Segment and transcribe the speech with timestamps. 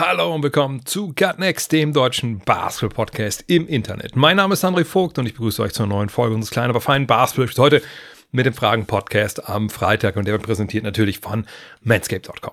[0.00, 4.14] Hallo und willkommen zu Gut Next, dem deutschen Basketball-Podcast im Internet.
[4.14, 6.80] Mein Name ist André Vogt und ich begrüße euch zur neuen Folge unseres kleinen, aber
[6.80, 7.82] feinen Basketball heute
[8.30, 11.48] mit dem Fragen-Podcast am Freitag und der wird präsentiert natürlich von
[11.82, 12.52] manscaped.com.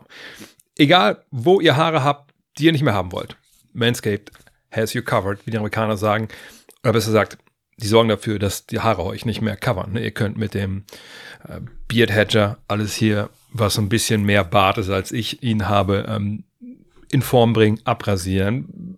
[0.75, 3.37] Egal, wo ihr Haare habt, die ihr nicht mehr haben wollt,
[3.73, 4.31] Manscaped
[4.71, 6.29] has you covered, wie die Amerikaner sagen.
[6.81, 7.37] Oder besser gesagt,
[7.77, 9.95] die sorgen dafür, dass die Haare euch nicht mehr covern.
[9.95, 10.85] Ihr könnt mit dem
[11.47, 16.07] äh, Beard Hedger alles hier, was ein bisschen mehr Bart ist, als ich ihn habe,
[16.09, 16.43] ähm,
[17.15, 18.97] in Form bringen, abrasieren.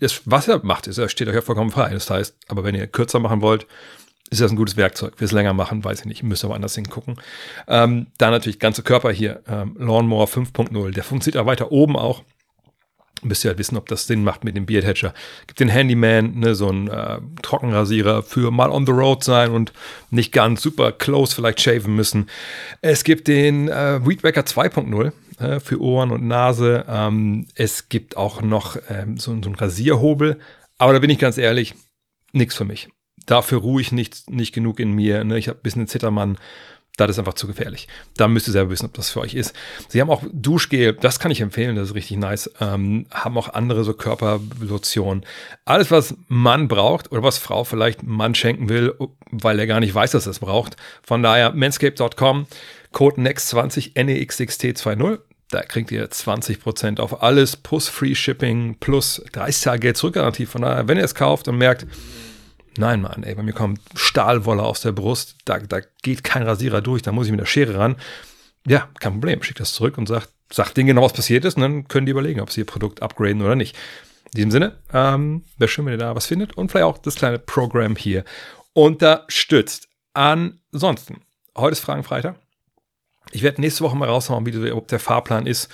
[0.00, 1.90] Das, was er macht, ist, er steht euch ja vollkommen frei.
[1.90, 3.68] Das heißt, aber wenn ihr kürzer machen wollt,
[4.30, 5.20] ist das ein gutes Werkzeug.
[5.20, 7.20] Will es länger machen, weiß ich nicht, müsst aber anders hingucken.
[7.68, 12.24] Ähm, dann natürlich ganze Körper hier, ähm, Lawnmower 5.0, der funktioniert ja weiter oben auch.
[13.22, 15.14] Müsst ihr halt wissen, ob das Sinn macht mit dem Beard Hedger.
[15.46, 19.72] Gibt den Handyman, ne, so ein äh, Trockenrasierer für mal on the road sein und
[20.10, 22.28] nicht ganz super close vielleicht shaven müssen.
[22.80, 25.12] Es gibt den äh, Weed Wacker 2.0
[25.42, 26.84] äh, für Ohren und Nase.
[26.88, 30.38] Ähm, es gibt auch noch ähm, so, so einen Rasierhobel.
[30.78, 31.74] Aber da bin ich ganz ehrlich,
[32.32, 32.88] nichts für mich.
[33.26, 35.22] Dafür ruhe ich nicht, nicht genug in mir.
[35.24, 35.38] Ne?
[35.38, 36.38] Ich habe ein bisschen einen Zittermann.
[36.96, 37.88] Das ist einfach zu gefährlich.
[38.16, 39.54] Da müsst ihr selber wissen, ob das für euch ist.
[39.88, 42.50] Sie haben auch Duschgel, das kann ich empfehlen, das ist richtig nice.
[42.60, 45.24] Ähm, haben auch andere so Körperlotionen.
[45.64, 48.94] Alles, was Mann braucht oder was Frau vielleicht Mann schenken will,
[49.30, 50.76] weil er gar nicht weiß, dass er es braucht.
[51.02, 52.46] Von daher, manscape.com,
[52.92, 55.20] Code NEXT20 NEXXT20.
[55.52, 60.46] Da kriegt ihr 20% auf alles, plus Free Shipping, plus 30 Tage Geld zurückgarantie.
[60.46, 61.86] Von daher, wenn ihr es kauft und merkt,
[62.78, 66.80] Nein, Mann, ey, bei mir kommt Stahlwolle aus der Brust, da, da geht kein Rasierer
[66.80, 67.96] durch, da muss ich mit der Schere ran.
[68.66, 71.62] Ja, kein Problem, schickt das zurück und sagt, sagt denen genau, was passiert ist und
[71.62, 73.76] dann können die überlegen, ob sie ihr Produkt upgraden oder nicht.
[74.32, 77.16] In diesem Sinne, ähm, wäre schön, wenn ihr da was findet und vielleicht auch das
[77.16, 78.24] kleine Programm hier
[78.72, 79.88] unterstützt.
[80.14, 81.20] Ansonsten,
[81.54, 82.36] heute ist Fragenfreitag.
[83.32, 85.70] Ich werde nächste Woche mal raushauen, wie ob der Fahrplan ist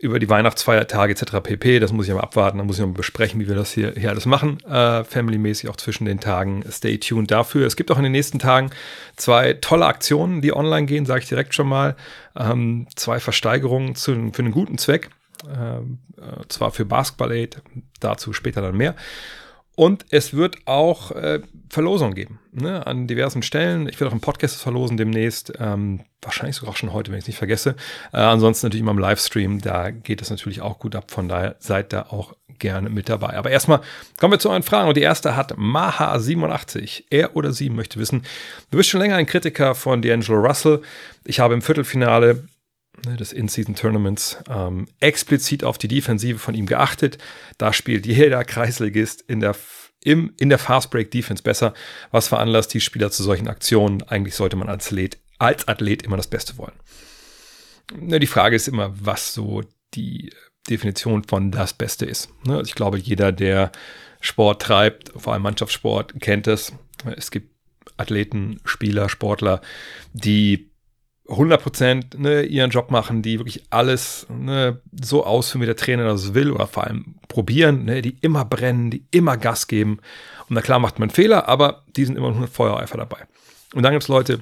[0.00, 1.40] über die Weihnachtsfeiertage etc.
[1.42, 1.78] pp.
[1.78, 4.08] Das muss ich mal abwarten, da muss ich mal besprechen, wie wir das hier, hier
[4.08, 4.58] alles machen.
[4.64, 6.64] Äh, Family-mäßig auch zwischen den Tagen.
[6.70, 7.66] Stay tuned dafür.
[7.66, 8.70] Es gibt auch in den nächsten Tagen
[9.16, 11.96] zwei tolle Aktionen, die online gehen, sage ich direkt schon mal.
[12.34, 15.10] Ähm, zwei Versteigerungen zu, für einen guten Zweck.
[15.46, 17.62] Ähm, äh, zwar für Basketball Aid,
[18.00, 18.94] dazu später dann mehr.
[19.80, 23.88] Und es wird auch äh, Verlosungen geben ne, an diversen Stellen.
[23.88, 25.54] Ich werde auch einen Podcast verlosen demnächst.
[25.58, 27.76] Ähm, wahrscheinlich sogar schon heute, wenn ich es nicht vergesse.
[28.12, 29.62] Äh, ansonsten natürlich immer im Livestream.
[29.62, 31.10] Da geht es natürlich auch gut ab.
[31.10, 33.38] Von daher seid da auch gerne mit dabei.
[33.38, 33.80] Aber erstmal
[34.18, 34.86] kommen wir zu euren Fragen.
[34.86, 37.04] Und die erste hat Maha87.
[37.08, 38.24] Er oder sie möchte wissen,
[38.70, 40.82] du bist schon länger ein Kritiker von D'Angelo Russell.
[41.24, 42.44] Ich habe im Viertelfinale
[43.04, 47.18] des In-Season-Tournaments ähm, explizit auf die Defensive von ihm geachtet.
[47.58, 49.56] Da spielt jeder Kreisligist in der,
[50.02, 51.74] im, in der Fast-Break-Defense besser,
[52.10, 54.02] was veranlasst die Spieler zu solchen Aktionen.
[54.02, 56.78] Eigentlich sollte man als Athlet, als Athlet immer das Beste wollen.
[57.98, 59.62] Ne, die Frage ist immer, was so
[59.94, 60.32] die
[60.68, 62.28] Definition von das Beste ist.
[62.44, 63.72] Ne, also ich glaube, jeder, der
[64.20, 66.72] Sport treibt, vor allem Mannschaftssport, kennt es.
[67.16, 67.54] Es gibt
[67.96, 69.60] Athleten, Spieler, Sportler,
[70.12, 70.69] die
[71.30, 76.34] 100% ne, ihren Job machen, die wirklich alles ne, so ausführen, wie der Trainer das
[76.34, 79.98] will oder vor allem probieren, ne, die immer brennen, die immer Gas geben.
[80.48, 83.26] Und na klar macht man Fehler, aber die sind immer mit Feuereifer dabei.
[83.74, 84.40] Und dann gibt es Leute,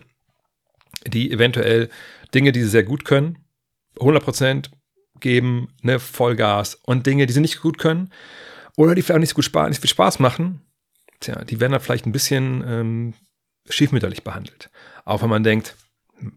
[1.06, 1.90] die eventuell
[2.34, 3.38] Dinge, die sie sehr gut können,
[3.96, 4.70] 100%
[5.20, 8.10] geben, ne, Vollgas und Dinge, die sie nicht gut können
[8.76, 10.62] oder die vielleicht auch nicht so gut nicht viel Spaß machen,
[11.20, 13.14] tja, die werden dann vielleicht ein bisschen ähm,
[13.68, 14.70] schiefmütterlich behandelt.
[15.04, 15.76] Auch wenn man denkt,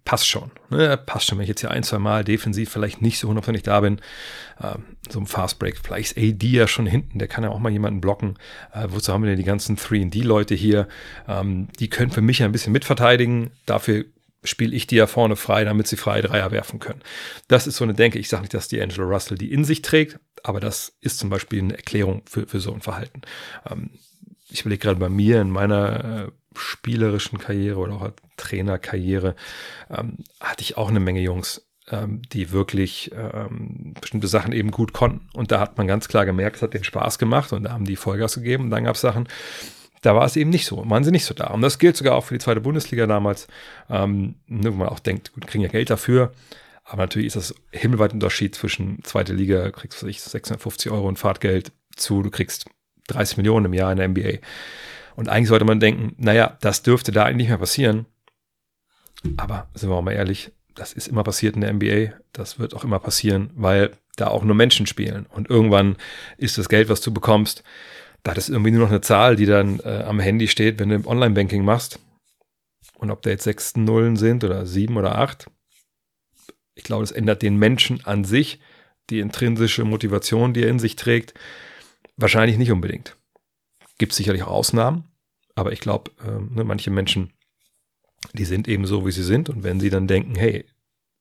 [0.05, 0.51] passt schon.
[0.69, 0.97] Ne?
[0.97, 3.81] Passt schon, wenn ich jetzt hier ein, zwei Mal defensiv vielleicht nicht so hundertprozentig da
[3.81, 3.99] bin.
[4.61, 7.59] Ähm, so ein Fast Break, vielleicht ist AD ja schon hinten, der kann ja auch
[7.59, 8.37] mal jemanden blocken.
[8.73, 10.87] Äh, wozu haben wir denn die ganzen 3D-Leute hier?
[11.28, 13.51] Ähm, die können für mich ein bisschen mitverteidigen.
[13.66, 14.05] Dafür
[14.43, 17.01] spiele ich die ja vorne frei, damit sie freie Dreier werfen können.
[17.47, 18.19] Das ist so eine Denke.
[18.19, 21.29] Ich sage nicht, dass die Angelo Russell die in sich trägt, aber das ist zum
[21.29, 23.22] Beispiel eine Erklärung für, für so ein Verhalten.
[23.69, 23.91] Ähm,
[24.49, 29.35] ich überlege gerade bei mir in meiner äh, spielerischen Karriere oder auch Trainerkarriere
[29.89, 34.93] ähm, hatte ich auch eine Menge Jungs, ähm, die wirklich ähm, bestimmte Sachen eben gut
[34.93, 35.29] konnten.
[35.33, 37.85] Und da hat man ganz klar gemerkt, es hat den Spaß gemacht und da haben
[37.85, 38.65] die Vollgas gegeben.
[38.65, 39.27] Und dann gab es Sachen,
[40.01, 41.47] da war es eben nicht so, waren sie nicht so da.
[41.47, 43.47] Und das gilt sogar auch für die zweite Bundesliga damals,
[43.89, 46.33] ähm, ne, wo man auch denkt, gut, kriegen ja Geld dafür.
[46.83, 51.71] Aber natürlich ist das himmelweit Unterschied zwischen zweite Liga, kriegst du 650 Euro und Fahrtgeld
[51.95, 52.65] zu, du kriegst
[53.07, 54.39] 30 Millionen im Jahr in der NBA.
[55.22, 58.08] Und eigentlich sollte man denken, naja, das dürfte da eigentlich nicht mehr passieren.
[59.38, 62.20] Aber sind wir auch mal ehrlich, das ist immer passiert in der NBA.
[62.34, 65.28] Das wird auch immer passieren, weil da auch nur Menschen spielen.
[65.28, 65.96] Und irgendwann
[66.38, 67.64] ist das Geld, was du bekommst,
[68.23, 71.08] da ist irgendwie nur noch eine Zahl, die dann äh, am Handy steht, wenn du
[71.08, 72.00] Online-Banking machst.
[72.96, 75.52] Und ob da jetzt sechs Nullen sind oder sieben oder acht,
[76.73, 78.59] ich glaube, das ändert den Menschen an sich,
[79.12, 81.35] die intrinsische Motivation, die er in sich trägt,
[82.18, 83.18] wahrscheinlich nicht unbedingt.
[84.00, 85.10] Gibt sicherlich auch Ausnahmen,
[85.61, 87.31] aber ich glaube, äh, ne, manche Menschen,
[88.34, 89.49] die sind eben so, wie sie sind.
[89.49, 90.66] Und wenn sie dann denken, hey,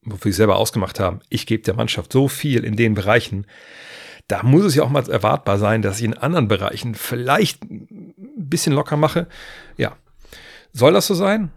[0.02, 3.46] wofür sie selber ausgemacht haben, ich gebe der Mannschaft so viel in den Bereichen,
[4.28, 8.14] da muss es ja auch mal erwartbar sein, dass ich in anderen Bereichen vielleicht ein
[8.36, 9.28] bisschen locker mache.
[9.76, 9.96] Ja,
[10.72, 11.50] soll das so sein?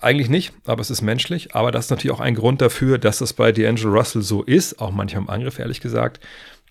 [0.00, 1.54] Eigentlich nicht, aber es ist menschlich.
[1.54, 4.80] Aber das ist natürlich auch ein Grund dafür, dass das bei D'Angelo Russell so ist,
[4.80, 6.20] auch manchmal im Angriff, ehrlich gesagt,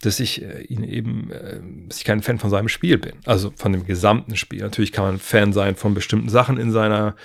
[0.01, 3.13] dass ich äh, ihn eben, äh, dass ich kein Fan von seinem Spiel bin.
[3.25, 4.61] Also von dem gesamten Spiel.
[4.61, 7.15] Natürlich kann man Fan sein von bestimmten Sachen in seiner,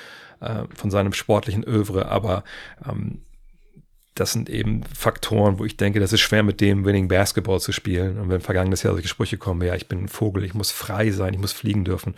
[0.40, 2.44] äh, von seinem sportlichen Övre, aber
[2.88, 3.20] ähm,
[4.14, 7.72] das sind eben Faktoren, wo ich denke, das ist schwer mit dem Winning Basketball zu
[7.72, 8.18] spielen.
[8.18, 11.10] Und wenn vergangenes Jahr solche Sprüche kommen, ja, ich bin ein Vogel, ich muss frei
[11.10, 12.14] sein, ich muss fliegen dürfen,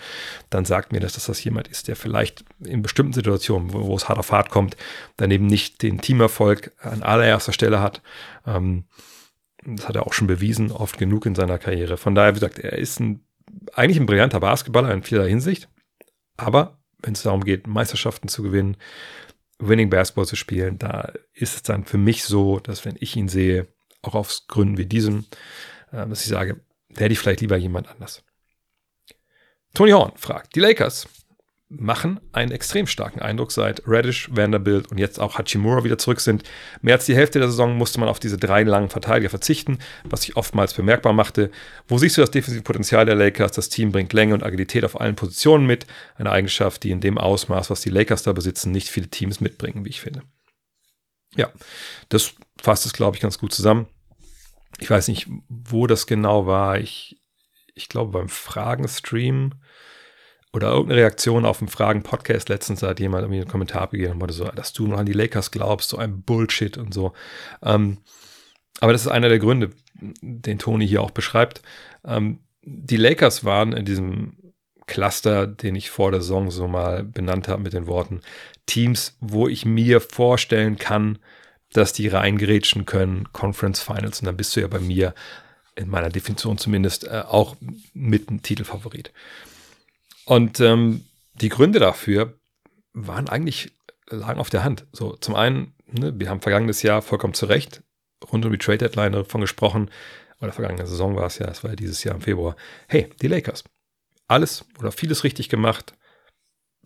[0.50, 3.97] dann sagt mir, dass das, das jemand ist, der vielleicht in bestimmten Situationen, wo, wo
[3.97, 4.76] es hart auf hart kommt,
[5.17, 8.03] dann eben nicht den Teamerfolg an allererster Stelle hat.
[8.47, 8.85] Ähm,
[9.66, 11.96] das hat er auch schon bewiesen, oft genug in seiner Karriere.
[11.96, 13.26] Von daher, wie gesagt, er ist ein,
[13.74, 15.68] eigentlich ein brillanter Basketballer in vieler Hinsicht.
[16.36, 18.76] Aber wenn es darum geht, Meisterschaften zu gewinnen,
[19.58, 23.28] Winning Basketball zu spielen, da ist es dann für mich so, dass wenn ich ihn
[23.28, 23.68] sehe,
[24.02, 25.24] auch aus Gründen wie diesem,
[25.92, 26.60] äh, dass ich sage,
[26.90, 28.22] der hätte ich vielleicht lieber jemand anders.
[29.74, 31.08] Tony Horn fragt, die Lakers
[31.68, 36.44] machen einen extrem starken Eindruck, seit Radish, Vanderbilt und jetzt auch Hachimura wieder zurück sind.
[36.80, 40.22] Mehr als die Hälfte der Saison musste man auf diese drei langen Verteidiger verzichten, was
[40.22, 41.50] sich oftmals bemerkbar machte.
[41.88, 43.52] Wo siehst du das defensive Potenzial der Lakers?
[43.52, 45.86] Das Team bringt Länge und Agilität auf allen Positionen mit.
[46.16, 49.84] Eine Eigenschaft, die in dem Ausmaß, was die Lakers da besitzen, nicht viele Teams mitbringen,
[49.84, 50.22] wie ich finde.
[51.34, 51.50] Ja,
[52.08, 53.86] das fasst es, glaube ich, ganz gut zusammen.
[54.78, 56.78] Ich weiß nicht, wo das genau war.
[56.78, 57.20] Ich,
[57.74, 59.54] ich glaube, beim Fragenstream
[60.56, 64.32] oder irgendeine Reaktion auf einen Fragen-Podcast letztens hat jemand irgendwie einen Kommentar abgegeben und meinte
[64.32, 67.12] so, dass du noch an die Lakers glaubst, so ein Bullshit und so.
[67.62, 67.99] Ähm,
[68.81, 71.61] aber das ist einer der Gründe, den Toni hier auch beschreibt.
[72.06, 74.55] Ähm, die Lakers waren in diesem
[74.87, 78.23] Cluster, den ich vor der Saison so mal benannt habe mit den Worten
[78.64, 81.19] Teams, wo ich mir vorstellen kann,
[81.73, 84.20] dass die reingrätschen können, Conference Finals.
[84.20, 85.14] Und dann bist du ja bei mir,
[85.75, 87.56] in meiner Definition zumindest, äh, auch
[87.93, 89.12] mit einem Titelfavorit.
[90.26, 92.34] Und ähm, die Gründe dafür
[92.93, 93.73] waren eigentlich,
[94.08, 94.84] lagen auf der Hand.
[94.93, 97.82] So, zum einen, ne, wir haben vergangenes Jahr vollkommen zu Recht
[98.32, 99.90] rund um die Trade Deadline davon gesprochen,
[100.40, 102.56] oder vergangene Saison war es ja, es war ja dieses Jahr im Februar.
[102.88, 103.64] Hey, die Lakers.
[104.28, 105.94] Alles oder vieles richtig gemacht,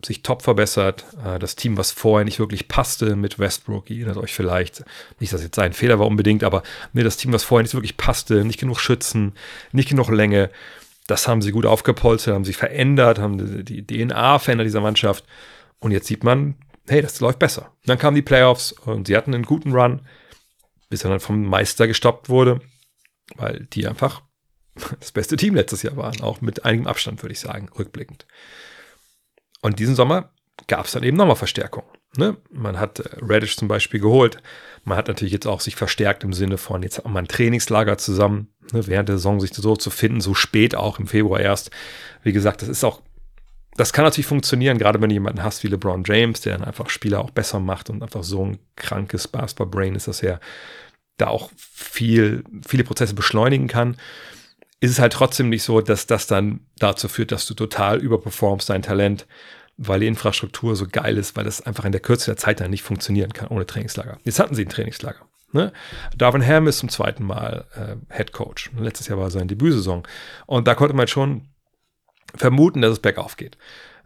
[0.05, 1.05] sich top verbessert.
[1.25, 4.85] Äh, das Team, was vorher nicht wirklich passte mit Westbrook, ihr erinnert euch vielleicht,
[5.19, 6.63] nicht, dass jetzt sein Fehler war unbedingt, aber
[6.93, 9.33] ne, das Team, was vorher nicht wirklich passte, nicht genug Schützen,
[9.71, 10.49] nicht genug Länge,
[11.11, 15.25] das haben sie gut aufgepolstert, haben sich verändert, haben die DNA verändert dieser Mannschaft.
[15.79, 16.55] Und jetzt sieht man,
[16.87, 17.73] hey, das läuft besser.
[17.81, 20.01] Und dann kamen die Playoffs und sie hatten einen guten Run,
[20.89, 22.61] bis er dann vom Meister gestoppt wurde,
[23.35, 24.21] weil die einfach
[24.99, 28.25] das beste Team letztes Jahr waren, auch mit einigem Abstand, würde ich sagen, rückblickend.
[29.61, 30.33] Und diesen Sommer
[30.67, 31.83] gab es dann eben nochmal Verstärkung.
[32.17, 32.37] Ne?
[32.49, 34.37] Man hat äh, Radish zum Beispiel geholt.
[34.83, 37.97] Man hat natürlich jetzt auch sich verstärkt im Sinne von, jetzt haben wir ein Trainingslager
[37.97, 38.87] zusammen, ne?
[38.87, 41.71] während der Saison sich so zu finden, so spät auch im Februar erst.
[42.23, 43.01] Wie gesagt, das ist auch,
[43.75, 46.89] das kann natürlich funktionieren, gerade wenn du jemanden hast wie LeBron James, der dann einfach
[46.89, 50.39] Spieler auch besser macht und einfach so ein krankes Basketball-Brain ist, dass er
[51.17, 53.97] da auch viel, viele Prozesse beschleunigen kann.
[54.79, 58.69] Ist es halt trotzdem nicht so, dass das dann dazu führt, dass du total überperformst
[58.69, 59.27] dein Talent
[59.83, 62.69] weil die Infrastruktur so geil ist, weil das einfach in der Kürze der Zeit dann
[62.69, 64.19] nicht funktionieren kann ohne Trainingslager.
[64.23, 65.25] Jetzt hatten sie ein Trainingslager.
[65.53, 65.71] Ne?
[66.17, 68.71] Darwin Ham ist zum zweiten Mal äh, Head Coach.
[68.77, 70.03] Letztes Jahr war seine Debütsaison.
[70.45, 71.49] Und da konnte man schon
[72.35, 73.57] vermuten, dass es bergauf geht.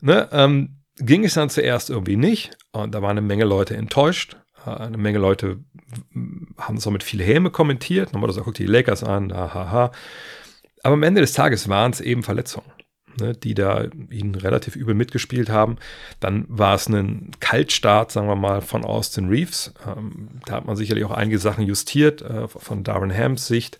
[0.01, 0.27] Ne?
[0.31, 2.57] Ähm, ging es dann zuerst irgendwie nicht.
[2.71, 4.37] Und da waren eine Menge Leute enttäuscht.
[4.65, 5.59] Äh, eine Menge Leute
[6.57, 8.13] haben es auch mit viel Häme kommentiert.
[8.13, 9.91] Nochmal so, guckt die Lakers an, haha.
[10.83, 12.74] Aber am Ende des Tages waren es eben Verletzungen
[13.19, 15.77] ne, die da ihn relativ übel mitgespielt haben.
[16.19, 19.73] Dann war es ein Kaltstart, sagen wir mal, von Austin Reeves.
[19.85, 23.79] Ähm, da hat man sicherlich auch einige Sachen justiert äh, von Darren Hams Sicht.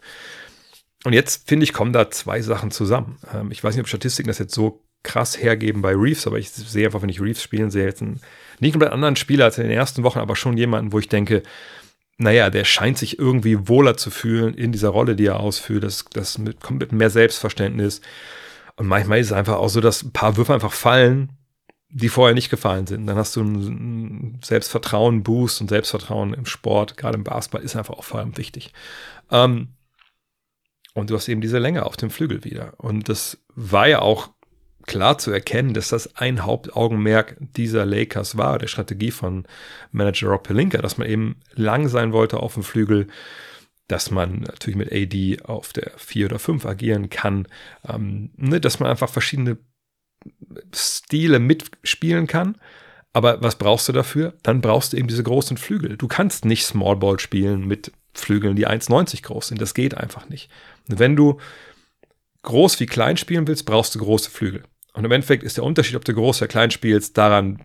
[1.04, 3.18] Und jetzt, finde ich, kommen da zwei Sachen zusammen.
[3.34, 6.50] Ähm, ich weiß nicht, ob Statistiken das jetzt so krass hergeben bei Reeves, aber ich
[6.50, 8.20] sehe einfach, wenn ich Reeves spielen sehe, jetzt einen
[8.60, 11.44] nicht komplett anderen Spieler als in den ersten Wochen, aber schon jemanden, wo ich denke,
[12.18, 15.84] naja, der scheint sich irgendwie wohler zu fühlen in dieser Rolle, die er ausführt.
[15.84, 18.02] Das, das mit, kommt mit mehr Selbstverständnis.
[18.78, 21.32] Und manchmal ist es einfach auch so, dass ein paar Würfe einfach fallen,
[21.90, 23.08] die vorher nicht gefallen sind.
[23.08, 27.94] Dann hast du ein Selbstvertrauen, Boost und Selbstvertrauen im Sport, gerade im Basketball, ist einfach
[27.94, 28.74] auch vor allem wichtig.
[29.32, 29.70] Ähm,
[30.94, 32.74] und du hast eben diese Länge auf dem Flügel wieder.
[32.78, 34.30] Und das war ja auch
[34.86, 39.46] klar zu erkennen, dass das ein Hauptaugenmerk dieser Lakers war, der Strategie von
[39.92, 43.08] Manager Rob Pelinka, dass man eben lang sein wollte auf dem Flügel,
[43.88, 47.48] dass man natürlich mit AD auf der 4 oder 5 agieren kann,
[47.88, 49.58] ähm, ne, dass man einfach verschiedene
[50.74, 52.58] Stile mitspielen kann.
[53.14, 54.34] Aber was brauchst du dafür?
[54.44, 55.98] Dann brauchst du eben diese großen Flügel.
[55.98, 59.62] Du kannst nicht Small Ball spielen mit Flügeln, die 1,90 groß sind.
[59.62, 60.50] Das geht einfach nicht.
[60.88, 61.40] Wenn du
[62.42, 64.64] groß wie klein spielen willst, brauchst du große Flügel.
[64.96, 67.60] Und im Endeffekt ist der Unterschied, ob du groß oder klein spielst, daran,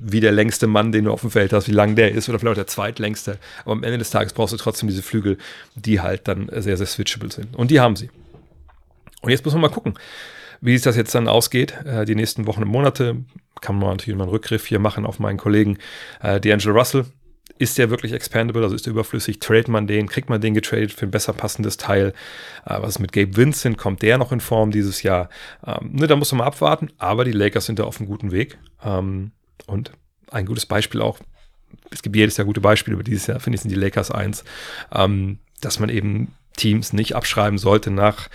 [0.00, 2.38] wie der längste Mann, den du auf dem Feld hast, wie lang der ist oder
[2.38, 3.38] vielleicht auch der zweitlängste.
[3.64, 5.38] Aber am Ende des Tages brauchst du trotzdem diese Flügel,
[5.74, 7.56] die halt dann sehr, sehr switchable sind.
[7.56, 8.10] Und die haben sie.
[9.22, 9.94] Und jetzt muss man mal gucken,
[10.60, 11.74] wie sich das jetzt dann ausgeht.
[11.84, 13.16] Äh, die nächsten Wochen und Monate
[13.62, 15.78] kann man natürlich mal einen Rückgriff hier machen auf meinen Kollegen
[16.22, 17.06] äh, D'Angelo Russell,
[17.60, 20.92] ist der wirklich expandable, also ist der überflüssig, trade man den, kriegt man den getradet
[20.92, 22.14] für ein besser passendes Teil.
[22.64, 25.28] Äh, was ist mit Gabe Vincent, kommt der noch in Form dieses Jahr?
[25.66, 28.32] Ähm, ne, da muss man mal abwarten, aber die Lakers sind da auf einem guten
[28.32, 28.58] Weg.
[28.82, 29.32] Ähm,
[29.66, 29.92] und
[30.30, 31.18] ein gutes Beispiel auch,
[31.90, 34.42] es gibt jedes Jahr gute Beispiele, aber dieses Jahr finde ich sind die Lakers eins,
[34.90, 38.30] ähm, dass man eben Teams nicht abschreiben sollte nach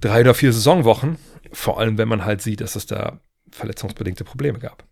[0.00, 1.16] drei oder vier Saisonwochen,
[1.52, 3.20] vor allem wenn man halt sieht, dass es da
[3.52, 4.84] verletzungsbedingte Probleme gab.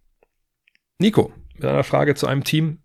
[1.01, 2.79] Nico, mit einer Frage zu einem Team,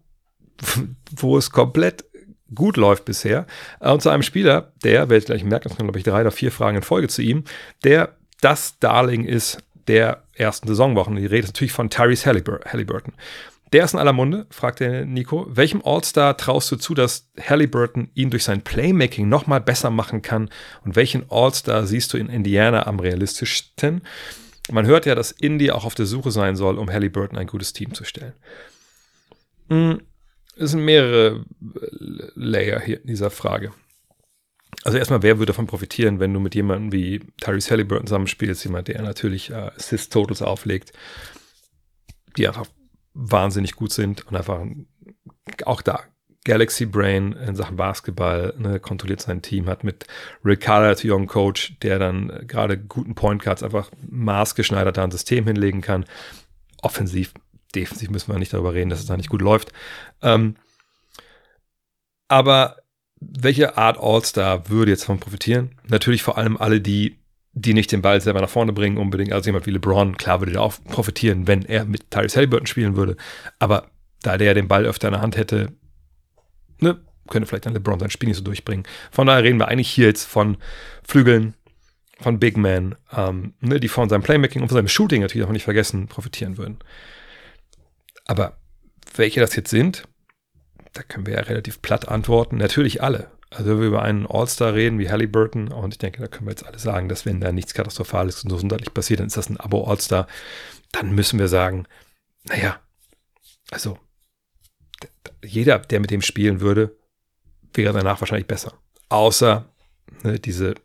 [1.15, 2.05] wo es komplett
[2.53, 3.45] gut läuft bisher.
[3.79, 6.31] Und zu einem Spieler, der, werdet ihr gleich merken, das sind, glaube ich, drei oder
[6.31, 7.43] vier Fragen in Folge zu ihm,
[7.83, 9.57] der das Darling ist
[9.87, 11.15] der ersten Saisonwochen.
[11.15, 13.13] Die Rede ist natürlich von Tyrese Halliburton.
[13.71, 15.47] Der ist in aller Munde, fragt der Nico.
[15.49, 20.49] Welchem All-Star traust du zu, dass Halliburton ihn durch sein Playmaking nochmal besser machen kann?
[20.85, 24.03] Und welchen All-Star siehst du in Indiana am realistischsten?
[24.71, 27.73] Man hört ja, dass Indy auch auf der Suche sein soll, um Halliburton ein gutes
[27.73, 28.33] Team zu stellen.
[29.69, 30.01] Hm,
[30.55, 31.45] es sind mehrere
[32.35, 33.71] Layer hier in dieser Frage.
[34.83, 38.87] Also erstmal, wer würde davon profitieren, wenn du mit jemandem wie Tyrese Halliburton zusammenspielst, jemand,
[38.87, 40.93] der natürlich äh, Assist-Totals auflegt,
[42.37, 42.65] die einfach
[43.13, 44.65] wahnsinnig gut sind und einfach
[45.65, 46.01] auch da
[46.45, 50.05] Galaxy Brain in Sachen Basketball, ne, kontrolliert sein Team, hat mit
[50.43, 55.11] Rick Carter als jungen Coach, der dann gerade guten Point Cards einfach maßgeschneidert da ein
[55.11, 56.05] System hinlegen kann.
[56.81, 57.33] Offensiv
[57.75, 59.71] defensiv müssen wir nicht darüber reden, dass es da nicht gut läuft.
[60.21, 60.55] Ähm,
[62.27, 62.77] aber
[63.19, 65.75] welche Art All-Star würde jetzt davon profitieren?
[65.87, 67.19] Natürlich vor allem alle, die,
[67.53, 69.31] die nicht den Ball selber nach vorne bringen, unbedingt.
[69.33, 72.95] Also jemand wie LeBron, klar würde der auch profitieren, wenn er mit Tyrese Halliburton spielen
[72.95, 73.15] würde.
[73.59, 73.89] Aber
[74.21, 75.73] da der den Ball öfter in der Hand hätte,
[76.79, 76.99] ne,
[77.29, 78.85] könnte vielleicht dann LeBron sein Spiel nicht so durchbringen.
[79.11, 80.57] Von daher reden wir eigentlich hier jetzt von
[81.07, 81.53] Flügeln,
[82.19, 85.51] von Big Men, ähm, ne, die von seinem Playmaking und von seinem Shooting natürlich auch
[85.51, 86.79] nicht vergessen profitieren würden.
[88.25, 88.57] Aber
[89.15, 90.07] welche das jetzt sind,
[90.93, 92.57] da können wir ja relativ platt antworten.
[92.57, 93.31] Natürlich alle.
[93.49, 96.51] Also wenn wir über einen All-Star reden wie Halliburton, und ich denke, da können wir
[96.51, 99.49] jetzt alle sagen, dass wenn da nichts Katastrophales und so sonderlich passiert, dann ist das
[99.49, 100.27] ein Abo-All-Star,
[100.91, 101.85] dann müssen wir sagen,
[102.45, 102.79] naja,
[103.71, 103.99] also
[105.43, 106.97] jeder, der mit dem spielen würde,
[107.73, 108.73] wäre danach wahrscheinlich besser.
[109.09, 109.69] Außer
[110.23, 110.75] ne, diese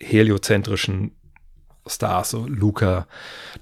[0.00, 1.16] heliozentrischen
[1.86, 3.06] Stars, so Luca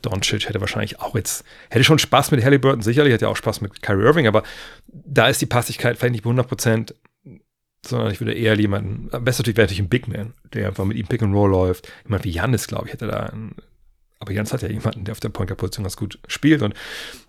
[0.03, 3.61] Doncic hätte wahrscheinlich auch jetzt, hätte schon Spaß mit Halliburton, sicherlich hätte er auch Spaß
[3.61, 4.43] mit Kyrie Irving, aber
[4.87, 6.95] da ist die Passigkeit vielleicht nicht bei 100 Prozent,
[7.85, 10.85] sondern ich würde eher jemanden, am besten natürlich wäre natürlich ein Big Man, der einfach
[10.85, 11.91] mit ihm Pick and Roll läuft.
[12.05, 13.57] Jemand wie Janis, glaube ich, hätte da einen,
[14.19, 16.75] aber Janis hat ja jemanden, der auf der Point-Position ganz gut spielt und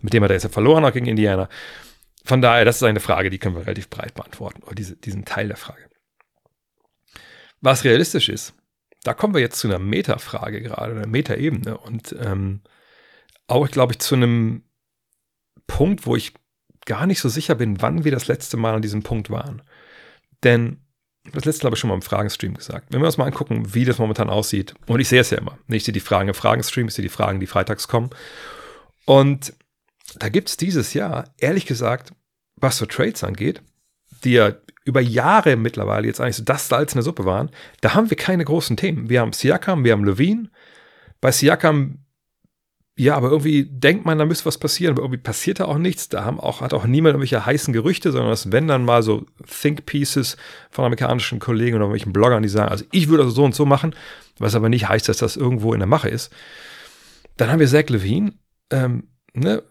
[0.01, 1.47] mit dem hat er jetzt ja verloren auch gegen Indiana.
[2.25, 5.25] Von daher, das ist eine Frage, die können wir relativ breit beantworten, oder diese, diesen
[5.25, 5.89] Teil der Frage.
[7.61, 8.53] Was realistisch ist,
[9.03, 12.61] da kommen wir jetzt zu einer Metafrage gerade, einer Metaebene und ähm,
[13.47, 14.63] auch, glaube ich, zu einem
[15.67, 16.33] Punkt, wo ich
[16.85, 19.61] gar nicht so sicher bin, wann wir das letzte Mal an diesem Punkt waren.
[20.43, 20.81] Denn
[21.33, 22.87] das letzte habe ich schon mal im Fragenstream gesagt.
[22.89, 25.57] Wenn wir uns mal angucken, wie das momentan aussieht, und ich sehe es ja immer,
[25.67, 28.09] ich sehe die Fragen im Fragenstream, ich sehe die Fragen, die freitags kommen.
[29.05, 29.53] Und
[30.17, 32.13] da gibt es dieses Jahr, ehrlich gesagt,
[32.55, 33.61] was so Trades angeht,
[34.23, 37.49] die ja über Jahre mittlerweile jetzt eigentlich so das Salz in der Suppe waren,
[37.81, 39.09] da haben wir keine großen Themen.
[39.09, 40.49] Wir haben Siakam, wir haben Levine.
[41.19, 41.99] Bei Siakam,
[42.97, 46.09] ja, aber irgendwie denkt man, da müsste was passieren, aber irgendwie passiert da auch nichts.
[46.09, 49.25] Da haben auch, hat auch niemand irgendwelche heißen Gerüchte, sondern das wenn dann mal so
[49.47, 50.35] Think Pieces
[50.71, 53.65] von amerikanischen Kollegen oder irgendwelchen Bloggern, die sagen, also ich würde das so und so
[53.65, 53.95] machen,
[54.39, 56.31] was aber nicht heißt, dass das irgendwo in der Mache ist.
[57.37, 58.33] Dann haben wir Zach Levine,
[58.71, 59.63] ähm, ne,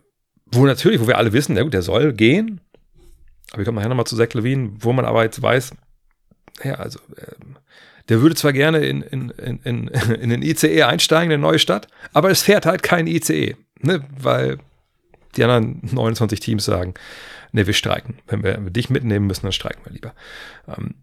[0.46, 2.60] wo natürlich, wo wir alle wissen, na gut, der soll gehen,
[3.50, 5.72] aber wir kommen nachher nochmal zu Zach Levine, wo man aber jetzt weiß,
[6.62, 7.56] ja, also, ähm,
[8.08, 9.88] der würde zwar gerne in, in, in, in,
[10.20, 14.04] in den ICE einsteigen, in eine neue Stadt, aber es fährt halt kein ICE, ne,
[14.16, 14.58] weil
[15.36, 16.94] die anderen 29 Teams sagen,
[17.52, 18.18] ne, wir streiken.
[18.26, 20.14] Wenn wir, wenn wir dich mitnehmen müssen, dann streiken wir lieber.
[20.66, 20.94] Ähm,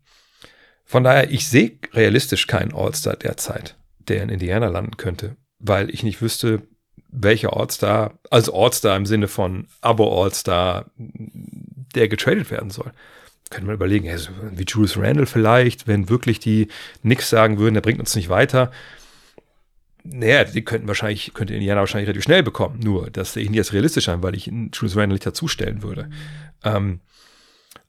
[0.84, 3.78] von daher, ich sehe realistisch keinen All-Star derzeit,
[4.08, 6.62] der in Indiana landen könnte, weil ich nicht wüsste,
[7.10, 10.86] welcher All-Star, also All-Star im Sinne von Abo-All-Star,
[11.98, 12.92] der getradet werden soll.
[13.50, 16.68] Könnte man überlegen, also wie Julius Randall vielleicht, wenn wirklich die
[17.04, 18.72] nix sagen würden, der bringt uns nicht weiter.
[20.04, 22.80] Naja, die könnten wahrscheinlich, könnte Indiana wahrscheinlich relativ schnell bekommen.
[22.80, 26.10] Nur, das sehe ich nicht als realistisch an, weil ich Julius Randall nicht dazustellen würde.
[26.64, 27.02] Ähm,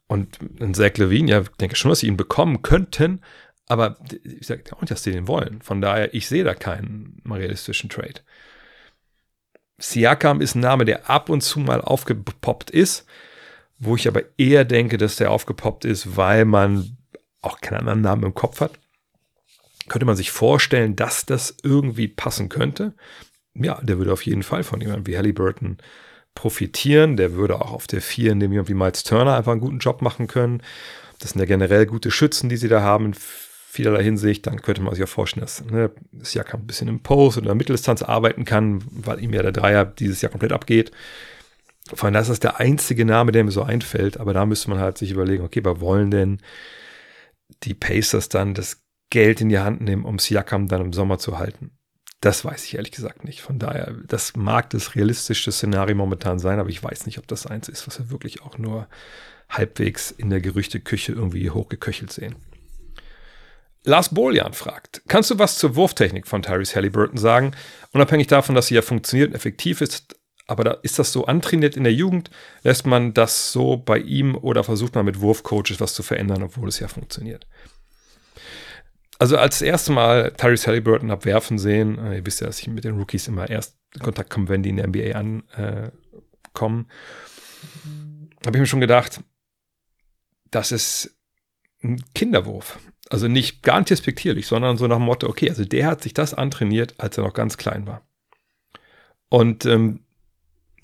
[0.06, 0.38] und
[0.74, 3.20] Zach Levine, ja, denke schon, dass sie ihn bekommen könnten,
[3.66, 5.60] aber ich sage auch nicht, dass sie den wollen.
[5.60, 8.20] Von daher, ich sehe da keinen realistischen Trade.
[9.76, 13.06] Siakam ist ein Name, der ab und zu mal aufgepoppt ist,
[13.78, 16.96] wo ich aber eher denke, dass der aufgepoppt ist, weil man
[17.40, 18.72] auch keinen anderen Namen im Kopf hat.
[19.88, 22.94] Könnte man sich vorstellen, dass das irgendwie passen könnte?
[23.54, 25.78] Ja, der würde auf jeden Fall von jemandem wie Halliburton
[26.34, 27.16] profitieren.
[27.16, 29.78] Der würde auch auf der 4 in dem jemand wie Miles Turner einfach einen guten
[29.78, 30.62] Job machen können.
[31.20, 33.14] Das sind ja generell gute Schützen, die sie da haben
[33.70, 35.90] vielerlei Hinsicht, dann könnte man sich auch vorstellen, dass ne,
[36.22, 39.52] Siakam ein bisschen im Post oder in der Mitteldistanz arbeiten kann, weil ihm ja der
[39.52, 40.90] Dreier dieses Jahr komplett abgeht.
[42.00, 44.98] Allem, das ist der einzige Name, der mir so einfällt, aber da müsste man halt
[44.98, 46.40] sich überlegen, okay, was wollen denn
[47.62, 51.38] die Pacers dann das Geld in die Hand nehmen, um Siakam dann im Sommer zu
[51.38, 51.70] halten?
[52.20, 53.40] Das weiß ich ehrlich gesagt nicht.
[53.40, 57.46] Von daher, das mag das realistischste Szenario momentan sein, aber ich weiß nicht, ob das
[57.46, 58.88] eins ist, was wir wirklich auch nur
[59.48, 62.36] halbwegs in der Gerüchteküche irgendwie hochgeköchelt sehen.
[63.84, 67.52] Lars Boljan fragt, kannst du was zur Wurftechnik von Tyrese Halliburton sagen?
[67.92, 70.17] Unabhängig davon, dass sie ja funktioniert und effektiv ist,
[70.48, 72.30] aber da, ist das so antrainiert in der Jugend?
[72.62, 76.68] Lässt man das so bei ihm oder versucht man mit Wurfcoaches was zu verändern, obwohl
[76.68, 77.46] es ja funktioniert?
[79.18, 82.68] Also als das erste Mal Tyrese Halliburton abwerfen sehen, äh, ihr wisst ja, dass ich
[82.68, 86.86] mit den Rookies immer erst in Kontakt komme, wenn die in der NBA ankommen,
[88.46, 89.20] habe ich mir schon gedacht,
[90.50, 91.14] das ist
[91.82, 92.78] ein Kinderwurf.
[93.10, 96.14] Also nicht gar nicht respektierlich, sondern so nach dem Motto, okay, also der hat sich
[96.14, 98.06] das antrainiert, als er noch ganz klein war.
[99.28, 100.04] Und ähm,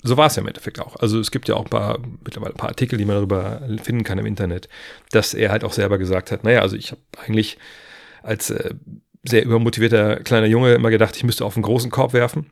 [0.05, 0.95] so war es ja im Endeffekt auch.
[0.97, 4.03] Also es gibt ja auch ein paar, mittlerweile ein paar Artikel, die man darüber finden
[4.03, 4.69] kann im Internet,
[5.11, 7.57] dass er halt auch selber gesagt hat, naja, also ich habe eigentlich
[8.21, 8.75] als äh,
[9.23, 12.51] sehr übermotivierter kleiner Junge immer gedacht, ich müsste auf einen großen Korb werfen.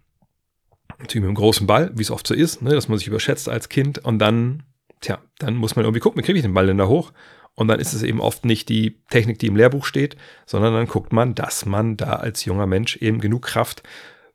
[1.00, 3.48] Natürlich mit einem großen Ball, wie es oft so ist, ne, dass man sich überschätzt
[3.50, 4.64] als Kind und dann,
[5.02, 7.14] tja, dann muss man irgendwie gucken, wie kriege ich den Ball denn da hoch?
[7.56, 10.88] Und dann ist es eben oft nicht die Technik, die im Lehrbuch steht, sondern dann
[10.88, 13.84] guckt man, dass man da als junger Mensch eben genug Kraft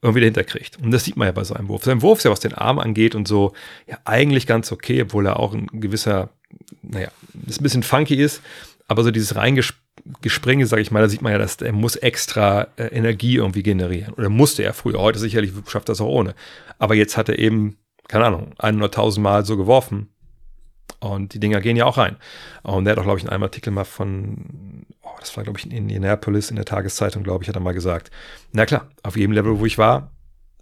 [0.03, 0.81] irgendwie dahinter kriegt.
[0.81, 1.85] Und das sieht man ja bei seinem Wurf.
[1.85, 3.53] Sein Wurf ist ja, was den Arm angeht und so,
[3.87, 6.31] ja, eigentlich ganz okay, obwohl er auch ein gewisser,
[6.83, 7.09] naja,
[7.47, 8.43] ist ein bisschen funky ist,
[8.87, 12.69] aber so dieses Reingespringe, sage ich mal, da sieht man ja, dass er muss extra
[12.77, 14.15] äh, Energie irgendwie generieren.
[14.15, 15.01] Oder musste er früher.
[15.01, 16.35] Heute sicherlich schafft das auch ohne.
[16.79, 20.09] Aber jetzt hat er eben, keine Ahnung, 100.000 Mal so geworfen
[21.01, 22.17] und die Dinger gehen ja auch rein.
[22.63, 25.59] Und er hat auch, glaube ich, in einem Artikel mal von, oh, das war, glaube
[25.59, 28.11] ich, in Indianapolis in der Tageszeitung, glaube ich, hat er mal gesagt,
[28.53, 30.11] na klar, auf jedem Level, wo ich war,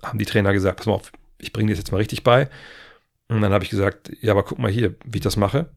[0.02, 2.48] haben die Trainer gesagt, pass mal auf, ich bringe dir das jetzt mal richtig bei.
[3.28, 5.70] Und dann habe ich gesagt, ja, aber guck mal hier, wie ich das mache.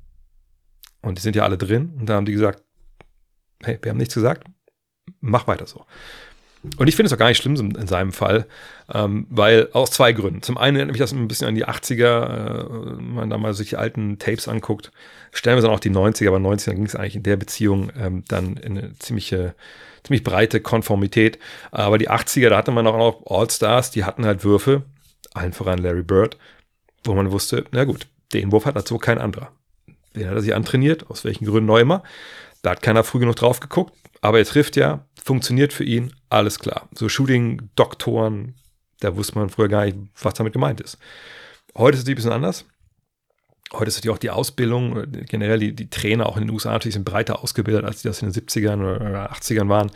[1.01, 1.93] Und die sind ja alle drin.
[1.97, 2.63] Und dann haben die gesagt,
[3.63, 4.45] hey, wir haben nichts gesagt,
[5.19, 5.85] mach weiter so.
[6.77, 8.45] Und ich finde es auch gar nicht schlimm in seinem Fall,
[8.93, 10.41] ähm, weil aus zwei Gründen.
[10.41, 13.53] Zum einen erinnert mich das ein bisschen an die 80er, äh, wenn man da mal
[13.53, 14.91] sich die alten Tapes anguckt.
[15.31, 18.23] Stellen wir dann auch die 90er, aber 90er ging es eigentlich in der Beziehung ähm,
[18.27, 19.55] dann in eine ziemliche,
[20.03, 21.39] ziemlich breite Konformität.
[21.71, 24.83] Aber die 80er, da hatte man auch noch All-Stars, die hatten halt Würfe,
[25.33, 26.37] allen voran Larry Bird,
[27.05, 29.51] wo man wusste, na gut, den Wurf hat dazu kein anderer.
[30.13, 32.03] Den hat er sich antrainiert, aus welchen Gründen auch immer.
[32.63, 36.59] Da hat keiner früh genug drauf geguckt, aber er trifft ja, funktioniert für ihn, alles
[36.59, 36.87] klar.
[36.93, 38.55] So Shooting-Doktoren,
[38.99, 40.97] da wusste man früher gar nicht, was damit gemeint ist.
[41.77, 42.65] Heute ist es ein bisschen anders.
[43.71, 46.95] Heute ist natürlich auch die Ausbildung, generell die, die Trainer auch in den USA natürlich
[46.95, 49.91] sind breiter ausgebildet, als die das in den 70ern oder 80ern waren.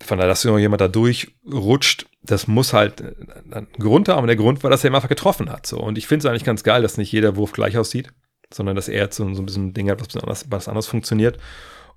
[0.00, 3.02] Von daher, dass noch jemand da durchrutscht, das muss halt
[3.50, 4.22] einen Grund haben.
[4.22, 5.66] Und der Grund war, dass er ihn einfach getroffen hat.
[5.66, 5.78] So.
[5.78, 8.12] Und ich finde es eigentlich ganz geil, dass nicht jeder Wurf gleich aussieht,
[8.52, 11.38] sondern dass er so, so ein bisschen Ding hat, was anders, was anders funktioniert.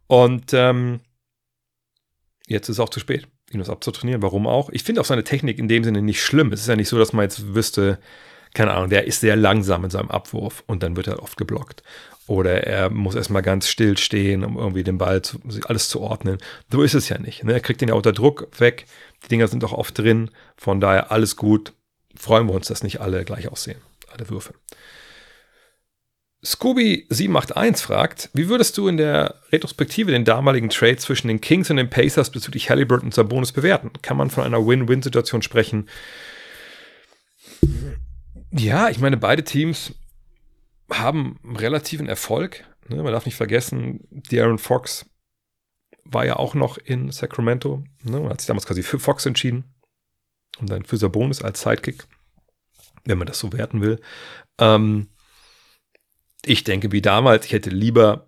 [0.08, 1.02] Und ähm,
[2.52, 4.22] Jetzt ist es auch zu spät, ihn das abzutrainieren.
[4.22, 4.70] Warum auch?
[4.70, 6.52] Ich finde auch seine Technik in dem Sinne nicht schlimm.
[6.52, 8.00] Es ist ja nicht so, dass man jetzt wüsste,
[8.54, 11.82] keine Ahnung, der ist sehr langsam in seinem Abwurf und dann wird er oft geblockt.
[12.28, 16.38] Oder er muss erstmal ganz still stehen, um irgendwie den Ball zu, alles zu ordnen.
[16.72, 17.44] So ist es ja nicht.
[17.44, 17.54] Ne?
[17.54, 18.86] Er kriegt den ja unter Druck weg.
[19.24, 20.30] Die Dinger sind auch oft drin.
[20.58, 21.74] Von daher alles gut.
[22.16, 23.80] Freuen wir uns, dass nicht alle gleich aussehen.
[24.12, 24.54] Alle Würfe.
[26.44, 31.78] Scooby781 fragt, wie würdest du in der Retrospektive den damaligen Trade zwischen den Kings und
[31.78, 33.92] den Pacers bezüglich Halliburton und Sabonis bewerten?
[34.02, 35.88] Kann man von einer Win-Win-Situation sprechen?
[38.52, 39.94] Ja, ich meine, beide Teams
[40.92, 42.66] haben relativen Erfolg.
[42.88, 43.04] Ne?
[43.04, 45.06] Man darf nicht vergessen, De'Aaron Fox
[46.04, 47.84] war ja auch noch in Sacramento.
[48.04, 48.20] Ne?
[48.20, 49.76] Man hat sich damals quasi für Fox entschieden
[50.60, 52.08] und dann für Sabonis als Sidekick,
[53.06, 54.02] wenn man das so werten will.
[54.58, 55.08] Ähm,
[56.46, 58.28] ich denke, wie damals, ich hätte lieber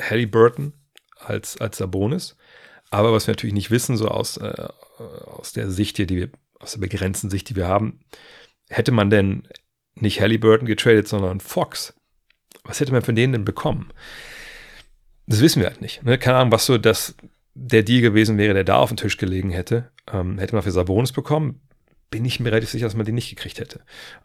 [0.00, 0.72] Halliburton
[1.18, 2.36] als, als Sabonis.
[2.90, 4.68] Aber was wir natürlich nicht wissen, so aus, äh,
[5.26, 8.00] aus der Sicht hier, die wir, aus der begrenzten Sicht, die wir haben,
[8.68, 9.48] hätte man denn
[9.94, 11.94] nicht Halliburton getradet, sondern Fox,
[12.64, 13.92] was hätte man von denen denn bekommen?
[15.26, 16.02] Das wissen wir halt nicht.
[16.02, 16.18] Ne?
[16.18, 17.14] Keine Ahnung, was so das,
[17.54, 19.90] der Deal gewesen wäre, der da auf dem Tisch gelegen hätte.
[20.12, 21.60] Ähm, hätte man für Sabonis bekommen,
[22.10, 23.80] bin ich mir relativ sicher, dass man den nicht gekriegt hätte.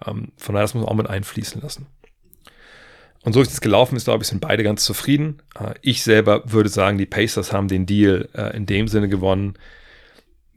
[0.05, 1.87] Ähm, von daher, das muss man auch mit einfließen lassen.
[3.27, 5.41] Und so ist es gelaufen, ist, glaube ich, sind beide ganz zufrieden.
[5.59, 9.57] Äh, ich selber würde sagen, die Pacers haben den Deal äh, in dem Sinne gewonnen,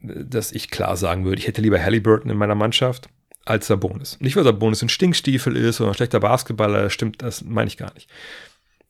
[0.01, 3.09] dass ich klar sagen würde, ich hätte lieber Halliburton in meiner Mannschaft
[3.43, 4.21] als Sabonis.
[4.21, 7.75] Nicht, weil Sabonis ein Stinkstiefel ist oder ein schlechter Basketballer, das stimmt, das meine ich
[7.75, 8.09] gar nicht.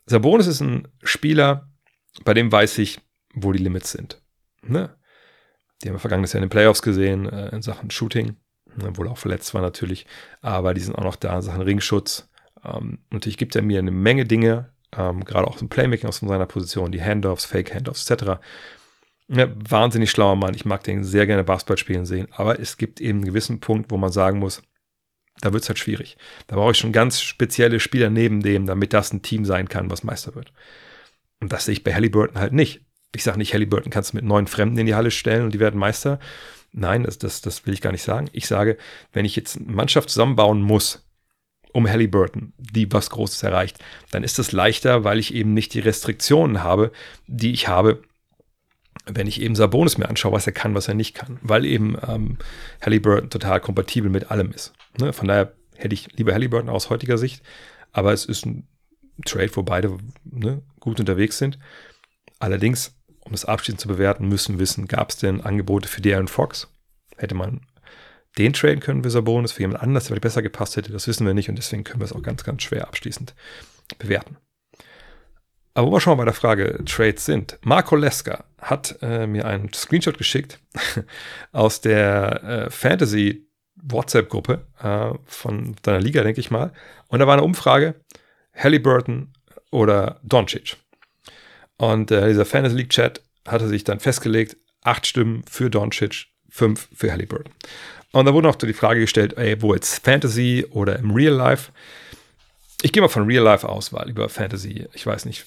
[0.05, 1.67] Sabonis ist ein Spieler,
[2.23, 2.99] bei dem weiß ich,
[3.33, 4.21] wo die Limits sind.
[4.61, 4.95] Ne?
[5.81, 8.35] Die haben wir vergangenes Jahr in den Playoffs gesehen, äh, in Sachen Shooting,
[8.85, 10.05] obwohl er auch verletzt war natürlich,
[10.41, 12.27] aber die sind auch noch da in Sachen Ringschutz,
[12.63, 16.45] ähm, natürlich gibt er mir eine Menge Dinge, ähm, gerade auch zum Playmaking aus seiner
[16.45, 18.41] Position, die Handoffs, Fake Handoffs etc.
[19.27, 20.53] Ja, wahnsinnig schlauer Mann.
[20.53, 22.27] Ich mag den sehr gerne Basketball spielen sehen.
[22.31, 24.61] Aber es gibt eben einen gewissen Punkt, wo man sagen muss,
[25.39, 26.17] da wird es halt schwierig.
[26.47, 29.89] Da brauche ich schon ganz spezielle Spieler neben dem, damit das ein Team sein kann,
[29.89, 30.51] was Meister wird.
[31.39, 32.81] Und das sehe ich bei Halliburton halt nicht.
[33.15, 35.59] Ich sage nicht, Halliburton kannst du mit neun Fremden in die Halle stellen und die
[35.59, 36.19] werden Meister.
[36.73, 38.29] Nein, das, das, das will ich gar nicht sagen.
[38.33, 38.77] Ich sage,
[39.13, 41.05] wenn ich jetzt eine Mannschaft zusammenbauen muss,
[41.73, 43.79] um Halliburton, die was Großes erreicht,
[44.11, 46.91] dann ist es leichter, weil ich eben nicht die Restriktionen habe,
[47.27, 48.01] die ich habe,
[49.05, 51.97] wenn ich eben Sabonis mir anschaue, was er kann, was er nicht kann, weil eben
[52.07, 52.37] ähm,
[52.81, 54.73] Halliburton total kompatibel mit allem ist.
[54.99, 55.13] Ne?
[55.13, 57.41] Von daher hätte ich lieber Halliburton aus heutiger Sicht,
[57.91, 58.67] aber es ist ein
[59.25, 61.59] Trade, wo beide ne, gut unterwegs sind.
[62.39, 66.71] Allerdings, um das abschließend zu bewerten, müssen wissen, gab es denn Angebote für Darren Fox?
[67.17, 67.61] Hätte man
[68.37, 71.33] den traden können für Sabonis, für jemand anders, der besser gepasst hätte, das wissen wir
[71.33, 73.33] nicht und deswegen können wir es auch ganz, ganz schwer abschließend
[73.99, 74.37] bewerten.
[75.73, 77.57] Aber wo wir schon mal bei der Frage Trades sind.
[77.61, 80.59] Marco Leska hat äh, mir einen Screenshot geschickt
[81.53, 86.73] aus der äh, Fantasy WhatsApp-Gruppe äh, von seiner Liga, denke ich mal.
[87.07, 87.95] Und da war eine Umfrage,
[88.53, 89.33] Halliburton
[89.71, 90.75] oder Doncic.
[91.77, 96.89] Und äh, dieser Fantasy League Chat hatte sich dann festgelegt, acht Stimmen für Doncic, fünf
[96.93, 97.53] für Halliburton.
[98.11, 101.71] Und da wurde noch die Frage gestellt, ey, wo jetzt Fantasy oder im Real Life?
[102.81, 105.45] Ich gehe mal von Real Life aus, weil über Fantasy, ich weiß nicht,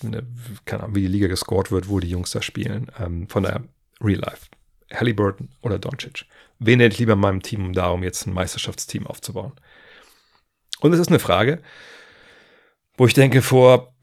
[0.65, 2.91] keine Ahnung, wie die Liga gescored wird, wo die Jungs da spielen.
[2.99, 3.65] Ähm, von der
[4.01, 4.47] Real Life.
[4.93, 6.27] Halliburton oder Doncic.
[6.59, 9.53] Wen hätte ich lieber in meinem Team, um darum jetzt ein Meisterschaftsteam aufzubauen?
[10.81, 11.61] Und es ist eine Frage,
[12.97, 13.95] wo ich denke, vor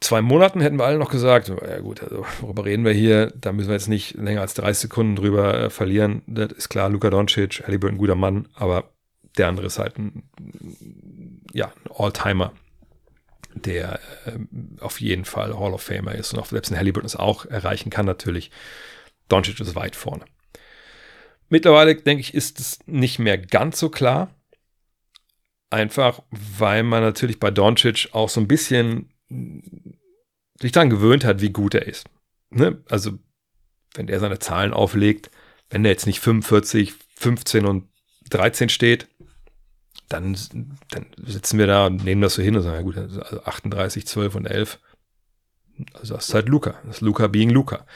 [0.00, 3.32] zwei Monaten hätten wir alle noch gesagt, ja gut, also worüber reden wir hier?
[3.40, 6.22] Da müssen wir jetzt nicht länger als 30 Sekunden drüber äh, verlieren.
[6.26, 8.92] Das ist klar, Luka Doncic, Halliburton, guter Mann, aber
[9.36, 10.28] der andere ist halt ein,
[11.52, 12.52] ja, ein All-Timer,
[13.54, 14.38] der äh,
[14.80, 17.90] auf jeden Fall Hall of Famer ist und auch selbst ein Halliburton es auch erreichen
[17.90, 18.50] kann natürlich.
[19.28, 20.24] Doncic ist weit vorne.
[21.48, 24.34] Mittlerweile, denke ich, ist es nicht mehr ganz so klar.
[25.70, 31.50] Einfach, weil man natürlich bei Doncic auch so ein bisschen sich daran gewöhnt hat, wie
[31.50, 32.06] gut er ist.
[32.50, 32.82] Ne?
[32.88, 33.18] Also,
[33.94, 35.30] wenn er seine Zahlen auflegt,
[35.70, 37.88] wenn er jetzt nicht 45, 15 und
[38.30, 39.08] 13 steht,
[40.08, 40.36] dann,
[40.90, 44.06] dann sitzen wir da und nehmen das so hin und sagen, ja gut, also 38,
[44.06, 44.78] 12 und 11.
[45.94, 46.74] Also das ist halt Luca.
[46.86, 47.86] Das ist Luca being Luca.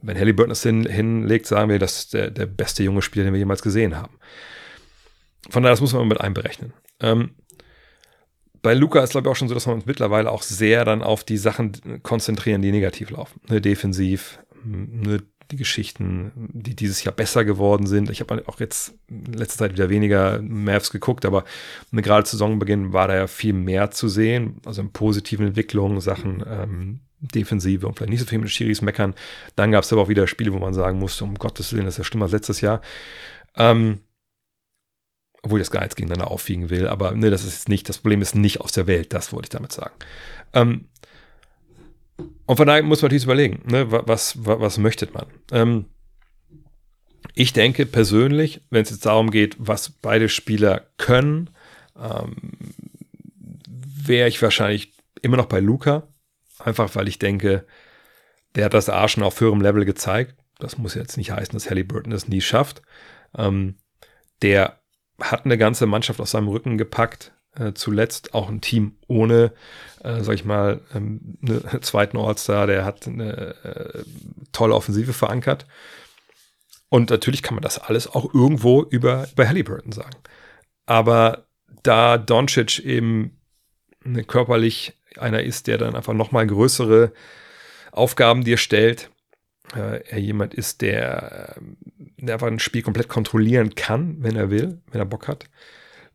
[0.00, 3.34] Wenn Halliburton das hin, hinlegt, sagen wir, das ist der, der beste junge Spieler, den
[3.34, 4.18] wir jemals gesehen haben.
[5.50, 6.72] Von daher, das muss man mit einberechnen.
[7.00, 7.34] Ähm,
[8.62, 11.02] bei Luca ist glaube ich auch schon so, dass wir uns mittlerweile auch sehr dann
[11.02, 11.72] auf die Sachen
[12.02, 13.40] konzentrieren, die negativ laufen.
[13.48, 18.08] Ne, defensiv, ne, die Geschichten, die dieses Jahr besser geworden sind.
[18.10, 21.44] Ich habe auch jetzt in letzter Zeit wieder weniger Mavs geguckt, aber
[21.90, 26.00] ne, gerade zu Saisonbeginn war da ja viel mehr zu sehen, also in positiven Entwicklungen,
[26.00, 29.14] Sachen ähm, Defensive und vielleicht nicht so viel mit Schiris meckern.
[29.54, 31.94] Dann gab es aber auch wieder Spiele, wo man sagen musste, um Gottes Willen, das
[31.94, 32.80] ist ja schlimmer als letztes Jahr.
[33.56, 34.00] Ähm,
[35.42, 37.98] obwohl ich das gar jetzt gegeneinander aufwiegen will, aber ne, das ist jetzt nicht, das
[37.98, 39.94] Problem ist nicht aus der Welt, das wollte ich damit sagen.
[40.52, 40.88] Ähm,
[42.46, 45.26] und von daher muss man natürlich überlegen, ne, was, was, was möchte man?
[45.50, 45.86] Ähm,
[47.34, 51.50] ich denke persönlich, wenn es jetzt darum geht, was beide Spieler können,
[51.98, 52.52] ähm,
[53.68, 56.08] wäre ich wahrscheinlich immer noch bei Luca,
[56.58, 57.66] einfach weil ich denke,
[58.54, 60.34] der hat das A schon auf höherem Level gezeigt.
[60.58, 62.82] Das muss jetzt nicht heißen, dass Halliburton das nie schafft.
[63.36, 63.76] Ähm,
[64.42, 64.81] der
[65.22, 67.32] hat eine ganze Mannschaft aus seinem Rücken gepackt.
[67.54, 69.52] Äh, zuletzt auch ein Team ohne,
[70.02, 72.66] äh, sag ich mal, ähm, einen zweiten All-Star.
[72.66, 74.04] Der hat eine äh,
[74.52, 75.66] tolle Offensive verankert.
[76.88, 80.16] Und natürlich kann man das alles auch irgendwo über, über Halliburton sagen.
[80.86, 81.46] Aber
[81.82, 83.38] da Doncic eben
[84.26, 87.12] körperlich einer ist, der dann einfach nochmal größere
[87.92, 89.10] Aufgaben dir stellt,
[89.74, 91.56] äh, er jemand ist, der,
[92.26, 95.46] der einfach ein Spiel komplett kontrollieren kann, wenn er will, wenn er Bock hat,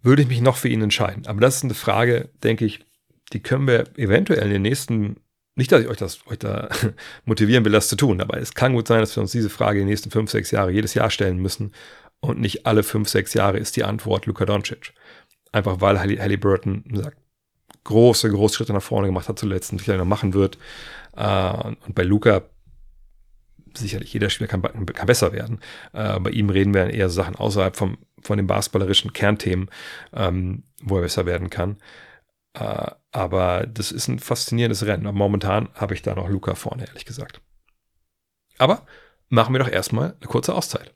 [0.02, 1.28] würde ich mich noch für ihn entscheiden.
[1.28, 2.86] Aber das ist eine Frage, denke ich,
[3.34, 5.18] die können wir eventuell in den nächsten,
[5.56, 6.70] nicht, dass ich euch das euch da
[7.26, 9.80] motivieren will, das zu tun, aber es kann gut sein, dass wir uns diese Frage
[9.80, 11.74] in den nächsten fünf, sechs Jahre jedes Jahr stellen müssen.
[12.20, 14.94] Und nicht alle fünf, sechs Jahre ist die Antwort Luka Doncic.
[15.52, 17.18] Einfach weil Halliburton sagt,
[17.84, 20.58] große, große Schritte nach vorne gemacht hat zuletzt und vielleicht noch machen wird.
[21.16, 22.44] Äh, und bei Luca
[23.80, 25.60] sicherlich jeder Spieler kann, kann besser werden.
[25.94, 29.70] Äh, bei ihm reden wir eher Sachen außerhalb vom, von den basketballerischen Kernthemen,
[30.14, 31.78] ähm, wo er besser werden kann.
[32.54, 35.08] Äh, aber das ist ein faszinierendes Rennen.
[35.08, 37.42] Aber momentan habe ich da noch Luca vorne, ehrlich gesagt.
[38.58, 38.86] Aber
[39.30, 40.94] machen wir doch erstmal eine kurze Auszeit.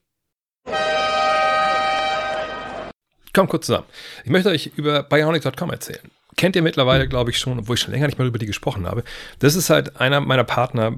[3.34, 3.88] Komm kurz zusammen.
[4.24, 6.12] Ich möchte euch über Bionic.com erzählen.
[6.36, 8.88] Kennt ihr mittlerweile, glaube ich, schon, obwohl ich schon länger nicht mehr über die gesprochen
[8.88, 9.04] habe.
[9.40, 10.96] Das ist halt einer meiner Partner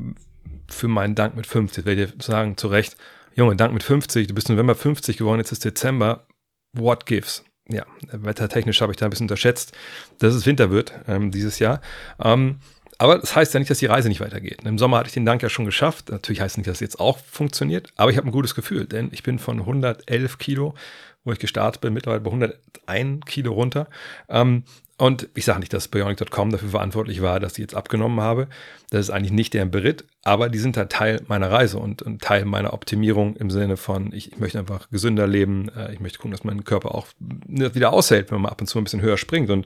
[0.70, 1.86] für meinen Dank mit 50.
[1.86, 2.98] Werde ich sagen, zu Recht,
[3.36, 6.28] Junge, Dank mit 50, du bist November 50 geworden, jetzt ist Dezember.
[6.74, 7.44] What gives?
[7.70, 9.74] Ja, wettertechnisch habe ich da ein bisschen unterschätzt,
[10.20, 11.82] dass es Winter wird ähm, dieses Jahr.
[12.22, 12.60] Ähm,
[12.98, 14.64] aber das heißt ja nicht, dass die Reise nicht weitergeht.
[14.64, 16.10] Im Sommer hatte ich den Dank ja schon geschafft.
[16.10, 19.10] Natürlich heißt nicht, dass es jetzt auch funktioniert, aber ich habe ein gutes Gefühl, denn
[19.12, 20.76] ich bin von 111 Kilo,
[21.24, 23.88] wo ich gestartet bin, mittlerweile bei 101 Kilo runter.
[24.30, 24.64] Ähm,
[25.04, 28.48] und ich sage nicht, dass Bionic.com dafür verantwortlich war, dass ich jetzt abgenommen habe.
[28.90, 32.22] Das ist eigentlich nicht deren Beritt, aber die sind halt Teil meiner Reise und, und
[32.22, 35.68] Teil meiner Optimierung im Sinne von, ich, ich, möchte einfach gesünder leben.
[35.76, 38.78] Äh, ich möchte gucken, dass mein Körper auch wieder aushält, wenn man ab und zu
[38.78, 39.50] ein bisschen höher springt.
[39.50, 39.66] Und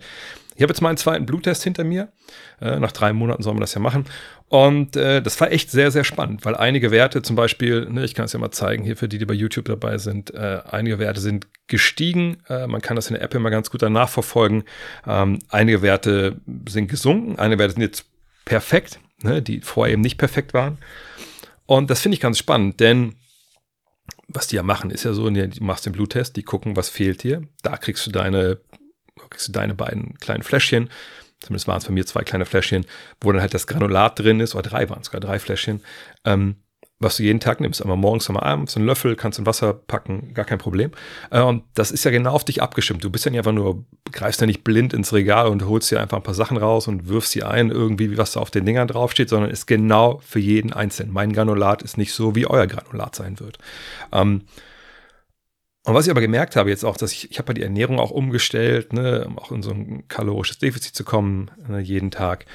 [0.58, 2.10] ich habe jetzt meinen zweiten Bluttest hinter mir.
[2.60, 4.06] Äh, nach drei Monaten soll man das ja machen.
[4.50, 8.16] Und äh, das war echt sehr, sehr spannend, weil einige Werte zum Beispiel, ne, ich
[8.16, 10.98] kann es ja mal zeigen, hier für die, die bei YouTube dabei sind, äh, einige
[10.98, 12.38] Werte sind gestiegen.
[12.50, 14.64] Äh, man kann das in der App immer ganz gut danach verfolgen.
[15.06, 18.06] Ähm, einige Werte sind gesunken, einige Werte sind jetzt
[18.46, 20.80] perfekt, ne, die vorher eben nicht perfekt waren.
[21.68, 23.14] Und das finde ich ganz spannend, denn
[24.28, 27.22] was die ja machen, ist ja so, du machst den Bluttest, die gucken, was fehlt
[27.22, 27.44] dir.
[27.62, 28.60] Da kriegst du deine
[29.30, 30.90] kriegst du deine beiden kleinen Fläschchen,
[31.40, 32.86] zumindest waren es bei mir zwei kleine Fläschchen,
[33.22, 35.82] wo dann halt das Granulat drin ist, oder drei waren es sogar, drei Fläschchen,
[36.26, 36.58] ähm,
[37.00, 37.82] was du jeden Tag nimmst.
[37.82, 40.92] Einmal morgens, einmal abends, einen Löffel, kannst in Wasser packen, gar kein Problem.
[41.30, 43.04] Äh, und das ist ja genau auf dich abgestimmt.
[43.04, 46.00] Du bist ja nicht einfach nur, greifst ja nicht blind ins Regal und holst dir
[46.02, 48.88] einfach ein paar Sachen raus und wirfst sie ein, irgendwie, was da auf den Dingern
[48.88, 51.14] draufsteht, sondern ist genau für jeden Einzelnen.
[51.14, 53.60] Mein Granulat ist nicht so, wie euer Granulat sein wird.
[54.12, 54.44] Ähm,
[55.88, 57.98] und was ich aber gemerkt habe jetzt auch, dass ich, ich habe ja die Ernährung
[57.98, 62.46] auch umgestellt, ne, um auch in so ein kalorisches Defizit zu kommen, ne, jeden Tag.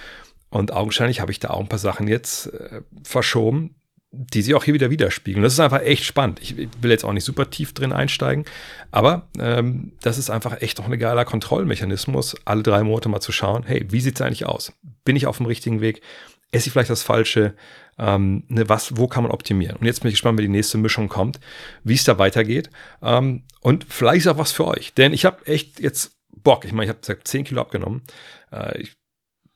[0.51, 3.75] Und augenscheinlich habe ich da auch ein paar Sachen jetzt äh, verschoben,
[4.11, 5.42] die sich auch hier wieder widerspiegeln.
[5.42, 6.40] Das ist einfach echt spannend.
[6.42, 8.45] Ich will jetzt auch nicht super tief drin einsteigen,
[8.90, 13.33] aber ähm, das ist einfach echt noch ein geiler Kontrollmechanismus, alle drei Monate mal zu
[13.33, 14.75] schauen, hey, wie sieht es eigentlich aus?
[15.07, 16.03] Bin ich auf dem richtigen Weg?
[16.51, 17.55] Esse ich vielleicht das Falsche?
[18.03, 19.77] Ähm, ne, was, wo kann man optimieren?
[19.77, 21.38] Und jetzt bin ich gespannt, wenn die nächste Mischung kommt,
[21.85, 22.69] wie es da weitergeht.
[23.01, 24.93] Ähm, und vielleicht ist auch was für euch.
[24.95, 26.65] Denn ich habe echt jetzt Bock.
[26.65, 28.03] Ich meine, ich habe 10 Kilo abgenommen.
[28.51, 28.97] Äh, ich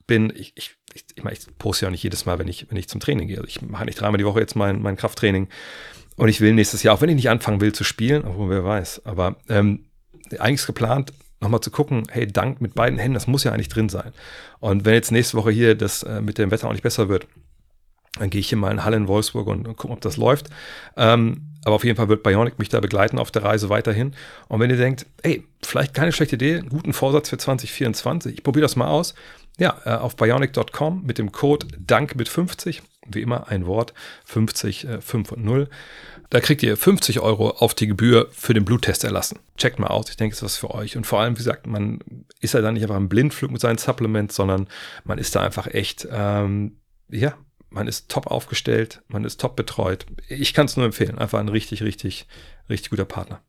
[0.07, 2.79] bin, ich, ich, ich, ich, meine, ich poste ja nicht jedes Mal, wenn ich, wenn
[2.79, 3.39] ich zum Training gehe.
[3.39, 5.49] Also ich mache nicht dreimal die Woche jetzt mein, mein Krafttraining.
[6.17, 8.65] Und ich will nächstes Jahr, auch wenn ich nicht anfangen will zu spielen, obwohl wer
[8.65, 9.87] weiß, aber ähm,
[10.39, 13.69] eigentlich ist geplant, nochmal zu gucken, hey, Dank mit beiden Händen, das muss ja eigentlich
[13.69, 14.13] drin sein.
[14.59, 17.27] Und wenn jetzt nächste Woche hier das äh, mit dem Wetter auch nicht besser wird,
[18.19, 20.49] dann gehe ich hier mal in Halle in Wolfsburg und, und gucke, ob das läuft.
[20.97, 24.13] Ähm, aber auf jeden Fall wird Bionic mich da begleiten auf der Reise weiterhin.
[24.49, 28.43] Und wenn ihr denkt, ey, vielleicht keine schlechte Idee, einen guten Vorsatz für 2024, ich
[28.43, 29.15] probiere das mal aus.
[29.59, 33.95] Ja, äh, auf bionic.com mit dem Code DANK mit 50, wie immer ein Wort,
[34.27, 35.69] 50, äh, 5 und 0.
[36.31, 39.39] Da kriegt ihr 50 Euro auf die Gebühr für den Bluttest erlassen.
[39.57, 40.97] Checkt mal aus, ich denke, es ist was für euch.
[40.97, 42.01] Und vor allem, wie gesagt, man
[42.41, 44.69] ist ja dann nicht einfach ein Blindflug mit seinen Supplements, sondern
[45.05, 46.77] man ist da einfach echt, ähm,
[47.09, 47.35] ja,
[47.77, 50.07] man ist top aufgestellt, man ist top betreut.
[50.29, 51.19] Ich kann es nur empfehlen.
[51.19, 52.27] Einfach ein richtig, richtig,
[52.71, 53.43] richtig guter Partner.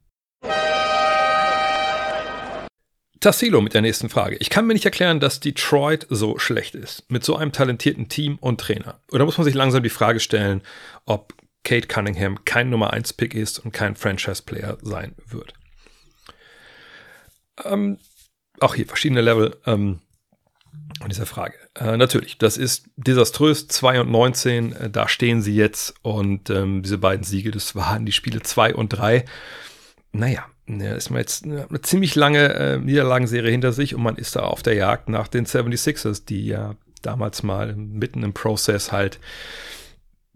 [3.22, 4.36] Tassilo mit der nächsten Frage.
[4.36, 7.10] Ich kann mir nicht erklären, dass Detroit so schlecht ist.
[7.10, 9.00] Mit so einem talentierten Team und Trainer.
[9.12, 10.62] Oder muss man sich langsam die Frage stellen,
[11.06, 15.54] ob Kate Cunningham kein Nummer 1 Pick ist und kein Franchise-Player sein wird.
[17.64, 17.98] Ähm,
[18.60, 19.56] auch hier verschiedene Level.
[19.66, 20.02] Ähm,
[21.00, 21.56] an dieser Frage.
[21.76, 23.68] Äh, natürlich, das ist desaströs.
[23.68, 25.96] 2 und 19, äh, da stehen sie jetzt.
[26.02, 29.26] Und ähm, diese beiden Siege, das waren die Spiele 2 und 3.
[30.12, 34.36] Naja, ja, ist man jetzt eine, ziemlich lange äh, Niederlagenserie hinter sich und man ist
[34.36, 39.20] da auf der Jagd nach den 76ers, die ja damals mal mitten im Prozess halt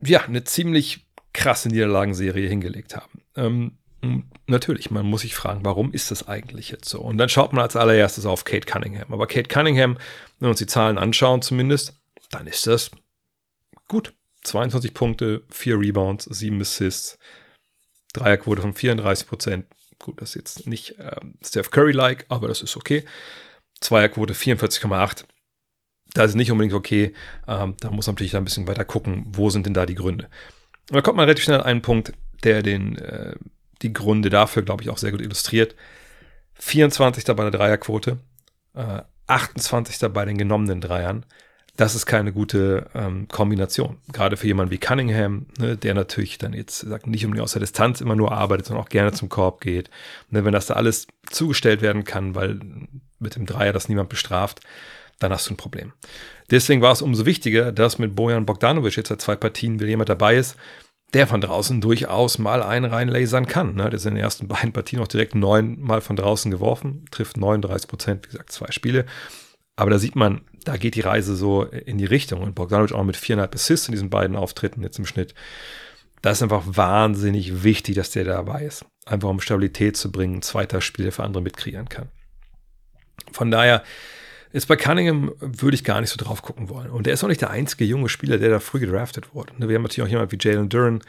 [0.01, 3.21] ja eine ziemlich krasse Niederlagenserie hingelegt haben.
[3.35, 7.01] Ähm, natürlich, man muss sich fragen, warum ist das eigentlich jetzt so?
[7.01, 9.13] Und dann schaut man als allererstes auf Kate Cunningham.
[9.13, 9.95] Aber Kate Cunningham,
[10.39, 11.99] wenn wir uns die Zahlen anschauen zumindest,
[12.29, 12.91] dann ist das
[13.87, 14.13] gut.
[14.43, 17.19] 22 Punkte, 4 Rebounds, 7 Assists,
[18.13, 19.65] Dreierquote von 34 Prozent.
[19.99, 23.05] Gut, das ist jetzt nicht äh, Steph Curry-like, aber das ist okay.
[23.79, 25.25] Zweierquote 44,8.
[26.13, 27.13] Das ist nicht unbedingt okay.
[27.47, 30.29] Ähm, da muss man natürlich ein bisschen weiter gucken, wo sind denn da die Gründe.
[30.89, 33.35] Und da kommt man relativ schnell an einen Punkt, der den äh,
[33.81, 35.75] die Gründe dafür, glaube ich, auch sehr gut illustriert.
[36.55, 37.25] 24.
[37.25, 38.19] bei der Dreierquote,
[38.75, 40.09] äh, 28.
[40.09, 41.25] bei den genommenen Dreiern.
[41.77, 43.97] Das ist keine gute ähm, Kombination.
[44.11, 47.53] Gerade für jemanden wie Cunningham, ne, der natürlich dann jetzt sagt, nicht um die aus
[47.53, 49.89] der Distanz immer nur arbeitet, sondern auch gerne zum Korb geht.
[50.29, 52.59] Ne, wenn das da alles zugestellt werden kann, weil
[53.19, 54.59] mit dem Dreier das niemand bestraft,
[55.19, 55.93] dann hast du ein Problem.
[56.49, 60.09] Deswegen war es umso wichtiger, dass mit Bojan Bogdanovic jetzt seit zwei Partien wieder jemand
[60.09, 60.57] dabei ist,
[61.13, 63.75] der von draußen durchaus mal einen reinlasern kann.
[63.75, 63.83] Ne?
[63.83, 67.37] Der ist in den ersten beiden Partien auch direkt neun Mal von draußen geworfen, trifft
[67.37, 69.05] 39 Prozent, wie gesagt, zwei Spiele.
[69.75, 72.41] Aber da sieht man, da geht die Reise so in die Richtung.
[72.41, 75.33] Und Bogdanovic auch mit viereinhalb Assists in diesen beiden Auftritten jetzt im Schnitt.
[76.21, 78.85] Das ist einfach wahnsinnig wichtig, dass der dabei ist.
[79.05, 82.09] Einfach um Stabilität zu bringen, zweiter Spieler für andere mitkreieren kann.
[83.31, 83.83] Von daher,
[84.53, 86.89] Jetzt bei Cunningham würde ich gar nicht so drauf gucken wollen.
[86.89, 89.53] Und er ist auch nicht der einzige junge Spieler, der da früh gedraftet wurde.
[89.57, 91.01] Wir haben natürlich auch jemanden wie Jalen Duran,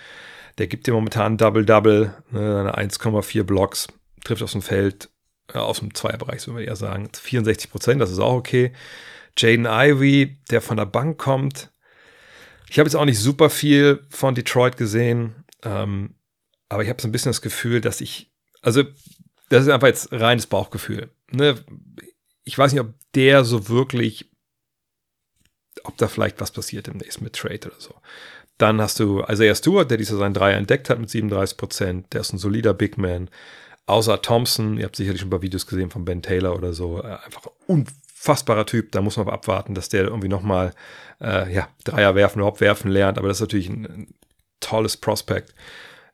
[0.59, 3.89] der gibt dir momentan Double-Double, ne, 1,4 Blocks,
[4.23, 5.09] trifft aus dem Feld,
[5.53, 8.73] äh, aus dem Zweierbereich, so würde ich eher sagen, 64 Prozent, das ist auch okay.
[9.37, 11.71] Jaden Ivy, der von der Bank kommt.
[12.69, 16.15] Ich habe jetzt auch nicht super viel von Detroit gesehen, ähm,
[16.69, 18.83] aber ich habe so ein bisschen das Gefühl, dass ich, also
[19.49, 21.11] das ist einfach jetzt reines Bauchgefühl.
[21.31, 21.57] Ne?
[22.45, 24.31] Ich weiß nicht, ob der so wirklich,
[25.85, 27.95] ob da vielleicht was passiert demnächst mit Trade oder so.
[28.59, 32.13] Dann hast du Isaiah Stewart, der dieser seinen Dreier entdeckt hat mit 37 Prozent.
[32.13, 33.29] Der ist ein solider Big Man.
[33.87, 37.03] Außer Thompson, ihr habt sicherlich schon ein paar Videos gesehen von Ben Taylor oder so.
[37.03, 38.93] Äh, einfach unfassbarer Typ.
[38.93, 40.73] Da muss man aber abwarten, dass der irgendwie nochmal
[41.21, 43.19] äh, ja, Dreier werfen, überhaupt werfen lernt.
[43.19, 44.15] Aber das ist natürlich ein, ein
[44.61, 45.55] tolles Prospect.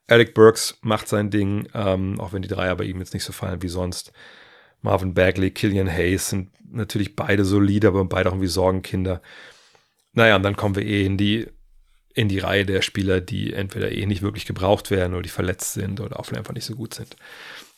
[0.07, 3.31] Alec Burks macht sein Ding, ähm, auch wenn die Dreier bei ihm jetzt nicht so
[3.31, 4.11] fallen wie sonst.
[4.81, 9.21] Marvin Bagley, Killian Hayes sind natürlich beide solide, aber beide auch irgendwie Sorgenkinder.
[10.13, 11.47] Naja, und dann kommen wir eh in die,
[12.13, 15.73] in die Reihe der Spieler, die entweder eh nicht wirklich gebraucht werden oder die verletzt
[15.73, 17.15] sind oder auch einfach nicht so gut sind.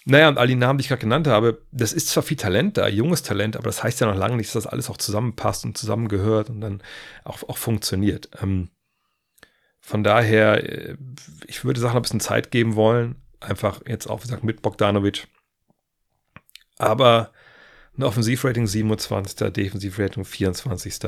[0.06, 2.78] Naja, und all die Namen, die ich gerade genannt habe, das ist zwar viel Talent
[2.78, 5.64] da, junges Talent, aber das heißt ja noch lange nicht, dass das alles auch zusammenpasst
[5.64, 6.82] und zusammengehört und dann
[7.24, 8.30] auch, auch funktioniert.
[8.42, 8.70] Ähm,
[9.80, 10.98] von daher, äh,
[11.46, 13.16] ich würde Sachen ein bisschen Zeit geben wollen.
[13.40, 15.28] Einfach jetzt auch, wie gesagt, mit Bogdanovic
[16.82, 17.32] aber
[17.98, 19.52] ein Offensivrating 27.
[19.54, 21.00] Defensivrating 24.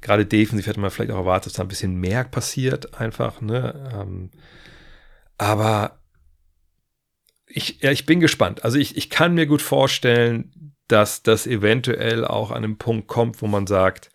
[0.00, 3.90] Gerade defensiv hätte man vielleicht auch erwartet, dass da ein bisschen mehr passiert, einfach, ne?
[3.94, 4.30] Ähm,
[5.38, 5.98] aber
[7.46, 8.64] ich, ja, ich bin gespannt.
[8.64, 13.42] Also ich, ich kann mir gut vorstellen, dass das eventuell auch an einem Punkt kommt,
[13.42, 14.10] wo man sagt,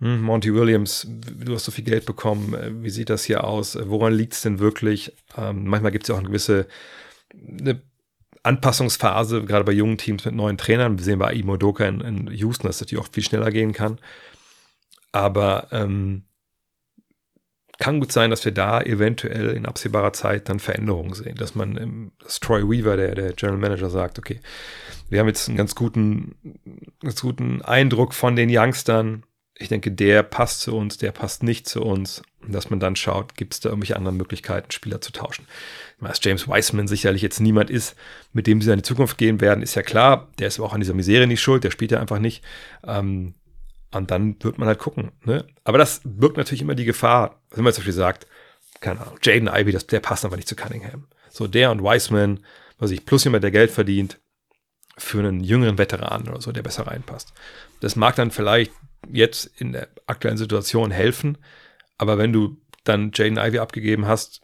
[0.00, 3.78] hm, Monty Williams, du hast so viel Geld bekommen, äh, wie sieht das hier aus?
[3.80, 5.12] Woran liegt es denn wirklich?
[5.36, 6.66] Ähm, manchmal gibt es ja auch eine gewisse
[7.32, 7.80] eine
[8.46, 10.98] Anpassungsphase, gerade bei jungen Teams mit neuen Trainern.
[10.98, 13.72] Wir sehen bei Imo Doka in, in Houston, dass das natürlich auch viel schneller gehen
[13.72, 13.98] kann.
[15.12, 16.24] Aber ähm,
[17.78, 21.36] kann gut sein, dass wir da eventuell in absehbarer Zeit dann Veränderungen sehen.
[21.36, 24.40] Dass man, im, dass Troy Weaver, der, der General Manager, sagt, okay,
[25.10, 26.36] wir haben jetzt einen ganz guten,
[27.02, 29.24] ganz guten Eindruck von den Youngstern.
[29.58, 32.22] Ich denke, der passt zu uns, der passt nicht zu uns.
[32.42, 35.46] Und dass man dann schaut, gibt es da irgendwelche anderen Möglichkeiten, Spieler zu tauschen
[36.00, 37.96] dass James Wiseman sicherlich jetzt niemand ist,
[38.32, 40.28] mit dem sie in die Zukunft gehen werden, ist ja klar.
[40.38, 42.44] Der ist aber auch an dieser Misere nicht schuld, der spielt ja einfach nicht.
[42.84, 43.34] Ähm,
[43.92, 45.12] und dann wird man halt gucken.
[45.24, 45.46] Ne?
[45.64, 48.26] Aber das birgt natürlich immer die Gefahr, wenn man zum Beispiel sagt,
[48.80, 51.06] keine Ahnung, Jaden Ivey, das, der passt einfach nicht zu Cunningham.
[51.30, 52.40] So der und Wiseman,
[52.78, 54.18] was ich, plus jemand, der Geld verdient,
[54.98, 57.32] für einen jüngeren Veteran oder so, der besser reinpasst.
[57.80, 58.72] Das mag dann vielleicht
[59.10, 61.38] jetzt in der aktuellen Situation helfen,
[61.98, 64.42] aber wenn du dann Jaden Ivey abgegeben hast,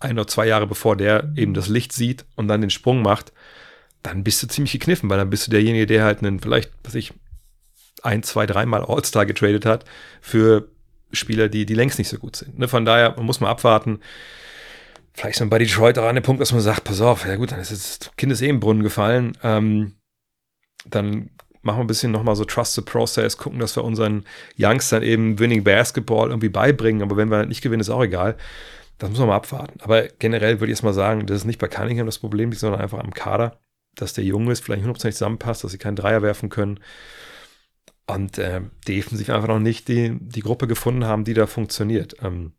[0.00, 3.32] ein oder zwei Jahre bevor der eben das Licht sieht und dann den Sprung macht,
[4.02, 6.94] dann bist du ziemlich gekniffen, weil dann bist du derjenige, der halt einen vielleicht, was
[6.94, 7.12] ich,
[8.02, 9.84] ein, zwei, dreimal All-Star getradet hat
[10.20, 10.68] für
[11.12, 12.58] Spieler, die, die längst nicht so gut sind.
[12.58, 12.68] Ne?
[12.68, 14.00] Von daher, man muss mal abwarten.
[15.14, 17.50] Vielleicht sind bei Detroit auch an dem Punkt, dass man sagt, pass auf, ja gut,
[17.50, 19.36] dann ist das Kind ist eh im Brunnen gefallen.
[19.42, 19.96] Ähm,
[20.84, 21.30] dann
[21.68, 24.24] machen wir ein bisschen nochmal so Trust the Process, gucken, dass wir unseren
[24.58, 27.02] Youngstern eben Winning Basketball irgendwie beibringen.
[27.02, 28.36] Aber wenn wir nicht gewinnen, ist auch egal.
[28.98, 29.80] Das muss man mal abwarten.
[29.80, 32.80] Aber generell würde ich jetzt mal sagen, das ist nicht bei Cunningham das Problem, sondern
[32.80, 33.60] einfach am Kader,
[33.94, 36.80] dass der Junge ist, vielleicht 100% zusammenpasst, dass sie keinen Dreier werfen können.
[38.06, 42.16] Und äh, defensiv einfach noch nicht die, die Gruppe gefunden haben, die da funktioniert.
[42.22, 42.52] Ähm,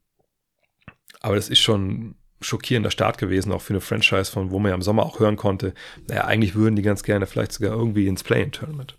[1.21, 4.75] aber das ist schon schockierender Start gewesen, auch für eine Franchise, von wo man ja
[4.75, 5.73] im Sommer auch hören konnte,
[6.07, 8.98] naja, eigentlich würden die ganz gerne vielleicht sogar irgendwie ins Play-In-Tournament.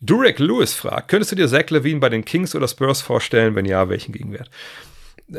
[0.00, 3.54] Durek Lewis fragt, könntest du dir Zach Levine bei den Kings oder Spurs vorstellen?
[3.54, 4.50] Wenn ja, welchen Gegenwert?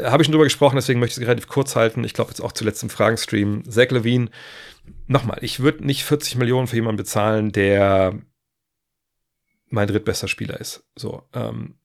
[0.04, 2.04] Habe ich schon drüber gesprochen, deswegen möchte ich es relativ kurz halten.
[2.04, 3.64] Ich glaube jetzt auch zuletzt im Fragenstream.
[3.70, 4.30] Zach Levine,
[5.08, 8.20] nochmal, ich würde nicht 40 Millionen für jemanden bezahlen, der
[9.70, 10.84] mein drittbester Spieler ist.
[10.96, 11.76] So, ähm,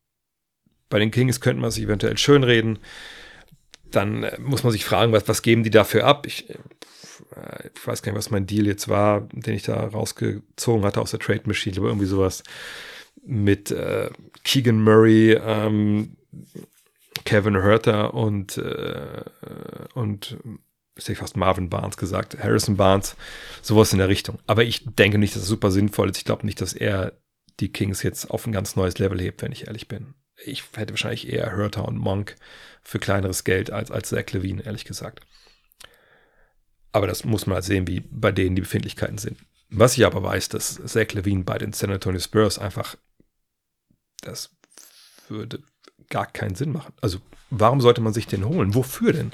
[0.89, 2.79] bei den Kings könnte man sich eventuell schönreden.
[3.91, 6.27] Dann äh, muss man sich fragen, was, was geben die dafür ab?
[6.27, 6.59] Ich, äh,
[7.75, 11.11] ich weiß gar nicht, was mein Deal jetzt war, den ich da rausgezogen hatte aus
[11.11, 12.43] der Trade Machine, aber irgendwie sowas
[13.25, 14.11] mit äh,
[14.45, 16.17] Keegan Murray, ähm,
[17.25, 19.25] Kevin Herter und, äh,
[19.95, 20.37] und
[20.97, 23.17] ich hätte fast Marvin Barnes gesagt, Harrison Barnes,
[23.63, 24.39] sowas in der Richtung.
[24.47, 26.19] Aber ich denke nicht, dass es super sinnvoll ist.
[26.19, 27.13] Ich glaube nicht, dass er
[27.61, 30.15] die Kings jetzt auf ein ganz neues Level hebt, wenn ich ehrlich bin.
[30.45, 32.37] Ich hätte wahrscheinlich eher Herter und Monk
[32.83, 35.21] für kleineres Geld als, als Zach Levine, ehrlich gesagt.
[36.95, 39.37] Aber das muss man halt sehen, wie bei denen die Befindlichkeiten sind.
[39.69, 42.95] Was ich aber weiß, dass Zach Levine bei den San Antonio Spurs einfach,
[44.21, 44.51] das
[45.29, 45.59] würde
[46.09, 46.93] gar keinen Sinn machen.
[47.01, 47.19] Also,
[47.51, 48.77] warum sollte man sich den holen?
[48.77, 49.33] Wofür denn?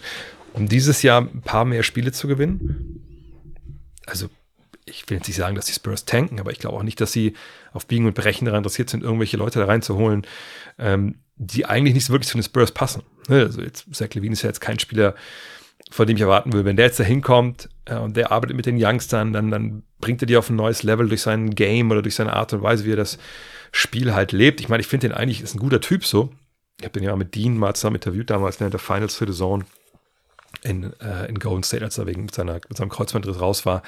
[0.55, 3.53] Um dieses Jahr ein paar mehr Spiele zu gewinnen?
[4.07, 4.31] Also,
[4.87, 7.13] ich will jetzt nicht sagen, dass die Spurs tanken, aber ich glaube auch nicht, dass
[7.13, 7.35] sie
[7.75, 10.27] auf Biegen und Brechen daran interessiert sind, irgendwelche Leute da reinzuholen,
[10.79, 13.03] ähm, die eigentlich nicht so wirklich zu den Spurs passen.
[13.29, 13.41] Ne?
[13.43, 15.15] Also jetzt, Zach Levine ist ja jetzt kein Spieler,
[15.91, 18.67] von dem ich erwarten will, wenn der jetzt da hinkommt äh, und der arbeitet mit
[18.67, 22.03] den Youngstern, dann, dann bringt er die auf ein neues Level durch sein Game oder
[22.03, 23.19] durch seine Art und Weise, wie er das
[23.73, 24.61] Spiel halt lebt.
[24.61, 26.31] Ich meine, ich finde den eigentlich ist ein guter Typ so.
[26.79, 29.37] Ich habe den ja mit Dean mal zusammen interviewt, damals während der Finals für The
[29.37, 29.65] Zone
[30.63, 33.83] in, äh, in Golden State, als er wegen mit, seiner, mit seinem Kreuzbandriss raus war.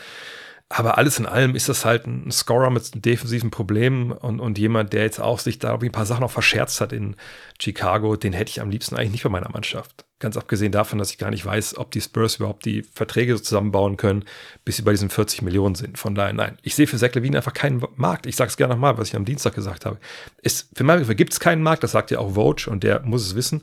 [0.69, 4.95] Aber alles in allem ist das halt ein Scorer mit defensiven Problemen und, und jemand,
[4.95, 7.17] der jetzt auch sich da ein paar Sachen auch verscherzt hat in
[7.61, 10.07] Chicago, den hätte ich am liebsten eigentlich nicht bei meiner Mannschaft.
[10.23, 13.43] Ganz abgesehen davon, dass ich gar nicht weiß, ob die Spurs überhaupt die Verträge so
[13.43, 14.25] zusammenbauen können,
[14.65, 15.99] bis sie bei diesen 40 Millionen sind.
[15.99, 18.27] Von daher, nein, ich sehe für Zach Levine einfach keinen Markt.
[18.27, 19.99] Ich sage es gerne nochmal, was ich am Dienstag gesagt habe.
[20.41, 23.01] Es, für meinen Begriff gibt es keinen Markt, das sagt ja auch Vogue und der
[23.03, 23.63] muss es wissen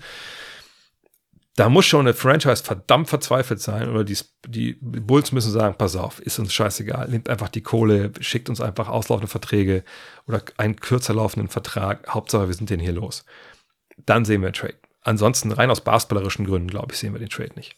[1.59, 5.97] da muss schon eine Franchise verdammt verzweifelt sein oder die, die Bulls müssen sagen, pass
[5.97, 9.83] auf, ist uns scheißegal, nehmt einfach die Kohle, schickt uns einfach auslaufende Verträge
[10.25, 13.25] oder einen kürzer laufenden Vertrag, Hauptsache wir sind den hier los.
[14.05, 14.75] Dann sehen wir einen Trade.
[15.01, 17.77] Ansonsten rein aus basketballerischen Gründen, glaube ich, sehen wir den Trade nicht.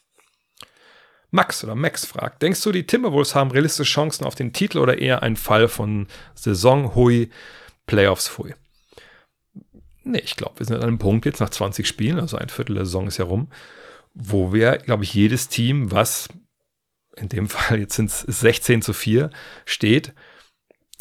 [1.30, 4.97] Max oder Max fragt, denkst du, die Timberwolves haben realistische Chancen auf den Titel oder
[4.97, 7.30] eher ein Fall von Saison Hui,
[7.88, 8.53] Playoffs Hui?
[10.03, 12.76] Nee, ich glaube, wir sind an einem Punkt jetzt nach 20 Spielen, also ein Viertel
[12.76, 13.49] der Saison ist ja rum,
[14.13, 16.28] wo wir, glaube ich, jedes Team, was
[17.15, 19.30] in dem Fall jetzt sind es 16 zu 4
[19.65, 20.13] steht,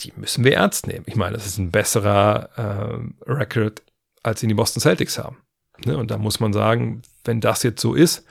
[0.00, 1.04] die müssen wir ernst nehmen.
[1.06, 3.82] Ich meine, das ist ein besserer äh, Record,
[4.22, 5.38] als ihn die Boston Celtics haben.
[5.84, 5.96] Ne?
[5.96, 8.24] Und da muss man sagen, wenn das jetzt so ist,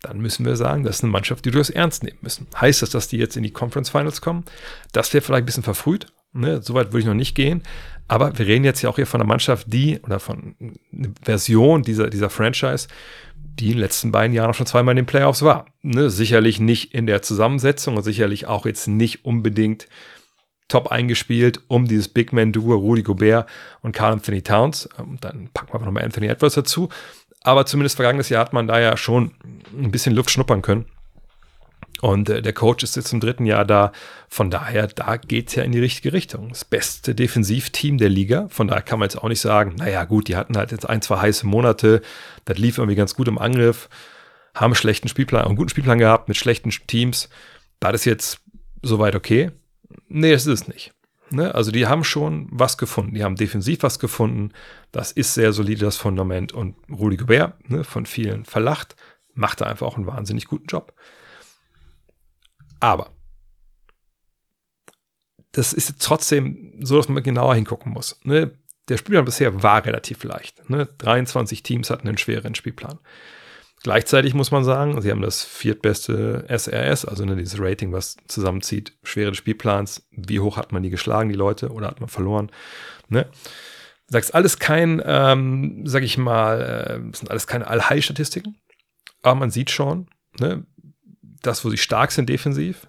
[0.00, 2.46] dann müssen wir sagen, das ist eine Mannschaft, die das ernst nehmen müssen.
[2.58, 4.44] Heißt das, dass die jetzt in die Conference Finals kommen?
[4.92, 6.06] Das wäre vielleicht ein bisschen verfrüht.
[6.32, 6.62] Ne?
[6.62, 7.62] Soweit würde ich noch nicht gehen.
[8.08, 10.56] Aber wir reden jetzt ja auch hier von einer Mannschaft, die, oder von
[10.92, 12.88] einer Version dieser, dieser Franchise,
[13.36, 15.66] die in den letzten beiden Jahren schon zweimal in den Playoffs war.
[15.82, 16.08] Ne?
[16.08, 19.86] Sicherlich nicht in der Zusammensetzung und sicherlich auch jetzt nicht unbedingt
[20.70, 23.48] top eingespielt um dieses Big Man-Duo Rudy Gobert
[23.82, 24.88] und Carl Anthony Towns.
[24.98, 26.88] Ähm, dann packen wir einfach nochmal Anthony Edwards dazu.
[27.42, 29.32] Aber zumindest vergangenes Jahr hat man da ja schon
[29.72, 30.86] ein bisschen Luft schnuppern können.
[32.00, 33.92] Und äh, der Coach ist jetzt im dritten Jahr da.
[34.28, 36.48] Von daher, da geht es ja in die richtige Richtung.
[36.48, 38.48] Das beste Defensivteam der Liga.
[38.48, 41.02] Von daher kann man jetzt auch nicht sagen, naja, gut, die hatten halt jetzt ein,
[41.02, 42.00] zwei heiße Monate.
[42.44, 43.88] Das lief irgendwie ganz gut im Angriff.
[44.54, 47.28] Haben einen schlechten Spielplan, einen guten Spielplan gehabt mit schlechten Teams.
[47.80, 48.40] Das jetzt
[48.82, 49.50] soweit okay?
[50.08, 50.92] Nee, das ist es nicht.
[51.30, 51.54] Ne?
[51.54, 53.14] Also die haben schon was gefunden.
[53.14, 54.52] Die haben defensiv was gefunden.
[54.92, 56.52] Das ist sehr solide, das Fundament.
[56.52, 58.96] Und Rudi Gobert, ne, von vielen verlacht,
[59.34, 60.92] macht da einfach auch einen wahnsinnig guten Job.
[62.80, 63.10] Aber
[65.52, 68.18] das ist trotzdem so, dass man genauer hingucken muss.
[68.24, 68.52] Ne?
[68.88, 70.68] Der Spielplan bisher war relativ leicht.
[70.68, 70.86] Ne?
[70.98, 72.98] 23 Teams hatten einen schweren Spielplan.
[73.82, 78.92] Gleichzeitig muss man sagen, sie haben das viertbeste SRS, also ne, dieses Rating, was zusammenzieht,
[79.02, 80.06] schwere Spielplans.
[80.10, 82.50] Wie hoch hat man die geschlagen, die Leute, oder hat man verloren?
[83.08, 83.26] Ne?
[84.06, 88.56] Sagst alles kein, ähm, sag ich mal, äh, sind alles keine Allheil-Statistiken,
[89.22, 90.08] aber man sieht schon,
[90.38, 90.66] ne,
[91.42, 92.86] das, wo sie stark sind defensiv,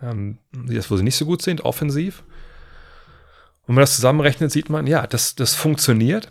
[0.00, 2.22] ähm, das, wo sie nicht so gut sind offensiv.
[3.66, 6.30] wenn man das zusammenrechnet, sieht man, ja, das, das funktioniert.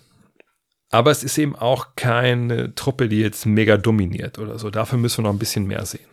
[0.89, 4.69] Aber es ist eben auch keine Truppe, die jetzt mega dominiert oder so.
[4.69, 6.09] Dafür müssen wir noch ein bisschen mehr sehen.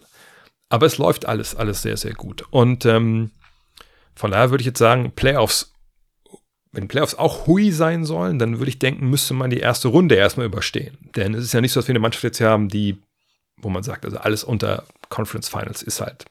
[0.68, 2.44] Aber es läuft alles, alles sehr, sehr gut.
[2.50, 3.30] Und ähm,
[4.14, 5.72] von daher würde ich jetzt sagen, Playoffs,
[6.72, 10.16] wenn Playoffs auch hui sein sollen, dann würde ich denken, müsste man die erste Runde
[10.16, 10.98] erstmal überstehen.
[11.16, 13.00] Denn es ist ja nicht so, dass wir eine Mannschaft jetzt hier haben, die,
[13.56, 16.26] wo man sagt, also alles unter Conference Finals ist halt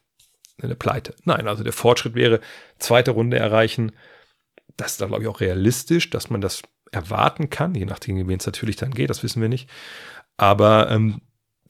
[0.61, 1.15] eine Pleite.
[1.23, 2.41] Nein, also der Fortschritt wäre,
[2.77, 3.93] zweite Runde erreichen.
[4.77, 6.61] Das ist dann, glaube ich, auch realistisch, dass man das
[6.95, 9.69] erwarten kann, je nachdem, wie es natürlich dann geht, das wissen wir nicht.
[10.37, 11.21] Aber ähm,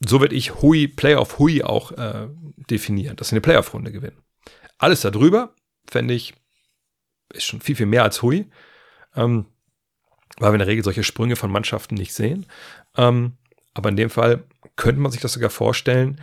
[0.04, 2.28] so würde ich Hui, Playoff Hui auch äh,
[2.70, 4.22] definieren, dass sie eine Playoff-Runde gewinnen.
[4.78, 5.54] Alles darüber,
[5.88, 6.34] fände ich,
[7.32, 8.46] ist schon viel, viel mehr als Hui,
[9.14, 9.46] ähm,
[10.38, 12.46] weil wir in der Regel solche Sprünge von Mannschaften nicht sehen.
[12.96, 13.36] Ähm,
[13.74, 14.44] aber in dem Fall
[14.76, 16.20] könnte man sich das sogar vorstellen,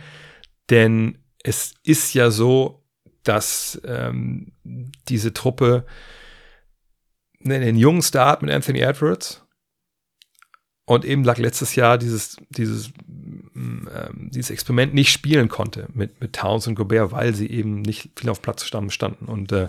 [0.70, 2.84] denn es ist ja so,
[3.22, 4.52] dass ähm,
[5.08, 5.86] diese Truppe
[7.44, 9.44] einen jungen Start mit Anthony Edwards
[10.86, 16.34] und eben lag letztes Jahr dieses, dieses, ähm, dieses Experiment nicht spielen konnte mit, mit
[16.34, 19.26] Towns und Gobert, weil sie eben nicht viel auf Platz standen.
[19.26, 19.68] Und äh,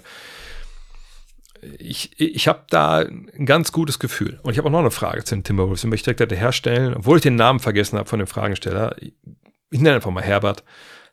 [1.79, 4.39] ich, ich habe da ein ganz gutes Gefühl.
[4.43, 6.95] Und ich habe auch noch eine Frage zu den Timberwolves, die möchte ich direkt herstellen,
[6.95, 8.95] obwohl ich den Namen vergessen habe von dem Fragensteller.
[9.01, 10.63] Ich nenne einfach mal Herbert.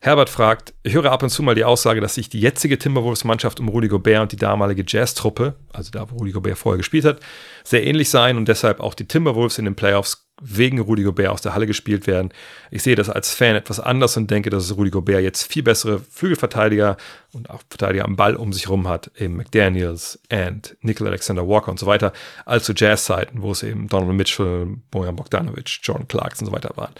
[0.05, 3.61] Herbert fragt, ich höre ab und zu mal die Aussage, dass sich die jetzige Timberwolves-Mannschaft
[3.61, 7.21] um Rudy Gobert und die damalige Jazz-Truppe, also da, wo Rudy Gobert vorher gespielt hat,
[7.63, 11.43] sehr ähnlich seien und deshalb auch die Timberwolves in den Playoffs wegen Rudi Gobert aus
[11.43, 12.33] der Halle gespielt werden.
[12.71, 16.01] Ich sehe das als Fan etwas anders und denke, dass Rudi Gobert jetzt viel bessere
[16.01, 16.97] Flügelverteidiger
[17.33, 21.71] und auch Verteidiger am Ball um sich herum hat, eben McDaniels and Nickel Alexander Walker
[21.71, 22.13] und so weiter,
[22.45, 26.73] als zu Jazz-Zeiten, wo es eben Donald Mitchell, Bojan Bogdanovic, John Clarks und so weiter
[26.77, 26.93] waren.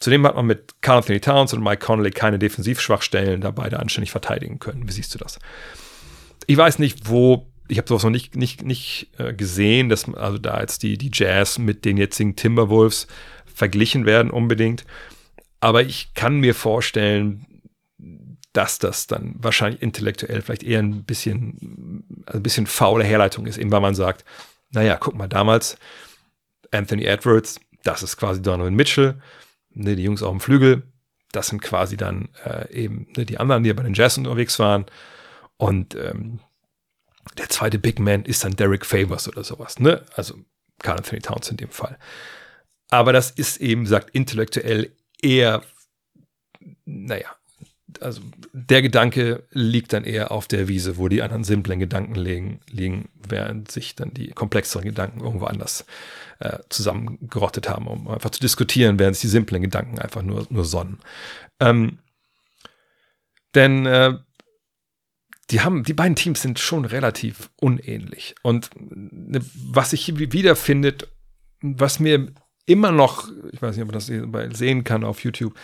[0.00, 4.10] Zudem hat man mit Carl Anthony Towns und Mike Connolly keine Defensivschwachstellen, da beide anständig
[4.10, 4.88] verteidigen können.
[4.88, 5.38] Wie siehst du das?
[6.46, 10.38] Ich weiß nicht, wo ich habe sowas noch nicht, nicht, nicht äh, gesehen, dass also
[10.38, 13.06] da jetzt die, die Jazz mit den jetzigen Timberwolves
[13.46, 14.84] verglichen werden unbedingt.
[15.60, 17.46] Aber ich kann mir vorstellen,
[18.52, 23.58] dass das dann wahrscheinlich intellektuell vielleicht eher ein bisschen, also ein bisschen faule Herleitung ist,
[23.58, 24.24] eben weil man sagt,
[24.70, 25.76] naja, guck mal, damals
[26.70, 29.20] Anthony Edwards, das ist quasi Donovan Mitchell,
[29.70, 30.82] ne, die Jungs auf dem Flügel,
[31.32, 34.86] das sind quasi dann äh, eben ne, die anderen, die bei den Jazz unterwegs waren.
[35.56, 36.40] Und ähm,
[37.36, 40.04] der zweite Big Man ist dann Derek Favors oder sowas, ne?
[40.14, 40.34] Also
[40.80, 41.98] Carl Anthony Towns in dem Fall.
[42.90, 45.62] Aber das ist eben, sagt intellektuell eher,
[46.84, 47.28] naja,
[48.00, 48.20] also
[48.52, 53.08] der Gedanke liegt dann eher auf der Wiese, wo die anderen simplen Gedanken liegen, liegen
[53.14, 55.84] während sich dann die komplexeren Gedanken irgendwo anders
[56.40, 60.64] äh, zusammengerottet haben, um einfach zu diskutieren, während sich die simplen Gedanken einfach nur, nur
[60.64, 60.98] sonnen.
[61.60, 61.98] Ähm,
[63.54, 64.18] denn äh,
[65.50, 68.34] die haben, die beiden Teams sind schon relativ unähnlich.
[68.42, 69.40] Und ne,
[69.70, 71.08] was sich hier wiederfindet,
[71.60, 72.32] was mir
[72.66, 75.54] immer noch, ich weiß nicht, ob man das sehen kann auf YouTube,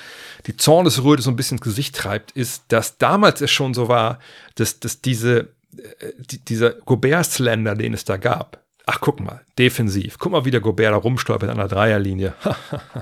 [0.47, 4.21] die Zornesröte so ein bisschen ins Gesicht treibt, ist, dass damals es schon so war,
[4.55, 10.19] dass, dass diese, äh, die, dieser Gobert-Slender, den es da gab, Ach, guck mal, defensiv.
[10.19, 12.35] Guck mal, wie der Gobert da rumstolpert an der Dreierlinie.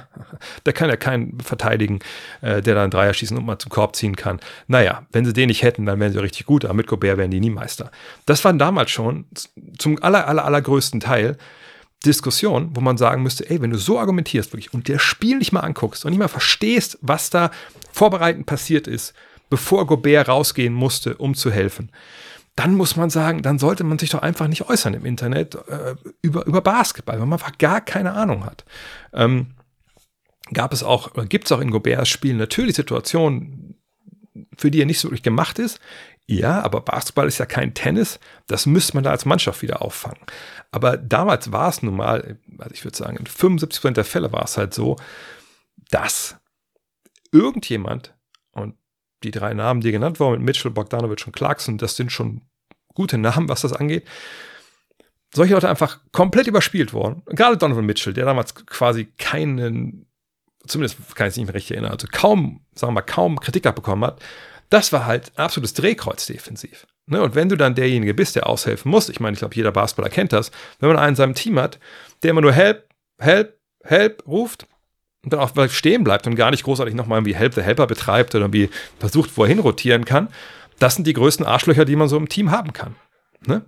[0.66, 1.98] der kann ja keinen verteidigen,
[2.40, 4.38] äh, der da einen Dreier schießen und mal zum Korb ziehen kann.
[4.68, 7.32] Naja, wenn sie den nicht hätten, dann wären sie richtig gut, aber mit Gobert wären
[7.32, 7.90] die nie Meister.
[8.26, 9.24] Das waren damals schon
[9.76, 11.36] zum aller, aller, allergrößten Teil
[12.04, 15.38] Diskussionen, wo man sagen müsste, ey, wenn du so argumentierst wirklich und dir das Spiel
[15.38, 17.50] nicht mal anguckst und nicht mal verstehst, was da
[17.92, 19.14] vorbereitend passiert ist,
[19.50, 21.90] bevor Gobert rausgehen musste, um zu helfen,
[22.56, 25.94] dann muss man sagen, dann sollte man sich doch einfach nicht äußern im Internet äh,
[26.20, 28.64] über, über Basketball, weil man einfach gar keine Ahnung hat.
[29.12, 29.54] Ähm,
[30.52, 33.76] gab es auch, gibt es auch in Goberts Spielen natürlich Situationen,
[34.56, 35.80] für die er nicht so wirklich gemacht ist.
[36.26, 38.20] Ja, aber Basketball ist ja kein Tennis.
[38.46, 40.20] Das müsste man da als Mannschaft wieder auffangen.
[40.70, 44.44] Aber damals war es nun mal, also ich würde sagen, in 75% der Fälle war
[44.44, 44.96] es halt so,
[45.90, 46.36] dass
[47.32, 48.14] irgendjemand,
[48.52, 48.76] und
[49.24, 52.42] die drei Namen, die genannt wurden, mit Mitchell, Bogdanovic und Clarkson, das sind schon
[52.94, 54.06] gute Namen, was das angeht.
[55.34, 57.22] Solche Leute einfach komplett überspielt worden.
[57.26, 60.06] Gerade Donovan Mitchell, der damals quasi keinen,
[60.66, 63.66] zumindest kann ich es nicht mehr recht erinnern, also kaum, sagen wir mal, kaum Kritik
[63.66, 64.22] abbekommen hat.
[64.68, 66.86] Das war halt ein absolutes Drehkreuz defensiv.
[67.06, 67.22] Ne?
[67.22, 70.10] Und wenn du dann derjenige bist, der aushelfen muss, ich meine, ich glaube, jeder Basketballer
[70.10, 70.50] kennt das,
[70.80, 71.78] wenn man einen in seinem Team hat,
[72.22, 74.66] der immer nur Help, Help, Help ruft,
[75.24, 78.34] und dann auch stehen bleibt und gar nicht großartig nochmal irgendwie Help the Helper betreibt
[78.34, 80.28] oder irgendwie versucht, wo er hinrotieren kann,
[80.78, 82.96] das sind die größten Arschlöcher, die man so im Team haben kann.
[83.46, 83.64] Ne?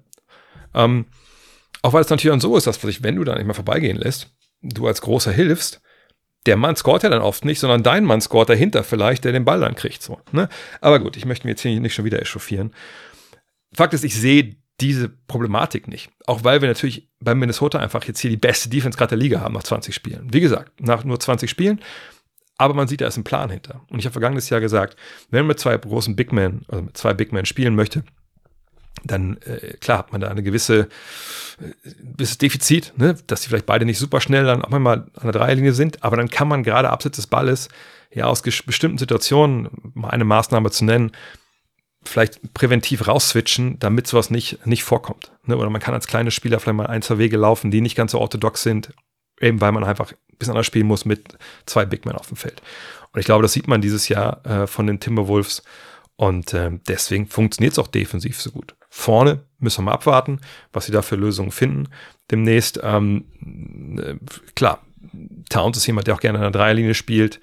[0.74, 1.06] Ähm,
[1.82, 4.34] auch weil es natürlich dann so ist, dass wenn du da nicht mehr vorbeigehen lässt,
[4.62, 5.80] du als Großer hilfst,
[6.46, 9.44] der Mann scoret ja dann oft nicht, sondern dein Mann scoret dahinter vielleicht, der den
[9.44, 10.02] Ball dann kriegt.
[10.02, 10.48] So, ne?
[10.80, 12.74] Aber gut, ich möchte mir jetzt hier nicht schon wieder echauffieren.
[13.72, 16.10] Fakt ist, ich sehe diese Problematik nicht.
[16.26, 19.40] Auch weil wir natürlich bei Minnesota einfach jetzt hier die beste Defense gerade der Liga
[19.40, 20.32] haben nach 20 Spielen.
[20.32, 21.80] Wie gesagt, nach nur 20 Spielen.
[22.56, 23.82] Aber man sieht, da ist ein Plan hinter.
[23.90, 24.96] Und ich habe vergangenes Jahr gesagt,
[25.30, 28.04] wenn man mit zwei großen Big Men, also mit zwei Big Men spielen möchte,
[29.04, 30.88] dann äh, klar hat man da eine gewisse
[31.60, 33.16] äh, gewisses Defizit, ne?
[33.26, 36.16] dass die vielleicht beide nicht super schnell dann auch mal an der Dreierlinie sind, aber
[36.16, 37.68] dann kann man gerade abseits des Balles
[38.12, 41.12] ja aus bestimmten Situationen, mal eine Maßnahme zu nennen,
[42.04, 45.32] vielleicht präventiv rausswitchen, damit sowas nicht, nicht vorkommt.
[45.44, 45.56] Ne?
[45.56, 48.12] Oder man kann als kleiner Spieler vielleicht mal ein, zwei Wege laufen, die nicht ganz
[48.12, 48.92] so orthodox sind,
[49.40, 52.36] eben weil man einfach ein bisschen anders spielen muss mit zwei Big Men auf dem
[52.36, 52.62] Feld.
[53.12, 55.62] Und ich glaube, das sieht man dieses Jahr äh, von den Timberwolves.
[56.16, 58.76] Und äh, deswegen funktioniert es auch defensiv so gut.
[58.88, 60.40] Vorne müssen wir mal abwarten,
[60.72, 61.88] was sie da für Lösungen finden.
[62.30, 63.24] Demnächst, ähm,
[63.98, 64.14] äh,
[64.54, 64.80] klar,
[65.48, 67.40] Towns ist jemand, der auch gerne an der Dreierlinie spielt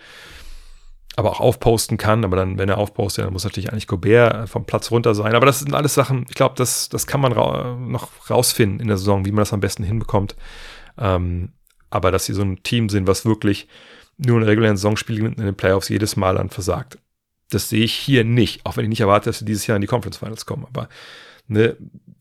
[1.15, 2.23] aber auch aufposten kann.
[2.23, 5.35] Aber dann, wenn er aufpostet, dann muss natürlich eigentlich Gobert äh, vom Platz runter sein.
[5.35, 8.87] Aber das sind alles Sachen, ich glaube, das, das kann man ra noch rausfinden in
[8.87, 10.35] der Saison, wie man das am besten hinbekommt.
[10.97, 11.53] Ähm,
[11.89, 13.67] aber dass sie so ein Team sind, was wirklich
[14.17, 16.97] nur in regulären Saison spielt in den Playoffs jedes Mal dann versagt.
[17.49, 19.81] Das sehe ich hier nicht, auch wenn ich nicht erwarte, dass sie dieses Jahr in
[19.81, 20.65] die Conference Finals kommen.
[20.65, 20.87] Aber
[21.47, 21.75] ne,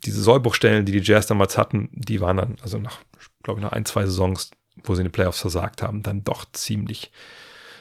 [0.05, 2.99] diese Sollbruchstellen, die die Jazz damals hatten, die waren dann, also nach,
[3.43, 4.51] glaube ich, nach ein, zwei Saisons,
[4.82, 7.12] wo sie in den Playoffs versagt haben, dann doch ziemlich,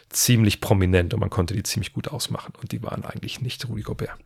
[0.09, 2.53] ziemlich prominent und man konnte die ziemlich gut ausmachen.
[2.59, 4.19] Und die waren eigentlich nicht Rudy Gobert.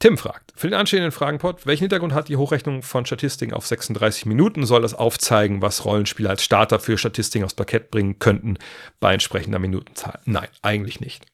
[0.00, 4.26] Tim fragt, für den anstehenden Fragenpot, welchen Hintergrund hat die Hochrechnung von Statistiken auf 36
[4.26, 4.66] Minuten?
[4.66, 8.58] Soll das aufzeigen, was Rollenspieler als Starter für Statistiken aufs Parkett bringen könnten
[9.00, 10.20] bei entsprechender Minutenzahl?
[10.24, 11.24] Nein, eigentlich nicht.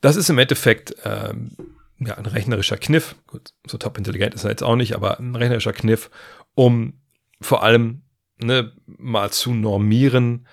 [0.00, 1.50] Das ist im Endeffekt ähm,
[1.98, 3.14] ja, ein rechnerischer Kniff.
[3.26, 6.10] Gut, so top intelligent ist er jetzt auch nicht, aber ein rechnerischer Kniff,
[6.54, 6.94] um
[7.42, 8.02] vor allem
[8.42, 10.46] ne, mal zu normieren,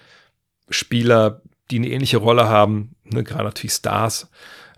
[0.69, 1.41] Spieler,
[1.71, 4.29] die eine ähnliche Rolle haben, ne, gerade natürlich Stars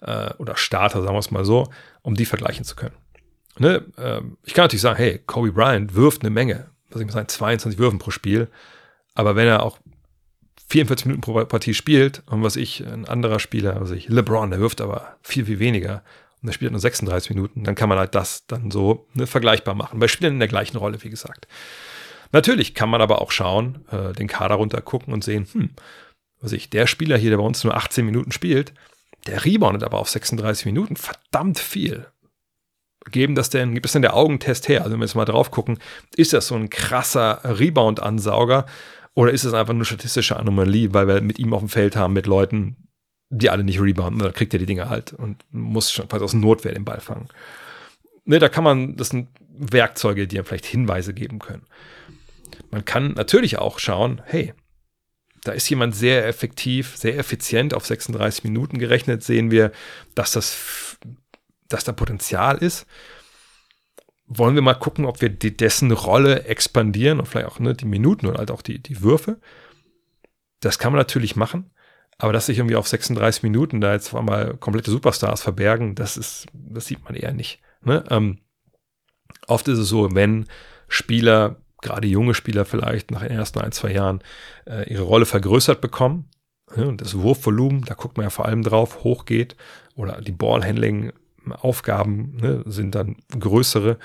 [0.01, 1.69] äh, oder Starter, sagen wir es mal so,
[2.01, 2.95] um die vergleichen zu können.
[3.57, 7.13] Ne, äh, ich kann natürlich sagen, hey, Kobe Bryant wirft eine Menge, was ich mal
[7.13, 8.47] sagen, 22 Würfen pro Spiel,
[9.13, 9.79] aber wenn er auch
[10.69, 14.59] 44 Minuten pro Partie spielt und was ich, ein anderer Spieler, was ich, LeBron, der
[14.59, 16.03] wirft aber viel, viel weniger
[16.41, 19.75] und der spielt nur 36 Minuten, dann kann man halt das dann so ne, vergleichbar
[19.75, 19.99] machen.
[19.99, 21.47] Bei Spielern in der gleichen Rolle, wie gesagt.
[22.31, 25.71] Natürlich kann man aber auch schauen, äh, den Kader runter gucken und sehen, hm,
[26.41, 28.73] was ich, der Spieler hier, der bei uns nur 18 Minuten spielt,
[29.27, 32.07] der reboundet aber auf 36 Minuten verdammt viel.
[33.11, 34.81] Geben das denn, gibt es denn der Augentest her?
[34.81, 35.79] Also wenn wir jetzt mal drauf gucken,
[36.15, 38.65] ist das so ein krasser Rebound-Ansauger
[39.15, 42.13] oder ist es einfach nur statistische Anomalie, weil wir mit ihm auf dem Feld haben,
[42.13, 42.75] mit Leuten,
[43.29, 46.33] die alle nicht rebounden, dann kriegt er die Dinge halt und muss schon quasi aus
[46.33, 47.27] Notwehr den Ball fangen.
[48.25, 51.65] Ne, da kann man, das sind Werkzeuge, die einem vielleicht Hinweise geben können.
[52.71, 54.53] Man kann natürlich auch schauen, hey,
[55.43, 59.71] da ist jemand sehr effektiv, sehr effizient auf 36 Minuten gerechnet, sehen wir,
[60.15, 60.97] dass das,
[61.67, 62.85] dass da Potenzial ist.
[64.27, 68.27] Wollen wir mal gucken, ob wir dessen Rolle expandieren und vielleicht auch ne, die Minuten
[68.27, 69.39] oder halt auch die, die Würfe.
[70.59, 71.71] Das kann man natürlich machen,
[72.17, 76.47] aber dass sich irgendwie auf 36 Minuten da jetzt mal komplette Superstars verbergen, das ist,
[76.53, 77.61] das sieht man eher nicht.
[77.81, 78.03] Ne?
[78.09, 78.39] Ähm,
[79.47, 80.45] oft ist es so, wenn
[80.89, 84.21] Spieler gerade junge Spieler vielleicht nach den ersten ein, zwei Jahren
[84.65, 86.25] äh, ihre Rolle vergrößert bekommen.
[86.75, 89.55] Ja, und das Wurfvolumen, da guckt man ja vor allem drauf, hochgeht
[89.95, 93.97] oder die Ballhandling-Aufgaben ne, sind dann größere,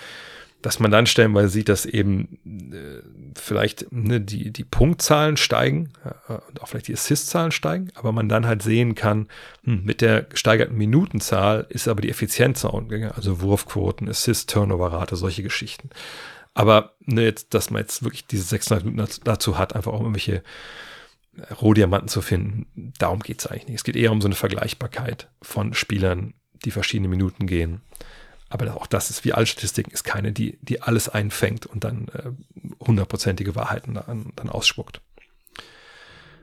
[0.63, 2.39] dass man dann stellenweise sieht, dass eben
[2.73, 3.03] äh,
[3.39, 8.31] vielleicht ne, die, die Punktzahlen steigen äh, und auch vielleicht die Assist-Zahlen steigen, aber man
[8.31, 9.29] dann halt sehen kann,
[9.65, 12.83] hm, mit der gesteigerten Minutenzahl ist aber die Effizienz auch,
[13.15, 15.91] also Wurfquoten, Assist-Turnover-Rate, solche Geschichten.
[16.55, 20.43] Aber ne, jetzt, dass man jetzt wirklich diese 600 Minuten dazu hat, einfach auch irgendwelche
[21.61, 23.77] Rohdiamanten zu finden, darum geht es eigentlich nicht.
[23.77, 26.35] Es geht eher um so eine Vergleichbarkeit von Spielern,
[26.65, 27.83] die verschiedene Minuten gehen.
[28.49, 32.07] Aber auch das ist wie alle Statistiken, ist keine, die, die alles einfängt und dann
[32.15, 32.31] äh,
[32.87, 35.01] hundertprozentige Wahrheiten dann, dann ausspuckt.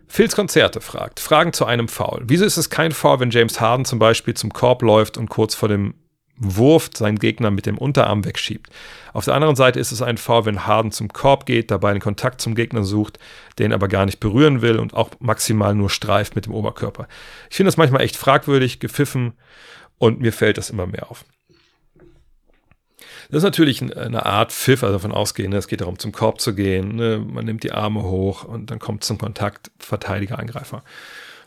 [0.07, 2.23] Phils Konzerte fragt, Fragen zu einem Foul.
[2.25, 5.55] Wieso ist es kein Foul, wenn James Harden zum Beispiel zum Korb läuft und kurz
[5.55, 5.93] vor dem
[6.43, 8.69] Wurf seinen Gegner mit dem Unterarm wegschiebt.
[9.13, 11.99] Auf der anderen Seite ist es ein Foul, wenn Harden zum Korb geht, dabei einen
[11.99, 13.19] Kontakt zum Gegner sucht,
[13.59, 17.07] den aber gar nicht berühren will und auch maximal nur streift mit dem Oberkörper.
[17.49, 19.33] Ich finde das manchmal echt fragwürdig, gepfiffen
[19.99, 21.25] und mir fällt das immer mehr auf.
[23.29, 26.41] Das ist natürlich eine Art Pfiff, also davon ausgehen, ne, es geht darum, zum Korb
[26.41, 26.95] zu gehen.
[26.95, 27.19] Ne?
[27.25, 30.83] Man nimmt die Arme hoch und dann kommt zum Kontakt Verteidiger, Angreifer.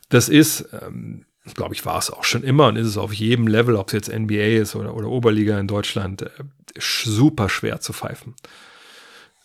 [0.09, 3.47] Das ist ähm, glaube ich, war es auch schon immer und ist es auf jedem
[3.47, 6.31] Level, ob es jetzt NBA ist oder, oder Oberliga in Deutschland, äh,
[6.79, 8.35] super schwer zu pfeifen.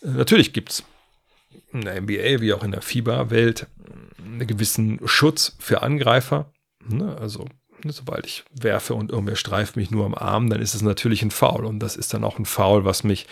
[0.02, 0.84] Äh, natürlich gibt es
[1.72, 3.66] in der NBA wie auch in der FIBA-Welt
[4.18, 6.52] einen gewissen Schutz für Angreifer.
[6.88, 7.16] Ne?
[7.20, 7.46] Also
[7.88, 11.30] Sobald ich werfe und irgendwer streift mich nur am Arm, dann ist es natürlich ein
[11.30, 11.64] Foul.
[11.64, 13.26] Und das ist dann auch ein Foul, was mich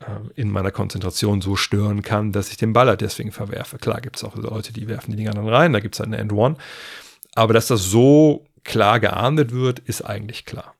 [0.00, 0.04] äh,
[0.34, 3.78] in meiner Konzentration so stören kann, dass ich den Baller halt deswegen verwerfe.
[3.78, 6.16] Klar gibt es auch Leute, die werfen die Dinger dann rein, da gibt es eine
[6.16, 6.56] End One.
[7.34, 10.74] Aber dass das so klar geahndet wird, ist eigentlich klar.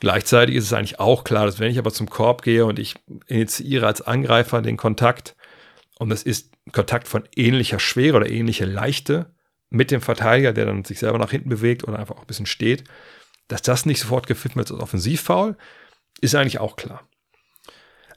[0.00, 2.96] Gleichzeitig ist es eigentlich auch klar, dass wenn ich aber zum Korb gehe und ich
[3.26, 5.36] initiiere als Angreifer den Kontakt,
[5.98, 9.32] und das ist Kontakt von ähnlicher Schwere oder ähnlicher Leichte,
[9.70, 12.46] mit dem Verteidiger, der dann sich selber nach hinten bewegt oder einfach auch ein bisschen
[12.46, 12.84] steht,
[13.48, 15.56] dass das nicht sofort gepfiffen wird als Offensivfoul,
[16.20, 17.08] ist eigentlich auch klar.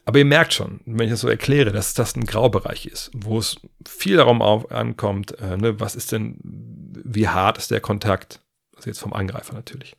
[0.06, 3.38] Aber ihr merkt schon, wenn ich das so erkläre, dass das ein Graubereich ist, wo
[3.38, 8.40] es viel darum auf, ankommt, äh, ne, was ist denn, wie hart ist der Kontakt,
[8.74, 9.96] also jetzt vom Angreifer natürlich.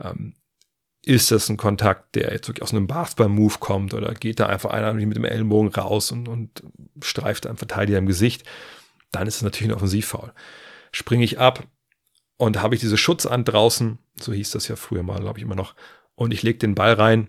[0.00, 0.34] Ähm,
[1.04, 4.70] ist das ein Kontakt, der jetzt wirklich aus einem Basketball-Move kommt oder geht da einfach
[4.70, 6.62] einer mit dem Ellenbogen raus und, und
[7.02, 8.44] streift einem Verteidiger im Gesicht,
[9.12, 10.32] dann ist es natürlich ein Offensivfoul
[10.94, 11.66] springe ich ab
[12.36, 15.56] und habe ich diese Schutzand draußen, so hieß das ja früher mal, glaube ich immer
[15.56, 15.74] noch,
[16.14, 17.28] und ich lege den Ball rein,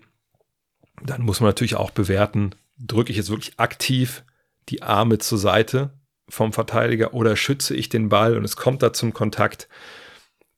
[1.02, 4.24] dann muss man natürlich auch bewerten, drücke ich jetzt wirklich aktiv
[4.68, 5.90] die Arme zur Seite
[6.28, 9.68] vom Verteidiger oder schütze ich den Ball und es kommt da zum Kontakt,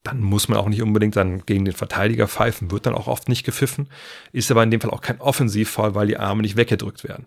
[0.03, 3.29] dann muss man auch nicht unbedingt dann gegen den Verteidiger pfeifen, wird dann auch oft
[3.29, 3.91] nicht gepfiffen,
[4.33, 7.27] ist aber in dem Fall auch kein Offensivfall, weil die Arme nicht weggedrückt werden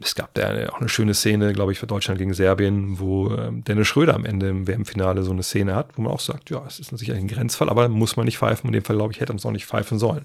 [0.00, 3.64] es gab da auch eine schöne Szene, glaube ich, für Deutschland gegen Serbien, wo ähm,
[3.64, 6.62] Dennis Schröder am Ende im WM-Finale so eine Szene hat, wo man auch sagt, ja,
[6.66, 8.68] es ist natürlich ein Grenzfall, aber muss man nicht pfeifen.
[8.68, 10.24] In dem Fall, glaube ich, hätte man es auch nicht pfeifen sollen.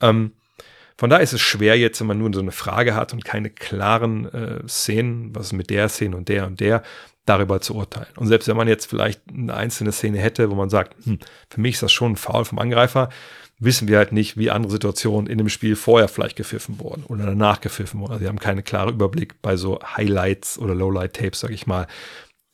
[0.00, 0.32] Ähm,
[0.96, 3.50] von daher ist es schwer jetzt, wenn man nur so eine Frage hat und keine
[3.50, 6.82] klaren äh, Szenen, was ist mit der Szene und der und der,
[7.26, 8.14] darüber zu urteilen.
[8.16, 11.18] Und selbst wenn man jetzt vielleicht eine einzelne Szene hätte, wo man sagt, hm,
[11.48, 13.08] für mich ist das schon ein Foul vom Angreifer,
[13.58, 17.24] wissen wir halt nicht, wie andere Situationen in dem Spiel vorher vielleicht gepfiffen wurden oder
[17.24, 18.12] danach gepfiffen wurden.
[18.12, 21.86] Also wir haben keinen klaren Überblick bei so Highlights oder Lowlight-Tapes, sag ich mal,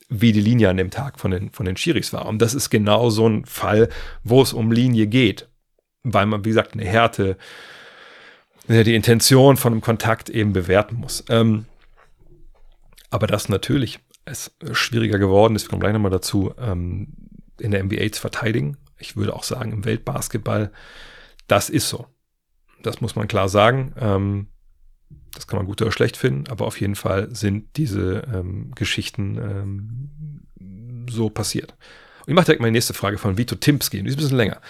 [0.09, 2.25] wie die Linie an dem Tag von den, von den Schiris war.
[2.27, 3.89] Und das ist genau so ein Fall,
[4.23, 5.47] wo es um Linie geht,
[6.03, 7.37] weil man, wie gesagt, eine Härte,
[8.67, 11.23] die Intention von einem Kontakt eben bewerten muss.
[11.29, 11.65] Ähm,
[13.09, 17.07] aber das natürlich ist schwieriger geworden ist, wir gleich nochmal dazu, ähm,
[17.59, 20.71] in der NBA zu verteidigen ich würde auch sagen, im Weltbasketball,
[21.47, 22.07] das ist so.
[22.81, 23.93] Das muss man klar sagen.
[23.99, 24.47] Ähm,
[25.33, 29.37] das kann man gut oder schlecht finden, aber auf jeden Fall sind diese ähm, Geschichten
[29.37, 31.75] ähm, so passiert.
[32.31, 34.61] Ich mache direkt meine nächste Frage von Vito Timpski, die ist ein bisschen länger.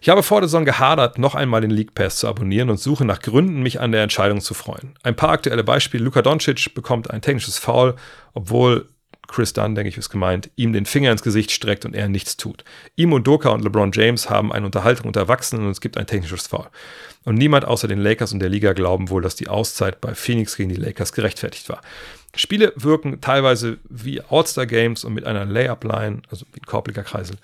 [0.00, 3.04] Ich habe vor der Saison gehadert, noch einmal den League Pass zu abonnieren und suche
[3.04, 4.94] nach Gründen, mich an der Entscheidung zu freuen.
[5.02, 6.04] Ein paar aktuelle Beispiele.
[6.04, 7.96] Luka Doncic bekommt ein technisches Foul,
[8.34, 8.86] obwohl
[9.26, 12.36] Chris Dunn, denke ich, ist gemeint, ihm den Finger ins Gesicht streckt und er nichts
[12.36, 12.62] tut.
[12.94, 16.06] Ihm und Doka und LeBron James haben eine Unterhaltung unter Erwachsenen und es gibt ein
[16.06, 16.68] technisches Foul.
[17.24, 20.56] Und niemand außer den Lakers und der Liga glauben wohl, dass die Auszeit bei Phoenix
[20.56, 21.80] gegen die Lakers gerechtfertigt war.
[22.34, 27.36] Spiele wirken teilweise wie All-Star-Games und mit einer Layup-Line, also wie ein korbliger Kreisel.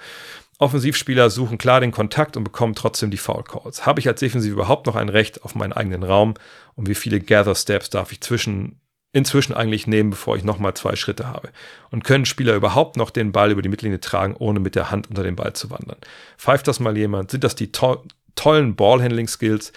[0.59, 3.87] Offensivspieler suchen klar den Kontakt und bekommen trotzdem die Foul Calls.
[3.87, 6.35] Habe ich als Defensiv überhaupt noch ein Recht auf meinen eigenen Raum?
[6.77, 8.81] Und wie viele Gather Steps darf ich zwischen
[9.13, 11.51] inzwischen eigentlich nehmen, bevor ich nochmal zwei Schritte habe?
[11.91, 15.09] Und können Spieler überhaupt noch den Ball über die Mittellinie tragen, ohne mit der Hand
[15.09, 15.99] unter den Ball zu wandern?
[16.39, 17.31] Pfeift das mal jemand?
[17.31, 18.05] Sind das die to
[18.37, 19.73] tollen Ballhandling-Skills?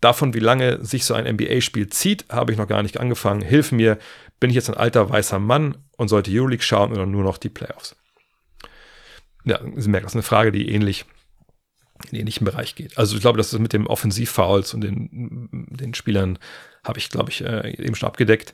[0.00, 3.40] Davon, wie lange sich so ein NBA-Spiel zieht, habe ich noch gar nicht angefangen.
[3.40, 3.98] Hilf mir,
[4.40, 7.48] bin ich jetzt ein alter weißer Mann und sollte Euroleague schauen oder nur noch die
[7.48, 7.96] Playoffs?
[9.44, 11.04] Ja, Sie merken, das ist eine Frage, die ähnlich
[12.04, 12.98] in den ähnlichen Bereich geht.
[12.98, 16.38] Also ich glaube, das ist mit dem Offensivfouls und den, den Spielern
[16.84, 18.52] habe ich, glaube ich, äh, eben schon abgedeckt.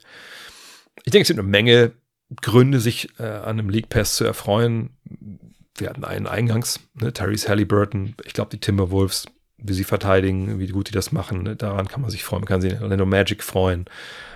[1.05, 1.93] Ich denke, es gibt eine Menge
[2.41, 4.91] Gründe, sich äh, an einem League Pass zu erfreuen.
[5.77, 9.27] Wir hatten einen eingangs, ne, Tyrese Halliburton, ich glaube, die Timberwolves,
[9.59, 12.43] wie sie verteidigen, wie gut die das machen, ne, daran kann man sich freuen.
[12.43, 13.87] Man kann sich in Orlando Magic freuen.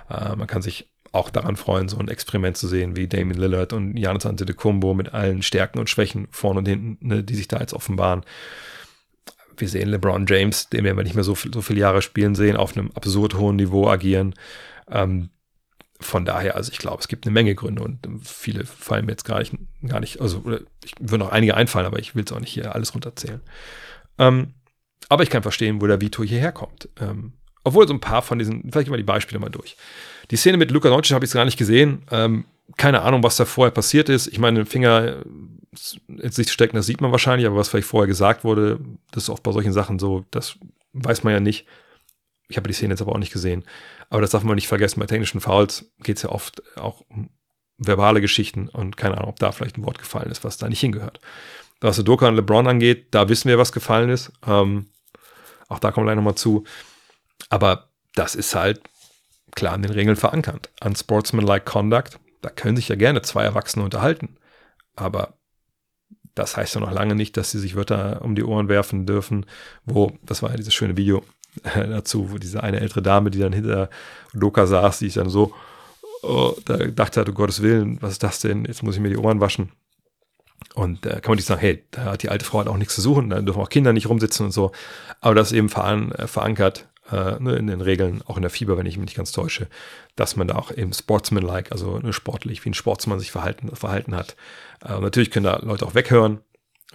[0.09, 3.73] Äh, man kann sich auch daran freuen, so ein Experiment zu sehen, wie Damien Lillard
[3.73, 7.59] und Giannis Antetokounmpo mit allen Stärken und Schwächen vorne und hinten, ne, die sich da
[7.59, 8.23] jetzt offenbaren
[9.59, 12.55] wir sehen LeBron James, den werden wir nicht mehr so, so viele Jahre spielen sehen,
[12.55, 14.35] auf einem absurd hohen Niveau agieren.
[14.89, 15.29] Ähm,
[15.99, 19.25] von daher, also ich glaube, es gibt eine Menge Gründe und viele fallen mir jetzt
[19.25, 19.53] gar nicht,
[19.85, 20.43] gar nicht also
[20.83, 23.41] ich würde noch einige einfallen, aber ich will es auch nicht hier alles runterzählen.
[24.19, 24.53] Ähm,
[25.09, 26.89] aber ich kann verstehen, wo der Vito hierher kommt.
[26.99, 29.75] Ähm, obwohl so ein paar von diesen, vielleicht mal die Beispiele mal durch.
[30.31, 32.03] Die Szene mit Luca Doncic habe ich gar nicht gesehen.
[32.11, 34.27] Ähm, keine Ahnung, was da vorher passiert ist.
[34.27, 35.23] Ich meine, den Finger
[36.07, 38.79] ins Sicht stecken, das sieht man wahrscheinlich, aber was vielleicht vorher gesagt wurde,
[39.11, 40.57] das ist oft bei solchen Sachen so, das
[40.93, 41.65] weiß man ja nicht.
[42.49, 43.63] Ich habe die Szene jetzt aber auch nicht gesehen.
[44.09, 47.29] Aber das darf man nicht vergessen, bei technischen Fouls geht es ja oft auch um
[47.77, 50.79] verbale Geschichten und keine Ahnung, ob da vielleicht ein Wort gefallen ist, was da nicht
[50.79, 51.19] hingehört.
[51.79, 54.31] Was Doka und LeBron angeht, da wissen wir, was gefallen ist.
[54.47, 54.87] Ähm,
[55.67, 56.63] auch da kommen wir gleich nochmal zu.
[57.49, 58.81] Aber das ist halt
[59.57, 60.69] klar in den Regeln verankert.
[60.81, 64.37] Unsportsmanlike Conduct, da können sich ja gerne zwei Erwachsene unterhalten.
[64.95, 65.33] Aber
[66.35, 69.45] Das heißt ja noch lange nicht, dass sie sich Wörter um die Ohren werfen dürfen,
[69.85, 71.23] wo, das war ja dieses schöne Video
[71.63, 73.89] äh, dazu, wo diese eine ältere Dame, die dann hinter
[74.33, 75.53] Loka saß, die ich dann so,
[76.21, 78.65] oh, da dachte um Gottes Willen, was ist das denn?
[78.65, 79.71] Jetzt muss ich mir die Ohren waschen.
[80.75, 82.77] Und da äh, kann man nicht sagen, hey, da hat die alte Frau halt auch
[82.77, 84.71] nichts zu suchen, da dürfen auch Kinder nicht rumsitzen und so.
[85.21, 88.51] Aber das ist eben veran äh, verankert äh, ne, in den Regeln, auch in der
[88.51, 89.67] Fieber, wenn ich mich nicht ganz täusche,
[90.15, 94.15] dass man da auch eben sportsmanlike, also ne, sportlich, wie ein Sportsmann sich verhalten, verhalten
[94.15, 94.35] hat.
[94.83, 96.39] Äh, natürlich können da Leute auch weghören,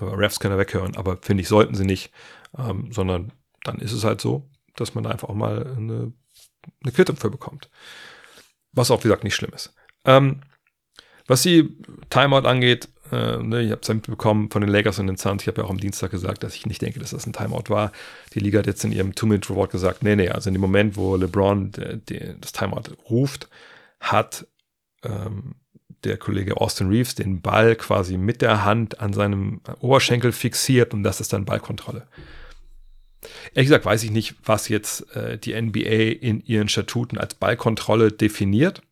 [0.00, 2.12] Refs können da weghören, aber finde ich, sollten sie nicht,
[2.58, 3.32] ähm, sondern
[3.64, 6.12] dann ist es halt so, dass man da einfach auch mal eine,
[6.82, 7.70] eine Quittung für bekommt.
[8.72, 9.74] Was auch, wie gesagt, nicht schlimm ist.
[10.04, 10.40] Ähm,
[11.26, 11.76] was die
[12.10, 15.42] Timeout angeht, äh, ne, ich habe es ja mitbekommen von den Lakers und den Suns.
[15.42, 17.64] Ich habe ja auch am Dienstag gesagt, dass ich nicht denke, dass das ein Timeout
[17.68, 17.92] war.
[18.34, 21.16] Die Liga hat jetzt in ihrem Two-Minute-Report gesagt, nee, nee, also in dem Moment, wo
[21.16, 23.48] LeBron de, de, das Timeout ruft,
[24.00, 24.46] hat
[25.04, 25.54] ähm,
[26.04, 31.02] der Kollege Austin Reeves den Ball quasi mit der Hand an seinem Oberschenkel fixiert und
[31.02, 32.06] das ist dann Ballkontrolle.
[33.54, 38.10] Ehrlich gesagt weiß ich nicht, was jetzt äh, die NBA in ihren Statuten als Ballkontrolle
[38.10, 38.82] definiert.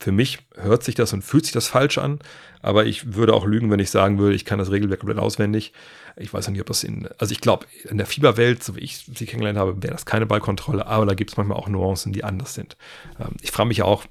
[0.00, 2.20] Für mich hört sich das und fühlt sich das falsch an,
[2.62, 5.74] aber ich würde auch lügen, wenn ich sagen würde, ich kann das Regelwerk komplett auswendig.
[6.16, 9.04] Ich weiß nicht, ob das in, also ich glaube, in der Fieberwelt, so wie ich
[9.14, 12.24] sie kennengelernt habe, wäre das keine Ballkontrolle, aber da gibt es manchmal auch Nuancen, die
[12.24, 12.78] anders sind.
[13.18, 14.06] Ähm, ich frage mich auch,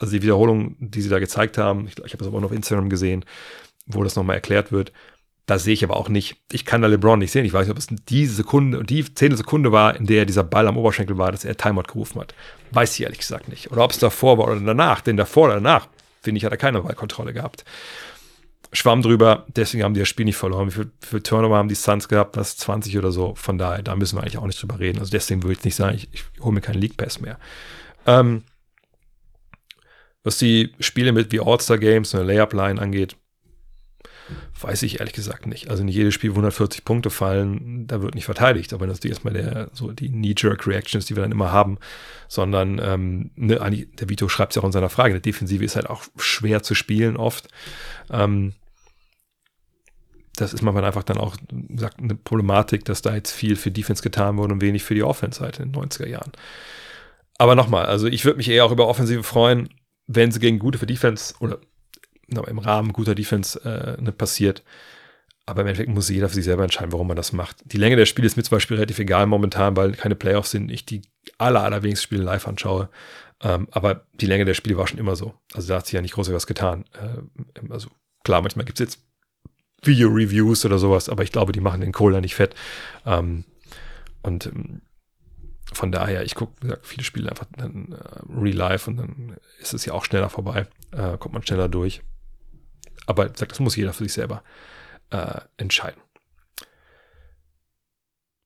[0.00, 2.56] also die Wiederholung, die sie da gezeigt haben, ich, ich habe das aber noch auf
[2.56, 3.24] Instagram gesehen,
[3.86, 4.92] wo das nochmal erklärt wird,
[5.52, 7.44] da sehe ich aber auch nicht, ich kann da LeBron nicht sehen.
[7.44, 10.66] Ich weiß nicht, ob es die Sekunde, die zehnte Sekunde war, in der dieser Ball
[10.66, 12.34] am Oberschenkel war, dass er Timeout gerufen hat.
[12.70, 13.70] Weiß ich ehrlich gesagt nicht.
[13.70, 15.02] Oder ob es davor war oder danach.
[15.02, 15.88] Denn davor oder danach,
[16.22, 17.66] finde ich, hat er keine Ballkontrolle gehabt.
[18.72, 20.74] Schwamm drüber, deswegen haben die das Spiel nicht verloren.
[20.74, 22.34] Wie viel Turnover haben die Suns gehabt?
[22.38, 23.34] Das 20 oder so.
[23.34, 25.00] Von daher, da müssen wir eigentlich auch nicht drüber reden.
[25.00, 27.38] Also deswegen würde ich nicht sagen, ich, ich hole mir keinen League Pass mehr.
[28.06, 28.42] Ähm,
[30.24, 33.16] was die Spiele mit wie All-Star Games und der Layup-Line angeht,
[34.60, 35.70] weiß ich ehrlich gesagt nicht.
[35.70, 38.72] Also nicht jedes Spiel 140 Punkte fallen, da wird nicht verteidigt.
[38.72, 41.78] Aber das ist erstmal der, so die Knee-Jerk-Reactions, die wir dann immer haben,
[42.28, 43.58] sondern ähm, ne,
[43.98, 46.62] der Vito schreibt es ja auch in seiner Frage, eine Defensive ist halt auch schwer
[46.62, 47.48] zu spielen oft.
[48.10, 48.54] Ähm,
[50.36, 51.36] das ist manchmal einfach dann auch
[51.74, 55.02] sagt, eine Problematik, dass da jetzt viel für Defense getan wurde und wenig für die
[55.02, 56.32] Offense halt in den 90er Jahren.
[57.38, 59.68] Aber nochmal, also ich würde mich eher auch über Offensive freuen,
[60.06, 61.58] wenn sie gegen gute für Defense oder
[62.36, 64.62] im Rahmen guter Defense äh, ne, passiert.
[65.44, 67.56] Aber im Endeffekt muss jeder für sich selber entscheiden, warum man das macht.
[67.64, 70.70] Die Länge der Spiele ist mir zum Beispiel relativ egal momentan, weil keine Playoffs sind.
[70.70, 71.02] Ich die
[71.38, 72.88] aller, allerwenigsten Spiele live anschaue.
[73.42, 75.34] Ähm, aber die Länge der Spiele war schon immer so.
[75.52, 76.84] Also da hat sich ja nicht groß was getan.
[76.94, 77.88] Äh, also
[78.22, 79.04] klar, manchmal gibt es jetzt
[79.82, 82.54] Video-Reviews oder sowas, aber ich glaube, die machen den Kohler nicht fett.
[83.04, 83.44] Ähm,
[84.22, 84.82] und ähm,
[85.72, 89.36] von daher, ich gucke, wie gesagt, viele Spiele einfach dann äh, real life und dann
[89.58, 92.02] ist es ja auch schneller vorbei, äh, kommt man schneller durch.
[93.06, 94.42] Aber das muss jeder für sich selber
[95.10, 96.00] äh, entscheiden.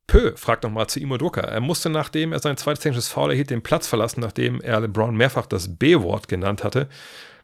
[0.07, 1.41] Pö fragt nochmal zu Imo Doka.
[1.41, 5.17] Er musste, nachdem er sein zweites technisches Foul erhielt, den Platz verlassen, nachdem er LeBron
[5.17, 6.89] mehrfach das B-Wort genannt hatte.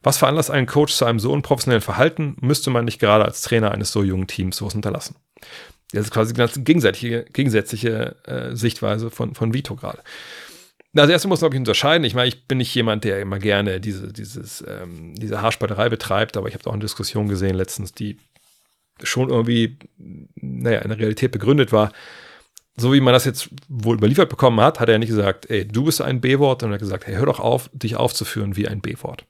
[0.02, 2.36] Was veranlasst einen Coach zu einem so unprofessionellen Verhalten?
[2.40, 5.16] Müsste man nicht gerade als Trainer eines so jungen Teams sowas unterlassen?
[5.92, 10.02] Das ist quasi eine ganz gegensätzliche, gegensätzliche äh, Sichtweise von, von Vito gerade.
[10.94, 12.04] Also erstmal muss man, glaube ich, unterscheiden.
[12.04, 16.36] Ich meine, ich bin nicht jemand, der immer gerne diese, dieses, ähm, diese Haarspalterei betreibt,
[16.36, 18.18] aber ich habe auch eine Diskussion gesehen letztens, die
[19.02, 19.78] schon irgendwie,
[20.34, 21.92] naja, in der Realität begründet war.
[22.76, 25.84] So wie man das jetzt wohl überliefert bekommen hat, hat er nicht gesagt, ey, du
[25.84, 28.80] bist ein B-Wort, sondern er hat gesagt, hey, hör doch auf, dich aufzuführen wie ein
[28.80, 29.26] B-Wort.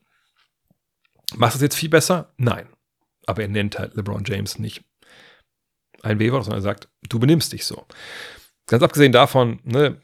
[1.36, 2.32] Machst du das jetzt viel besser?
[2.36, 2.68] Nein.
[3.26, 4.84] Aber er nennt halt LeBron James nicht
[6.02, 7.86] ein B-Wort, sondern er sagt, du benimmst dich so.
[8.66, 10.00] Ganz abgesehen davon, ne,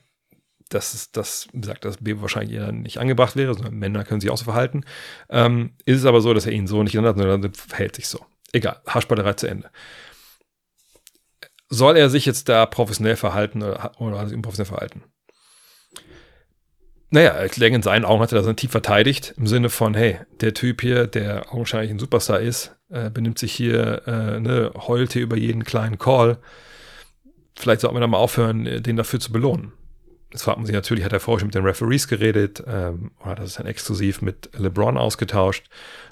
[0.69, 4.31] dass es das, gesagt, das B wahrscheinlich eher nicht angebracht wäre, sondern Männer können sich
[4.31, 4.85] auch so verhalten,
[5.31, 8.09] ähm, ist es aber so, dass er ihn so nicht ändert, sondern er verhält sich
[8.09, 8.25] so.
[8.53, 9.71] Egal, Haarspalterei zu Ende.
[11.69, 15.03] Soll er sich jetzt da professionell verhalten oder, oder hat er sich unprofessionell verhalten?
[17.11, 20.53] Naja, denke, in seinen Augen hat er das tief verteidigt, im Sinne von, hey, der
[20.53, 25.23] Typ hier, der augenscheinlich ein Superstar ist, äh, benimmt sich hier, äh, ne, heult hier
[25.23, 26.39] über jeden kleinen Call.
[27.57, 29.73] Vielleicht sollte man da mal aufhören, äh, den dafür zu belohnen.
[30.31, 33.31] Jetzt fragt man sich natürlich, hat er vorher schon mit den Referees geredet ähm, oder
[33.31, 35.67] hat er dann exklusiv mit LeBron ausgetauscht?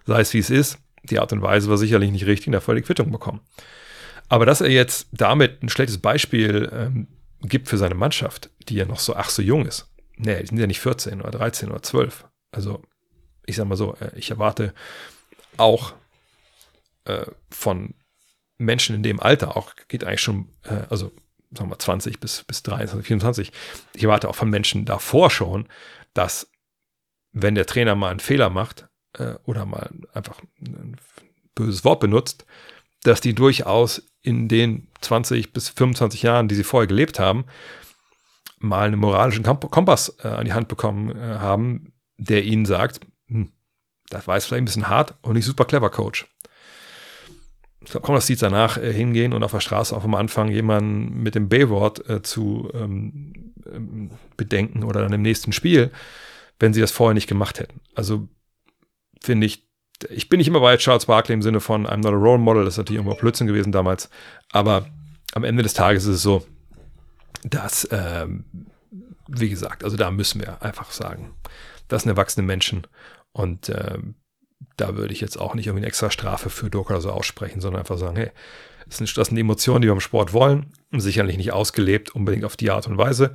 [0.07, 2.77] Sei es wie es ist, die Art und Weise war sicherlich nicht richtig, da voll
[2.77, 3.41] die Quittung bekommen.
[4.29, 7.09] Aber dass er jetzt damit ein schlechtes Beispiel ähm,
[7.43, 9.89] gibt für seine Mannschaft, die ja noch so ach so jung ist.
[10.17, 12.27] Nee, die sind ja nicht 14 oder 13 oder 12.
[12.51, 12.83] Also,
[13.45, 14.73] ich sag mal so, äh, ich erwarte
[15.59, 15.95] auch
[17.05, 17.95] äh, von
[18.59, 21.13] Menschen in dem Alter, auch geht eigentlich schon, äh, also
[21.53, 23.53] sagen wir 20 bis, bis 23, 24,
[23.95, 25.69] ich erwarte auch von Menschen davor schon,
[26.15, 26.51] dass
[27.33, 30.97] wenn der Trainer mal einen Fehler macht äh, oder mal einfach ein
[31.55, 32.47] böses Wort benutzt,
[33.03, 37.45] dass die durchaus in den 20 bis 25 Jahren, die sie vorher gelebt haben,
[38.59, 43.53] mal einen moralischen Kompass äh, an die Hand bekommen äh, haben, der ihnen sagt, hm,
[44.09, 46.27] das war jetzt vielleicht ein bisschen hart und nicht super clever, Coach.
[47.91, 51.35] Glaube, das sieht danach äh, hingehen und auf der Straße auch am Anfang jemanden mit
[51.35, 55.91] dem B-Wort äh, zu ähm, ähm, bedenken oder dann im nächsten Spiel,
[56.59, 57.81] wenn sie das vorher nicht gemacht hätten.
[57.95, 58.29] Also
[59.23, 59.67] finde ich,
[60.11, 62.65] ich bin nicht immer bei Charles Barkley im Sinne von I'm not a role model,
[62.65, 64.11] das ist natürlich irgendwo Blödsinn gewesen damals,
[64.51, 64.87] aber
[65.33, 66.45] am Ende des Tages ist es so,
[67.45, 68.45] dass, ähm,
[69.29, 71.35] wie gesagt, also da müssen wir einfach sagen,
[71.89, 72.87] das sind erwachsene Menschen
[73.33, 74.17] und ähm,
[74.77, 77.61] da würde ich jetzt auch nicht irgendwie eine extra Strafe für Doka oder so aussprechen,
[77.61, 78.31] sondern einfach sagen, hey,
[78.87, 82.57] das sind, das sind Emotionen, die wir im Sport wollen, sicherlich nicht ausgelebt unbedingt auf
[82.57, 83.35] die Art und Weise,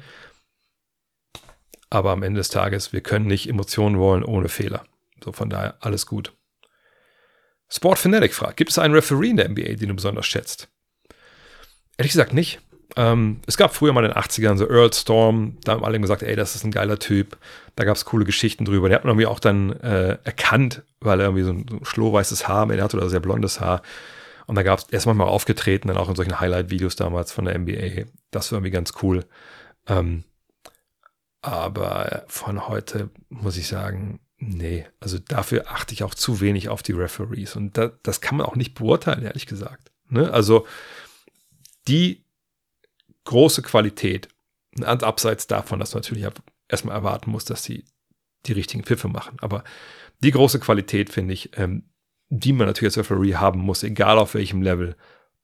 [1.92, 4.86] aber am Ende des Tages, wir können nicht Emotionen wollen ohne Fehler.
[5.24, 6.34] So von daher alles gut.
[7.68, 10.70] Sport Fanatic fragt, gibt es einen Referee in der NBA, den du besonders schätzt?
[11.98, 12.60] Ehrlich gesagt nicht.
[12.96, 16.24] Ähm, es gab früher mal in den 80ern so Earl Storm, da haben alle gesagt,
[16.24, 17.38] ey, das ist ein geiler Typ.
[17.76, 18.90] Da gab es coole Geschichten drüber.
[18.90, 21.86] Die hat man irgendwie auch dann äh, erkannt, weil er irgendwie so ein, so ein
[21.86, 23.82] schlohweißes Haar mehr hatte oder sehr blondes Haar.
[24.48, 27.58] Und da gab es erst manchmal aufgetreten, dann auch in solchen Highlight-Videos damals von der
[27.58, 28.06] NBA.
[28.32, 29.26] Das war irgendwie ganz cool.
[29.88, 30.24] Ähm,
[31.42, 36.84] aber von heute muss ich sagen, nee, also dafür achte ich auch zu wenig auf
[36.84, 37.56] die Referees.
[37.56, 39.92] Und da, das kann man auch nicht beurteilen, ehrlich gesagt.
[40.10, 40.32] Ne?
[40.32, 40.68] Also
[41.88, 42.24] die
[43.24, 44.28] große Qualität,
[44.84, 46.26] abseits davon, dass man natürlich
[46.72, 47.86] erstmal erwarten muss, dass sie
[48.46, 49.38] die richtigen Pfiffe machen.
[49.42, 49.64] Aber
[50.24, 51.84] die große Qualität, finde ich, ähm,
[52.30, 54.96] die man natürlich als Referee haben muss, egal auf welchem Level,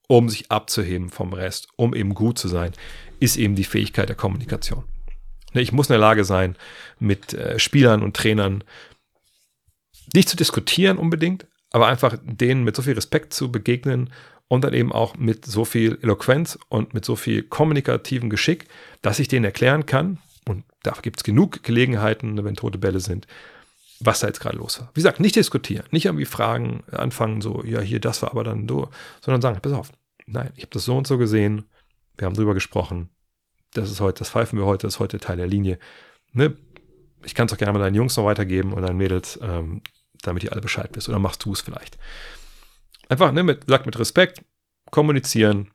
[0.07, 2.71] um sich abzuheben vom Rest, um eben gut zu sein,
[3.19, 4.85] ist eben die Fähigkeit der Kommunikation.
[5.53, 6.55] Ne, ich muss in der Lage sein,
[6.97, 8.63] mit äh, Spielern und Trainern
[10.13, 14.11] nicht zu diskutieren unbedingt, aber einfach denen mit so viel Respekt zu begegnen
[14.47, 18.67] und dann eben auch mit so viel Eloquenz und mit so viel kommunikativen Geschick,
[19.01, 20.19] dass ich denen erklären kann,
[20.49, 23.27] und da gibt es genug Gelegenheiten, wenn tote Bälle sind,
[23.99, 24.89] was da jetzt gerade los war.
[24.93, 28.67] Wie gesagt, nicht diskutieren, nicht irgendwie fragen, anfangen so, ja, hier, das war aber dann
[28.67, 28.89] so,
[29.21, 29.91] sondern sagen, pass auf,
[30.25, 31.65] nein, ich habe das so und so gesehen,
[32.17, 33.09] wir haben drüber gesprochen,
[33.73, 35.79] das ist heute, das pfeifen wir heute, das ist heute Teil der Linie.
[36.33, 36.57] Ne?
[37.23, 39.81] Ich kann es auch gerne mal deinen Jungs noch weitergeben und deinen Mädels, ähm,
[40.21, 41.09] damit ihr alle Bescheid wisst.
[41.09, 41.97] Oder machst du es vielleicht.
[43.09, 44.43] Einfach, ne, mit, sagt mit Respekt,
[44.91, 45.71] kommunizieren,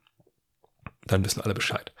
[1.05, 1.93] dann wissen alle Bescheid.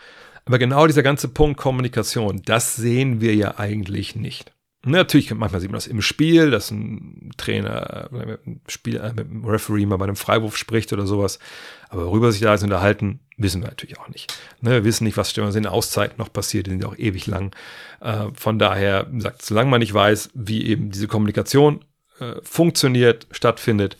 [0.45, 4.53] Aber genau dieser ganze Punkt Kommunikation, das sehen wir ja eigentlich nicht.
[4.85, 9.29] Natürlich, manchmal sieht man das im Spiel, dass ein Trainer mit einem, Spiel, äh, mit
[9.29, 11.39] einem Referee mal bei einem Freiwurf spricht oder sowas.
[11.87, 14.37] Aber worüber sich da jetzt unterhalten, wissen wir natürlich auch nicht.
[14.59, 17.27] Ne, wir wissen nicht, was in den Auszeiten noch passiert, die sind ja auch ewig
[17.27, 17.55] lang.
[18.01, 21.85] Äh, von daher, sagt, solange man nicht weiß, wie eben diese Kommunikation
[22.19, 23.97] äh, funktioniert, stattfindet,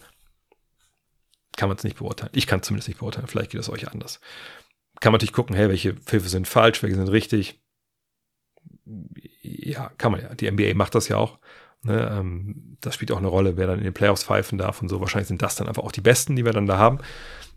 [1.56, 2.32] kann man es nicht beurteilen.
[2.34, 3.28] Ich kann es zumindest nicht beurteilen.
[3.28, 4.20] Vielleicht geht es euch anders.
[5.00, 7.62] Kann man natürlich gucken, hey, welche Pfiffe sind falsch, welche sind richtig.
[9.42, 10.34] Ja, kann man ja.
[10.36, 11.40] Die NBA macht das ja auch.
[11.84, 14.90] Ne, ähm, das spielt auch eine Rolle, wer dann in den Playoffs pfeifen darf und
[14.90, 15.02] so.
[15.02, 17.00] Wahrscheinlich sind das dann einfach auch die Besten, die wir dann da haben.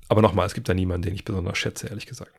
[0.08, 2.32] Aber nochmal, es gibt da niemanden, den ich besonders schätze, ehrlich gesagt.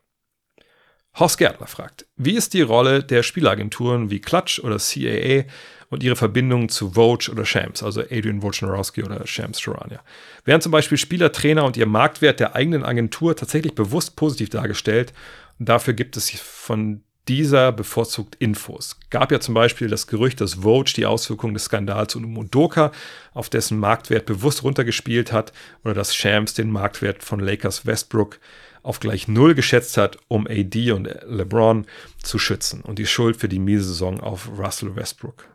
[1.14, 5.44] Horst Gärtner fragt, wie ist die Rolle der Spielagenturen wie Clutch oder CAA
[5.90, 10.00] und ihre Verbindung zu Vogue oder Shams, also Adrian Wojnarowski oder Shams Charania?
[10.44, 15.12] Werden zum Beispiel Spieler, Trainer und ihr Marktwert der eigenen Agentur tatsächlich bewusst positiv dargestellt?
[15.58, 18.96] Und dafür gibt es von dieser bevorzugt Infos.
[19.10, 22.90] Gab ja zum Beispiel das Gerücht, dass Vogue die Auswirkungen des Skandals um Udoka
[23.34, 25.52] auf dessen Marktwert bewusst runtergespielt hat
[25.84, 28.40] oder dass Shams den Marktwert von Lakers Westbrook
[28.88, 31.86] auf gleich Null geschätzt hat, um AD und LeBron
[32.22, 35.54] zu schützen und die Schuld für die miese Saison auf Russell Westbrook.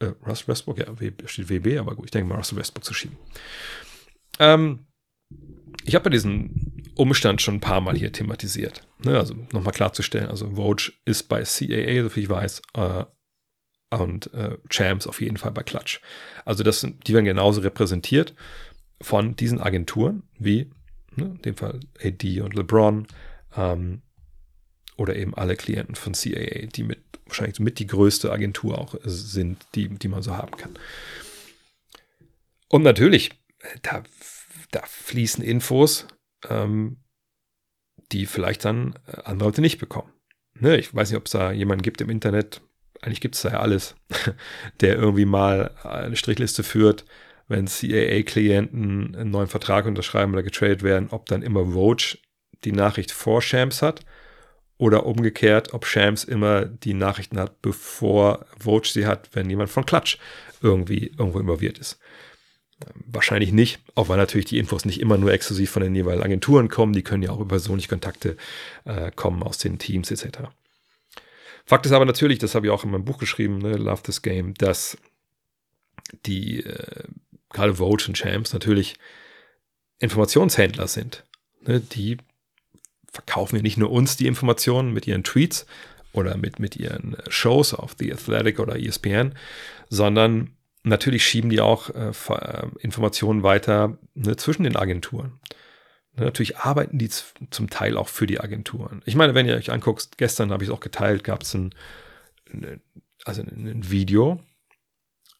[0.00, 0.86] Äh, Russell Westbrook, ja,
[1.24, 3.16] steht WB, aber gut, ich denke mal Russell Westbrook zu schieben.
[4.38, 4.80] Ähm,
[5.86, 8.86] ich habe ja diesen Umstand schon ein paar Mal hier thematisiert.
[9.02, 13.04] Ne, also nochmal klarzustellen, also Vogue ist bei CAA, so viel ich weiß, äh,
[13.96, 16.02] und äh, Champs auf jeden Fall bei Clutch.
[16.44, 18.34] Also das sind, die werden genauso repräsentiert
[19.00, 20.70] von diesen Agenturen wie
[21.16, 23.06] ne, in dem Fall AD und LeBron
[23.56, 24.02] ähm,
[24.96, 29.64] oder eben alle Klienten von CAA, die mit wahrscheinlich mit die größte Agentur auch sind,
[29.74, 30.78] die, die man so haben kann.
[32.68, 33.30] Und natürlich,
[33.82, 34.02] da,
[34.70, 36.06] da fließen Infos,
[36.48, 36.98] ähm,
[38.12, 40.12] die vielleicht dann äh, andere Leute nicht bekommen.
[40.54, 42.60] Ne, ich weiß nicht, ob es da jemanden gibt im Internet,
[43.00, 43.96] eigentlich gibt es da ja alles,
[44.80, 47.04] der irgendwie mal eine Strichliste führt,
[47.48, 52.18] wenn CAA-Klienten einen neuen Vertrag unterschreiben oder getradet werden, ob dann immer Vogue
[52.64, 54.00] die Nachricht vor Shams hat
[54.78, 59.86] oder umgekehrt, ob Shams immer die Nachrichten hat, bevor Vogue sie hat, wenn jemand von
[59.86, 60.18] Klatsch
[60.62, 61.98] irgendwie irgendwo involviert ist.
[63.06, 66.68] Wahrscheinlich nicht, auch weil natürlich die Infos nicht immer nur exklusiv von den jeweiligen Agenturen
[66.68, 68.36] kommen, die können ja auch über persönliche Kontakte
[68.84, 70.48] äh, kommen aus den Teams etc.
[71.64, 74.22] Fakt ist aber natürlich, das habe ich auch in meinem Buch geschrieben, ne, Love This
[74.22, 74.98] Game, dass
[76.26, 77.04] die äh,
[77.54, 78.96] gerade Vogue und Champs natürlich
[79.98, 81.24] Informationshändler sind.
[81.62, 82.18] Ne, die
[83.10, 85.66] verkaufen ja nicht nur uns die Informationen mit ihren Tweets
[86.12, 89.34] oder mit, mit ihren Shows auf The Athletic oder ESPN,
[89.88, 90.50] sondern
[90.82, 95.40] natürlich schieben die auch äh, äh Informationen weiter ne, zwischen den Agenturen.
[96.16, 99.02] Ne, natürlich arbeiten die zum Teil auch für die Agenturen.
[99.06, 101.74] Ich meine, wenn ihr euch anguckt, gestern habe ich es auch geteilt, gab es ein,
[103.24, 104.40] also ein Video,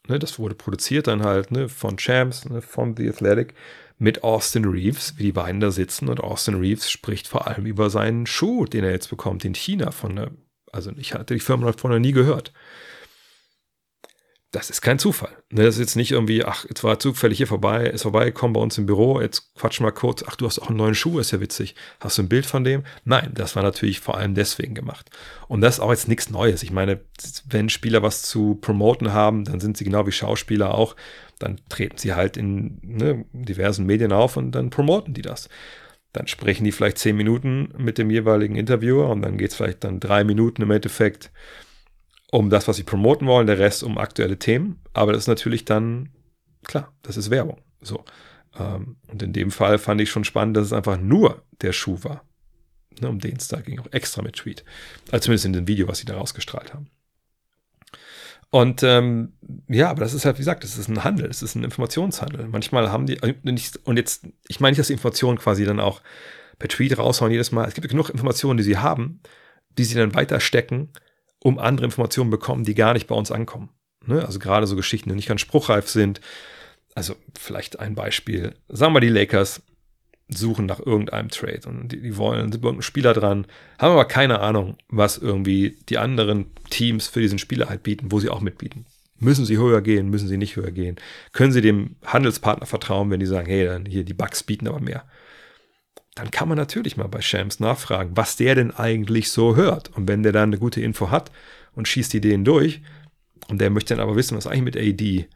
[0.08, 3.54] ne, das wurde produziert dann halt ne, von Champs, ne, von The Athletic,
[3.98, 6.08] mit Austin Reeves, wie die beiden da sitzen.
[6.08, 9.90] Und Austin Reeves spricht vor allem über seinen Schuh, den er jetzt bekommt in China
[9.92, 10.30] von der,
[10.72, 12.52] also ich hatte die Firma davon noch nie gehört
[14.54, 15.32] das ist kein Zufall.
[15.50, 18.52] Ne, das ist jetzt nicht irgendwie, ach, jetzt war zufällig hier vorbei, ist vorbei, komm
[18.52, 21.18] bei uns im Büro, jetzt quatsch mal kurz, ach, du hast auch einen neuen Schuh,
[21.18, 21.74] ist ja witzig.
[21.98, 22.84] Hast du ein Bild von dem?
[23.04, 25.10] Nein, das war natürlich vor allem deswegen gemacht.
[25.48, 26.62] Und das ist auch jetzt nichts Neues.
[26.62, 27.00] Ich meine,
[27.48, 30.94] wenn Spieler was zu promoten haben, dann sind sie genau wie Schauspieler auch,
[31.40, 35.48] dann treten sie halt in ne, diversen Medien auf und dann promoten die das.
[36.12, 39.82] Dann sprechen die vielleicht zehn Minuten mit dem jeweiligen Interviewer und dann geht es vielleicht
[39.82, 41.32] dann drei Minuten im Endeffekt
[42.34, 44.80] um das, was sie promoten wollen, der Rest um aktuelle Themen.
[44.92, 46.08] Aber das ist natürlich dann,
[46.64, 47.60] klar, das ist Werbung.
[47.80, 48.04] So.
[48.58, 52.02] Ähm, und in dem Fall fand ich schon spannend, dass es einfach nur der Schuh
[52.02, 52.24] war.
[53.00, 54.64] Ne, um den es da ging, auch extra mit Tweet.
[55.12, 56.90] Also zumindest in dem Video, was sie da rausgestrahlt haben.
[58.50, 59.34] Und ähm,
[59.68, 62.48] ja, aber das ist halt, wie gesagt, das ist ein Handel, das ist ein Informationshandel.
[62.48, 63.34] Manchmal haben die, äh,
[63.84, 66.02] und jetzt, ich meine nicht, dass die Informationen quasi dann auch
[66.58, 67.68] per Tweet raushauen jedes Mal.
[67.68, 69.20] Es gibt genug Informationen, die sie haben,
[69.78, 70.90] die sie dann weiterstecken
[71.44, 73.68] um andere Informationen bekommen, die gar nicht bei uns ankommen.
[74.06, 74.24] Ne?
[74.24, 76.22] Also gerade so Geschichten, die nicht ganz spruchreif sind.
[76.94, 78.54] Also vielleicht ein Beispiel.
[78.68, 79.62] Sagen wir, die Lakers
[80.28, 83.46] suchen nach irgendeinem Trade und die, die wollen, sind irgendein Spieler dran,
[83.78, 88.20] haben aber keine Ahnung, was irgendwie die anderen Teams für diesen Spieler halt bieten, wo
[88.20, 88.86] sie auch mitbieten.
[89.20, 90.96] Müssen sie höher gehen, müssen sie nicht höher gehen?
[91.32, 94.80] Können sie dem Handelspartner vertrauen, wenn die sagen, hey, dann hier die Bugs bieten aber
[94.80, 95.04] mehr?
[96.14, 99.90] Dann kann man natürlich mal bei Shams nachfragen, was der denn eigentlich so hört.
[99.96, 101.30] Und wenn der dann eine gute Info hat
[101.72, 102.82] und schießt Ideen durch,
[103.48, 105.28] und der möchte dann aber wissen, was eigentlich mit AD,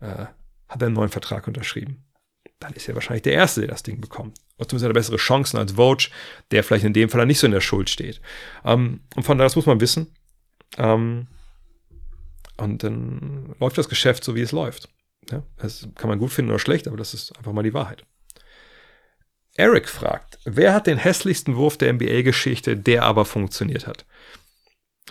[0.00, 0.26] äh,
[0.68, 2.04] hat er einen neuen Vertrag unterschrieben.
[2.58, 4.38] Dann ist er wahrscheinlich der Erste, der das Ding bekommt.
[4.56, 6.08] Und zumindest hat er bessere Chancen als Vogue,
[6.50, 8.20] der vielleicht in dem Fall nicht so in der Schuld steht.
[8.64, 10.08] Ähm, und von daher, das muss man wissen.
[10.76, 11.28] Ähm,
[12.58, 14.90] und dann läuft das Geschäft so, wie es läuft.
[15.30, 18.04] Ja, das kann man gut finden oder schlecht, aber das ist einfach mal die Wahrheit.
[19.60, 24.06] Eric fragt, wer hat den hässlichsten Wurf der NBA-Geschichte, der aber funktioniert hat?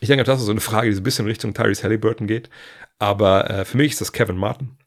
[0.02, 2.50] Ich denke, das ist so eine Frage, die so ein bisschen Richtung Tyrese Halliburton geht.
[2.98, 4.78] Aber äh, für mich ist das Kevin Martin.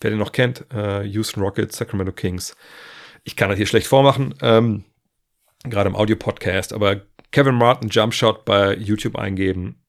[0.00, 2.56] Wer den noch kennt, äh, Houston Rockets, Sacramento Kings.
[3.22, 4.84] Ich kann das hier schlecht vormachen, ähm,
[5.62, 9.80] gerade im Audio-Podcast, aber Kevin Martin Jumpshot bei YouTube eingeben,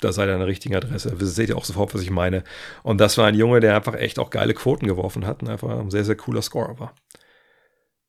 [0.00, 1.14] da seid ihr an der richtigen Adresse.
[1.18, 2.44] Das seht ihr auch sofort, was ich meine.
[2.82, 5.70] Und das war ein Junge, der einfach echt auch geile Quoten geworfen hat und einfach
[5.70, 6.94] ein sehr, sehr cooler Scorer war.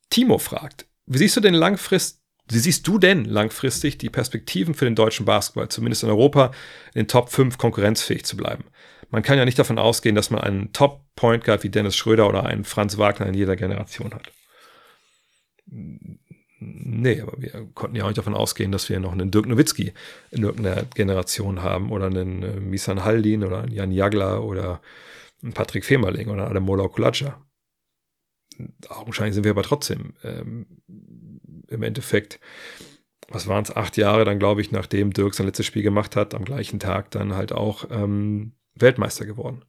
[0.10, 2.20] Timo fragt, wie siehst du denn langfristig,
[2.52, 6.52] wie siehst du denn langfristig die Perspektiven für den deutschen Basketball, zumindest in Europa,
[6.94, 8.66] in den Top 5 konkurrenzfähig zu bleiben?
[9.12, 12.46] Man kann ja nicht davon ausgehen, dass man einen Top-Point Guard wie Dennis Schröder oder
[12.46, 14.32] einen Franz Wagner in jeder Generation hat.
[16.60, 19.94] Nee, aber wir konnten ja auch nicht davon ausgehen, dass wir noch einen Dirk Nowitzki
[20.32, 24.82] in irgendeiner Generation haben oder einen äh, Misan Haldin oder einen Jan Jagler oder
[25.42, 27.40] einen Patrick Femerling oder einen Mola Kulatscha
[28.90, 30.66] augenscheinlich sind wir aber trotzdem ähm,
[31.68, 32.40] im Endeffekt,
[33.28, 36.34] was waren es, acht Jahre dann, glaube ich, nachdem Dirk sein letztes Spiel gemacht hat,
[36.34, 39.64] am gleichen Tag dann halt auch ähm, Weltmeister geworden.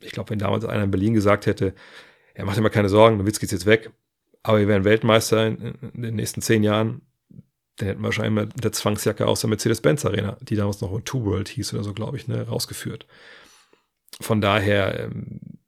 [0.00, 1.74] Ich glaube, wenn damals einer in Berlin gesagt hätte,
[2.34, 3.90] er macht immer keine Sorgen, Nowitzki ist jetzt weg,
[4.42, 7.02] aber wir werden Weltmeister in, in, den nächsten zehn Jahren,
[7.76, 11.24] dann hätten wir wahrscheinlich mit der Zwangsjacke aus der Mercedes-Benz Arena, die damals noch Two
[11.24, 13.06] World hieß oder so, glaube ich, ne, rausgeführt.
[14.20, 15.59] Von daher, ähm,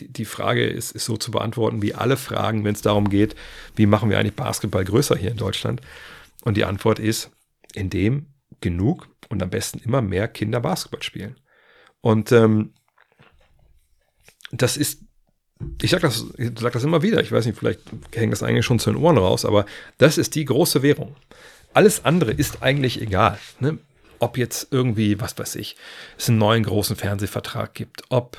[0.00, 3.34] die, Frage ist, ist so zu beantworten wie alle Fragen, wenn es darum geht,
[3.76, 5.80] wie machen wir eigentlich Basketball größer hier in Deutschland?
[6.42, 7.30] Und die Antwort ist,
[7.74, 8.26] indem
[8.60, 11.36] genug und am besten immer mehr Kinder Basketball spielen.
[12.00, 12.72] Und ähm,
[14.50, 15.02] das ist,
[15.80, 16.24] ich sage das,
[16.58, 17.80] sag das immer wieder, ich weiß nicht, vielleicht
[18.14, 19.66] hängt das eigentlich schon zu den Ohren raus, aber
[19.98, 21.16] das ist die große Währung.
[21.72, 23.38] Alles andere ist eigentlich egal.
[23.60, 23.78] Ne?
[24.18, 25.76] Ob jetzt irgendwie, was weiß ich,
[26.18, 28.36] es einen neuen großen Fernsehvertrag gibt, ob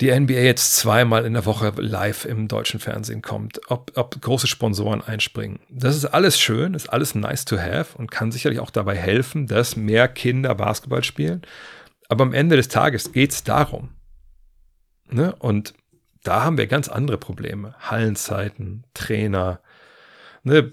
[0.00, 4.46] die NBA jetzt zweimal in der Woche live im deutschen Fernsehen kommt, ob, ob große
[4.46, 5.60] Sponsoren einspringen.
[5.70, 9.46] Das ist alles schön, ist alles nice to have und kann sicherlich auch dabei helfen,
[9.46, 11.42] dass mehr Kinder Basketball spielen.
[12.08, 13.96] Aber am Ende des Tages geht es darum,
[15.10, 15.34] Ne?
[15.36, 15.74] Und
[16.22, 17.74] da haben wir ganz andere Probleme.
[17.78, 19.60] Hallenzeiten, Trainer,
[20.42, 20.72] ne?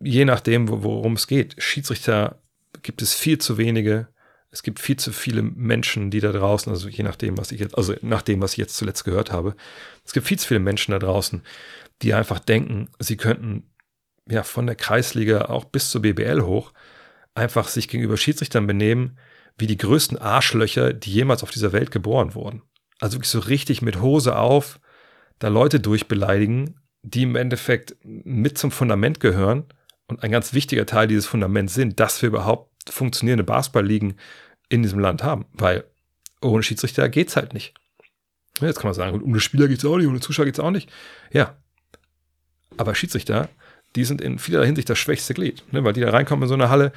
[0.00, 1.56] je nachdem, worum es geht.
[1.58, 2.40] Schiedsrichter
[2.82, 4.08] gibt es viel zu wenige.
[4.54, 7.76] Es gibt viel zu viele Menschen, die da draußen, also je nachdem, was ich jetzt,
[7.76, 9.56] also nach dem, was ich jetzt zuletzt gehört habe,
[10.04, 11.42] es gibt viel zu viele Menschen da draußen,
[12.02, 13.64] die einfach denken, sie könnten
[14.30, 16.72] ja von der Kreisliga auch bis zur BBL hoch
[17.34, 19.18] einfach sich gegenüber Schiedsrichtern benehmen,
[19.58, 22.62] wie die größten Arschlöcher, die jemals auf dieser Welt geboren wurden.
[23.00, 24.78] Also wirklich so richtig mit Hose auf,
[25.40, 29.64] da Leute durchbeleidigen, die im Endeffekt mit zum Fundament gehören
[30.06, 34.14] und ein ganz wichtiger Teil dieses Fundaments sind, dass wir überhaupt funktionierende Basketballligen
[34.74, 35.46] in diesem Land haben.
[35.52, 35.84] Weil
[36.40, 37.74] ohne Schiedsrichter geht es halt nicht.
[38.60, 40.70] Jetzt kann man sagen, ohne Spieler geht es auch nicht, ohne Zuschauer geht es auch
[40.70, 40.90] nicht.
[41.32, 41.56] Ja.
[42.76, 43.48] Aber Schiedsrichter,
[43.96, 45.82] die sind in vielerlei Hinsicht das schwächste Glied, ne?
[45.84, 46.92] weil die da reinkommen in so eine Halle,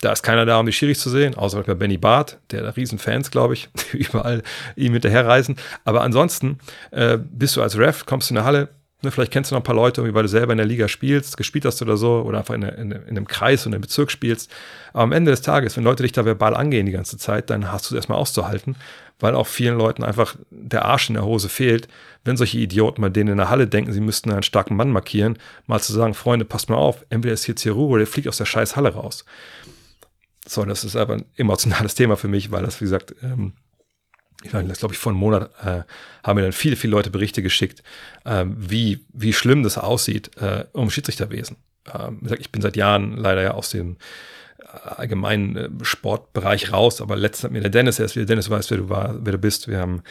[0.00, 2.70] da ist keiner da, um die Schiris zu sehen, außer bei Benny Barth, der da
[2.70, 4.42] Riesenfans, glaube ich, die überall
[4.76, 5.56] ihm hinterherreisen.
[5.84, 6.58] Aber ansonsten
[6.90, 8.68] äh, bist du als Ref, kommst du in eine Halle,
[9.02, 11.36] ne, vielleicht kennst du noch ein paar Leute, weil du selber in der Liga spielst,
[11.36, 14.50] gespielt hast oder so, oder einfach in, in, in einem Kreis und einem Bezirk spielst.
[14.92, 17.70] Aber am Ende des Tages, wenn Leute dich da verbal angehen die ganze Zeit, dann
[17.70, 18.76] hast du es erstmal auszuhalten,
[19.18, 21.88] weil auch vielen Leuten einfach der Arsch in der Hose fehlt,
[22.24, 25.38] wenn solche Idioten mal denen in der Halle denken, sie müssten einen starken Mann markieren,
[25.66, 28.28] mal zu sagen, Freunde, passt mal auf, entweder ist jetzt hier Ruhe oder ihr fliegt
[28.28, 29.24] aus der scheiß Halle raus.
[30.46, 33.52] So, das ist aber ein emotionales Thema für mich, weil das, wie gesagt, ähm,
[34.42, 35.82] ich meine, das glaube ich vor einem Monat äh,
[36.24, 37.82] haben mir dann viele, viele Leute Berichte geschickt,
[38.24, 41.56] äh, wie, wie schlimm das aussieht äh, um Schiedsrichterwesen.
[41.92, 43.96] Ähm, ich bin seit Jahren leider ja aus dem
[44.72, 48.78] allgemeinen äh, Sportbereich raus, aber letztens hat mir der Dennis erst wieder, Dennis weiß, wer
[48.78, 49.68] du war, wer du bist.
[49.68, 50.02] Wir haben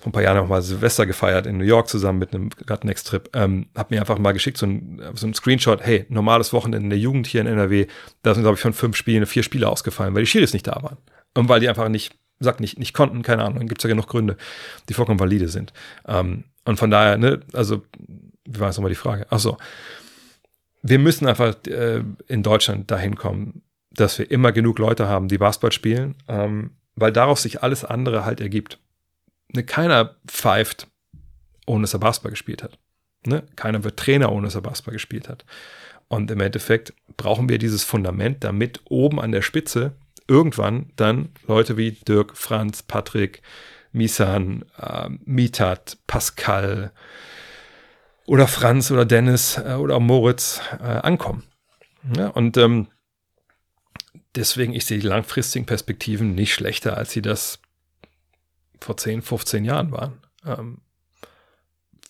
[0.00, 2.84] vor ein paar Jahren noch mal Silvester gefeiert in New York zusammen mit einem Gut
[2.84, 3.28] Next Trip.
[3.34, 6.90] Ähm, hab mir einfach mal geschickt so ein, so ein Screenshot, hey, normales Wochenende in
[6.90, 7.86] der Jugend hier in NRW,
[8.22, 10.82] da sind glaube ich von fünf Spielen vier Spiele ausgefallen, weil die Schiris nicht da
[10.82, 10.98] waren.
[11.34, 14.08] Und weil die einfach nicht, sagt nicht, nicht konnten, keine Ahnung, gibt es ja genug
[14.08, 14.36] Gründe,
[14.88, 15.72] die vollkommen valide sind.
[16.06, 17.82] Ähm, und von daher, ne, also,
[18.44, 19.26] wie war jetzt nochmal die Frage?
[19.30, 19.56] Ach so.
[20.82, 25.38] Wir müssen einfach äh, in Deutschland dahin kommen, dass wir immer genug Leute haben, die
[25.38, 28.78] Basketball spielen, ähm, weil daraus sich alles andere halt ergibt.
[29.54, 30.88] Ne, keiner pfeift,
[31.66, 32.78] ohne dass er Basketball gespielt hat.
[33.24, 33.44] Ne?
[33.56, 35.44] Keiner wird Trainer, ohne dass er Basketball gespielt hat.
[36.08, 39.92] Und im Endeffekt brauchen wir dieses Fundament, damit oben an der Spitze
[40.28, 43.42] irgendwann dann Leute wie Dirk, Franz, Patrick,
[43.92, 46.92] Misan, äh, Mitat, Pascal
[48.26, 51.44] oder Franz oder Dennis äh, oder Moritz äh, ankommen.
[52.16, 52.88] Ja, und ähm,
[54.34, 57.60] deswegen, ich sehe die langfristigen Perspektiven nicht schlechter, als sie das
[58.80, 60.20] vor 10, 15 Jahren waren.
[60.44, 60.78] Ähm,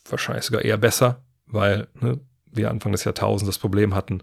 [0.08, 4.22] wahrscheinlich sogar eher besser, weil ne, wir Anfang des Jahrtausends das Problem hatten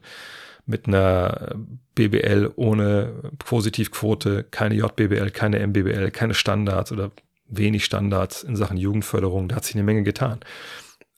[0.70, 1.56] mit einer
[1.96, 7.12] BBL ohne Positivquote, keine JBBL, keine MBBL, keine Standards oder
[7.48, 9.48] wenig Standards in Sachen Jugendförderung.
[9.48, 10.40] Da hat sich eine Menge getan.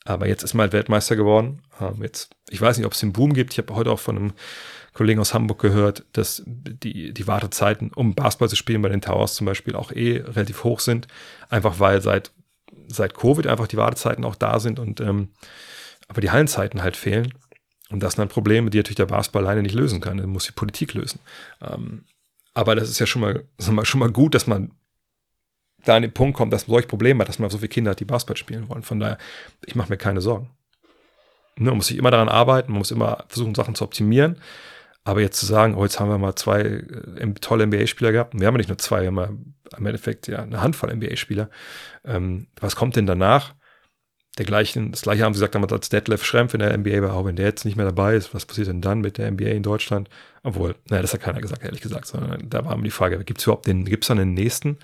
[0.05, 1.61] Aber jetzt ist man halt Weltmeister geworden.
[1.81, 3.51] Ähm, jetzt, ich weiß nicht, ob es den Boom gibt.
[3.51, 4.33] Ich habe heute auch von einem
[4.93, 9.35] Kollegen aus Hamburg gehört, dass die, die Wartezeiten, um Basketball zu spielen bei den Towers
[9.35, 11.07] zum Beispiel auch eh relativ hoch sind.
[11.49, 12.31] Einfach weil seit,
[12.87, 15.29] seit Covid einfach die Wartezeiten auch da sind und ähm,
[16.07, 17.33] aber die Hallenzeiten halt fehlen.
[17.91, 20.17] Und das sind dann Probleme, die natürlich der Basketball alleine nicht lösen kann.
[20.17, 21.19] Dann muss die Politik lösen.
[21.61, 22.05] Ähm,
[22.53, 24.71] aber das ist ja schon mal, mal, schon mal gut, dass man
[25.83, 27.91] da an den Punkt kommt, dass man solche Probleme hat, dass man so viele Kinder
[27.91, 28.83] hat, die Basketball spielen wollen.
[28.83, 29.17] Von daher,
[29.65, 30.49] ich mache mir keine Sorgen.
[31.57, 34.37] Ne, man muss sich immer daran arbeiten, man muss immer versuchen, Sachen zu optimieren.
[35.03, 38.45] Aber jetzt zu sagen, oh, jetzt haben wir mal zwei äh, tolle NBA-Spieler gehabt, wir
[38.45, 41.49] haben ja nicht nur zwei, wir haben ja im Endeffekt ja eine Handvoll NBA-Spieler.
[42.05, 43.55] Ähm, was kommt denn danach?
[44.37, 47.13] Der gleichen, das gleiche haben sie gesagt damals als Detlef Schrempf in der NBA war,
[47.13, 49.49] auch wenn der jetzt nicht mehr dabei ist, was passiert denn dann mit der NBA
[49.49, 50.09] in Deutschland?
[50.41, 53.39] Obwohl, naja, das hat keiner gesagt, ehrlich gesagt, sondern da war immer die Frage, gibt
[53.39, 54.77] es überhaupt den, gibt es dann den nächsten?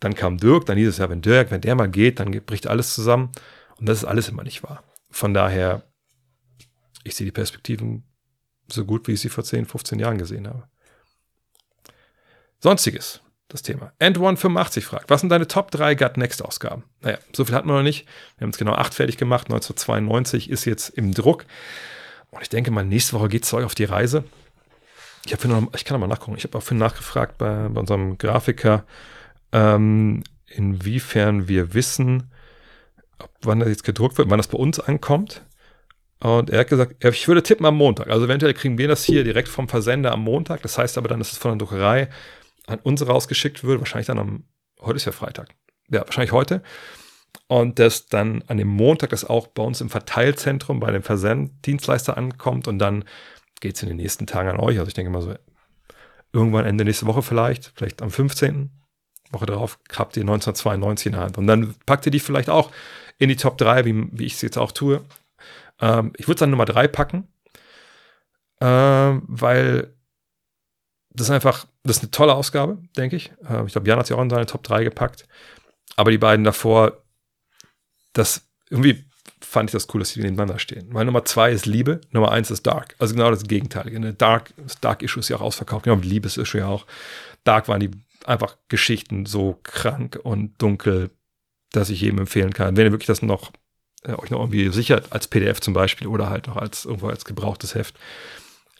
[0.00, 2.66] Dann kam Dirk, dann hieß es ja, wenn Dirk, wenn der mal geht, dann bricht
[2.66, 3.30] alles zusammen.
[3.78, 4.82] Und das ist alles immer nicht wahr.
[5.10, 5.84] Von daher,
[7.04, 8.02] ich sehe die Perspektiven
[8.68, 10.64] so gut, wie ich sie vor 10, 15 Jahren gesehen habe.
[12.58, 13.20] Sonstiges,
[13.52, 13.92] das Thema.
[14.00, 16.84] End185 fragt, was sind deine Top 3 Gut Next Ausgaben?
[17.00, 18.06] Naja, so viel hatten wir noch nicht.
[18.38, 19.46] Wir haben es genau acht fertig gemacht.
[19.46, 21.44] 1992 ist jetzt im Druck.
[22.30, 24.24] Und ich denke mal, nächste Woche geht es euch auf die Reise.
[25.24, 26.36] Ich, noch, ich kann noch mal nachgucken.
[26.36, 28.84] Ich habe auch für nachgefragt bei, bei unserem Grafiker,
[29.52, 32.32] ähm, inwiefern wir wissen,
[33.18, 35.44] ob, wann das jetzt gedruckt wird, wann das bei uns ankommt.
[36.20, 38.08] Und er hat gesagt, ich würde tippen am Montag.
[38.08, 40.62] Also eventuell kriegen wir das hier direkt vom Versender am Montag.
[40.62, 42.08] Das heißt aber dann, dass es von der Druckerei
[42.66, 43.80] an uns rausgeschickt wird.
[43.80, 44.44] Wahrscheinlich dann am,
[44.80, 45.48] heute ist ja Freitag.
[45.90, 46.62] Ja, wahrscheinlich heute.
[47.48, 52.16] Und dass dann an dem Montag das auch bei uns im Verteilzentrum bei dem Versenddienstleister
[52.16, 53.04] ankommt und dann
[53.60, 54.78] geht es in den nächsten Tagen an euch.
[54.78, 55.34] Also ich denke mal so
[56.32, 58.70] irgendwann Ende nächste Woche vielleicht, vielleicht am 15.
[59.30, 61.38] Woche darauf habt ihr 1992 in der Hand.
[61.38, 62.70] Und dann packt ihr die vielleicht auch
[63.18, 65.02] in die Top 3, wie, wie ich es jetzt auch tue.
[65.80, 67.28] Ähm, ich würde es an Nummer 3 packen,
[68.60, 69.94] ähm, weil
[71.10, 73.32] das einfach, das ist eine tolle Ausgabe, denke ich.
[73.48, 75.26] Ähm, ich glaube, Jan hat sie auch in seine Top 3 gepackt.
[75.96, 77.02] Aber die beiden davor,
[78.12, 79.04] das irgendwie
[79.40, 80.88] fand ich das cool, dass sie nebeneinander stehen.
[80.90, 82.94] Meine Nummer 2 ist Liebe, Nummer 1 ist Dark.
[82.98, 84.14] Also genau das Gegenteilige.
[84.14, 86.86] Dark, das Dark Issue ist ja auch ausverkauft, genau wie Liebes Issue ja auch.
[87.44, 87.90] Dark waren die
[88.24, 91.10] einfach Geschichten so krank und dunkel,
[91.72, 92.76] dass ich jedem empfehlen kann.
[92.76, 93.52] Wenn ihr wirklich das noch
[94.04, 97.24] äh, euch noch irgendwie sichert, als PDF zum Beispiel oder halt noch als irgendwo als
[97.24, 97.96] gebrauchtes Heft,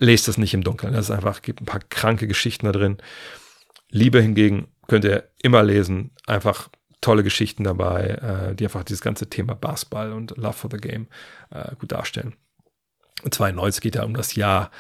[0.02, 0.92] lest es nicht im Dunkeln.
[0.92, 2.98] Das ist einfach, gibt ein paar kranke Geschichten da drin.
[3.88, 6.10] Liebe hingegen könnt ihr immer lesen.
[6.26, 6.68] Einfach
[7.00, 11.06] tolle Geschichten dabei, äh, die einfach dieses ganze Thema Basketball und Love for the Game
[11.50, 12.34] äh, gut darstellen.
[13.22, 14.70] Und 92 geht ja um das Jahr,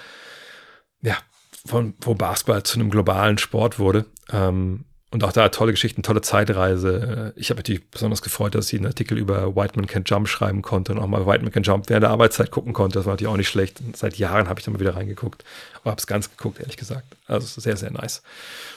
[1.00, 1.16] ja,
[1.64, 4.06] von, wo Basketball zu einem globalen Sport wurde.
[4.32, 7.34] Ähm, und auch da tolle Geschichten, tolle Zeitreise.
[7.36, 10.62] Ich habe natürlich besonders gefreut, dass ich einen Artikel über White Man Can Jump schreiben
[10.62, 12.98] konnte und auch mal White Man Can Jump während der Arbeitszeit gucken konnte.
[12.98, 13.82] Das war natürlich auch nicht schlecht.
[13.82, 15.44] Und seit Jahren habe ich da mal wieder reingeguckt.
[15.82, 17.04] Aber habe es ganz geguckt, ehrlich gesagt.
[17.26, 18.22] Also sehr, sehr nice.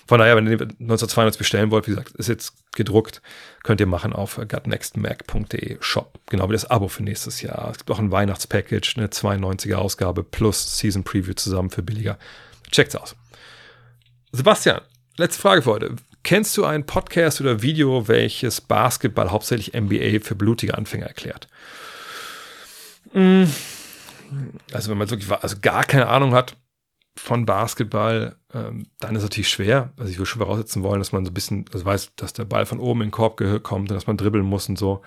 [0.07, 3.21] Von daher, wenn ihr 1992 bestellen wollt, wie gesagt, ist jetzt gedruckt,
[3.63, 6.19] könnt ihr machen auf gutnextmac.de Shop.
[6.29, 7.69] Genau wie das Abo für nächstes Jahr.
[7.71, 12.17] Es gibt auch ein Weihnachtspackage, eine 92er Ausgabe plus Season Preview zusammen für billiger.
[12.71, 13.15] Checkt's aus.
[14.33, 14.81] Sebastian,
[15.15, 15.95] letzte Frage für heute.
[16.25, 21.47] Kennst du einen Podcast oder Video, welches Basketball, hauptsächlich NBA, für blutige Anfänger erklärt?
[23.11, 23.47] Hm.
[24.73, 26.57] Also wenn man wirklich also gar keine Ahnung hat
[27.15, 29.93] von Basketball, ähm, dann ist es natürlich schwer.
[29.97, 32.45] Also ich würde schon voraussetzen wollen, dass man so ein bisschen, also weiß, dass der
[32.45, 35.03] Ball von oben in den Korb kommt und dass man dribbeln muss und so.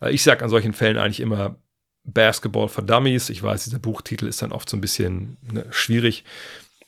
[0.00, 1.56] Äh, ich sage an solchen Fällen eigentlich immer
[2.04, 3.30] Basketball for Dummies.
[3.30, 6.22] Ich weiß, dieser Buchtitel ist dann oft so ein bisschen ne, schwierig,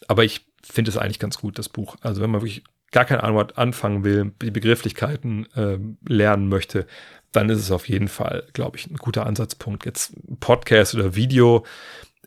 [0.06, 1.96] aber ich finde es eigentlich ganz gut, das Buch.
[2.02, 2.62] Also wenn man wirklich
[2.94, 6.86] gar keine Ahnung hat, anfangen will, die Begrifflichkeiten äh, lernen möchte,
[7.32, 9.84] dann ist es auf jeden Fall, glaube ich, ein guter Ansatzpunkt.
[9.84, 11.66] Jetzt Podcast oder Video,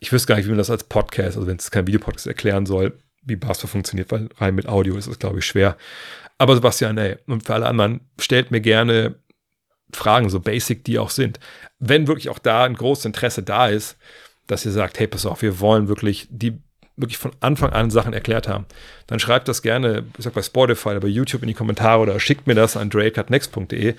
[0.02, 2.65] ich wüsste gar nicht, wie man das als Podcast, also wenn es kein Videopodcast erklären
[2.65, 5.77] soll, wie Basketball funktioniert, weil rein mit Audio ist es, glaube ich, schwer.
[6.38, 9.15] Aber Sebastian, ey, und für alle anderen, stellt mir gerne
[9.94, 11.39] Fragen, so basic die auch sind.
[11.80, 13.98] Wenn wirklich auch da ein großes Interesse da ist,
[14.48, 16.61] dass ihr sagt, hey, pass auf, wir wollen wirklich die
[16.98, 18.65] wirklich von Anfang an Sachen erklärt haben,
[19.06, 22.19] dann schreibt das gerne, ich sag bei Spotify oder bei YouTube in die Kommentare oder
[22.19, 23.95] schickt mir das an drakatnext.de.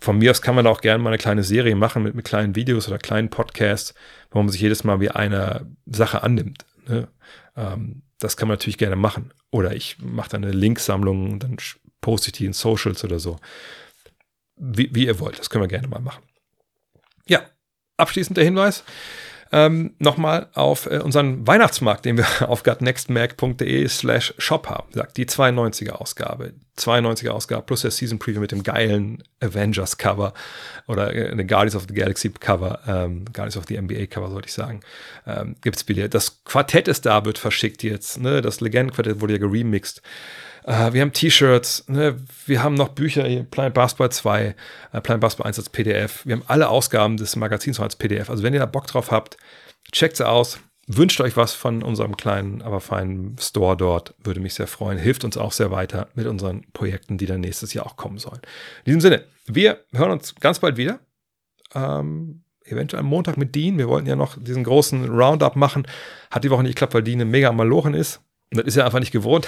[0.00, 2.56] Von mir aus kann man auch gerne mal eine kleine Serie machen mit, mit kleinen
[2.56, 3.94] Videos oder kleinen Podcasts,
[4.30, 6.64] wo man sich jedes Mal wie eine Sache annimmt.
[6.88, 7.08] Ne?
[7.54, 9.32] Ähm, das kann man natürlich gerne machen.
[9.50, 11.58] Oder ich mache dann eine Linksammlung und dann
[12.00, 13.38] poste ich die in Socials oder so.
[14.56, 16.22] Wie, wie ihr wollt, das können wir gerne mal machen.
[17.28, 17.42] Ja,
[17.98, 18.84] abschließend der Hinweis
[19.52, 24.92] ähm, nochmal auf äh, unseren Weihnachtsmarkt, den wir auf gutnextmac.de slash shop haben.
[24.92, 26.52] Sagt die 92er Ausgabe.
[26.78, 30.32] 92er Ausgabe plus der Season Preview mit dem geilen Avengers Cover
[30.86, 34.54] oder äh, Guardians of the Galaxy Cover, ähm, Guardians of the NBA Cover, sollte ich
[34.54, 34.80] sagen.
[35.26, 36.14] Ähm, gibt's Billett.
[36.14, 38.20] Das Quartett ist da, wird verschickt jetzt.
[38.20, 38.40] Ne?
[38.42, 40.00] Das Legendenquartett wurde ja geremixed.
[40.64, 42.16] Uh, wir haben T-Shirts, ne?
[42.46, 44.54] wir haben noch Bücher, Planet Basketball 2,
[44.92, 46.26] äh, Planet Basketball 1 als PDF.
[46.26, 48.28] Wir haben alle Ausgaben des Magazins noch als PDF.
[48.28, 49.36] Also wenn ihr da Bock drauf habt,
[49.92, 50.60] checkt sie aus.
[50.86, 54.14] Wünscht euch was von unserem kleinen, aber feinen Store dort.
[54.18, 54.98] Würde mich sehr freuen.
[54.98, 58.40] Hilft uns auch sehr weiter mit unseren Projekten, die dann nächstes Jahr auch kommen sollen.
[58.84, 60.98] In diesem Sinne, wir hören uns ganz bald wieder.
[61.74, 63.78] Ähm, eventuell am Montag mit Dean.
[63.78, 65.86] Wir wollten ja noch diesen großen Roundup machen.
[66.30, 68.20] Hat die Woche nicht geklappt, weil Dean mega Malochen ist.
[68.52, 69.46] Und das ist er einfach nicht gewohnt.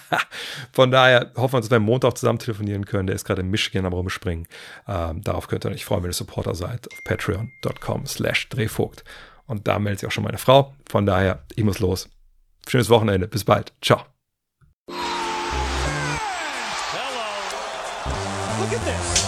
[0.72, 3.08] Von daher hoffen wir, dass wir am Montag zusammen telefonieren können.
[3.08, 4.46] Der ist gerade in Michigan am Rumspringen.
[4.86, 9.02] Ähm, darauf könnt ihr euch freuen, wenn ihr Supporter seid auf patreon.com slash drehvogt.
[9.46, 10.74] Und da meldet sich auch schon meine Frau.
[10.88, 12.08] Von daher, ich muss los.
[12.68, 13.26] Schönes Wochenende.
[13.26, 13.72] Bis bald.
[13.82, 14.02] Ciao.
[14.88, 14.98] Hello.
[18.60, 19.27] Look at this.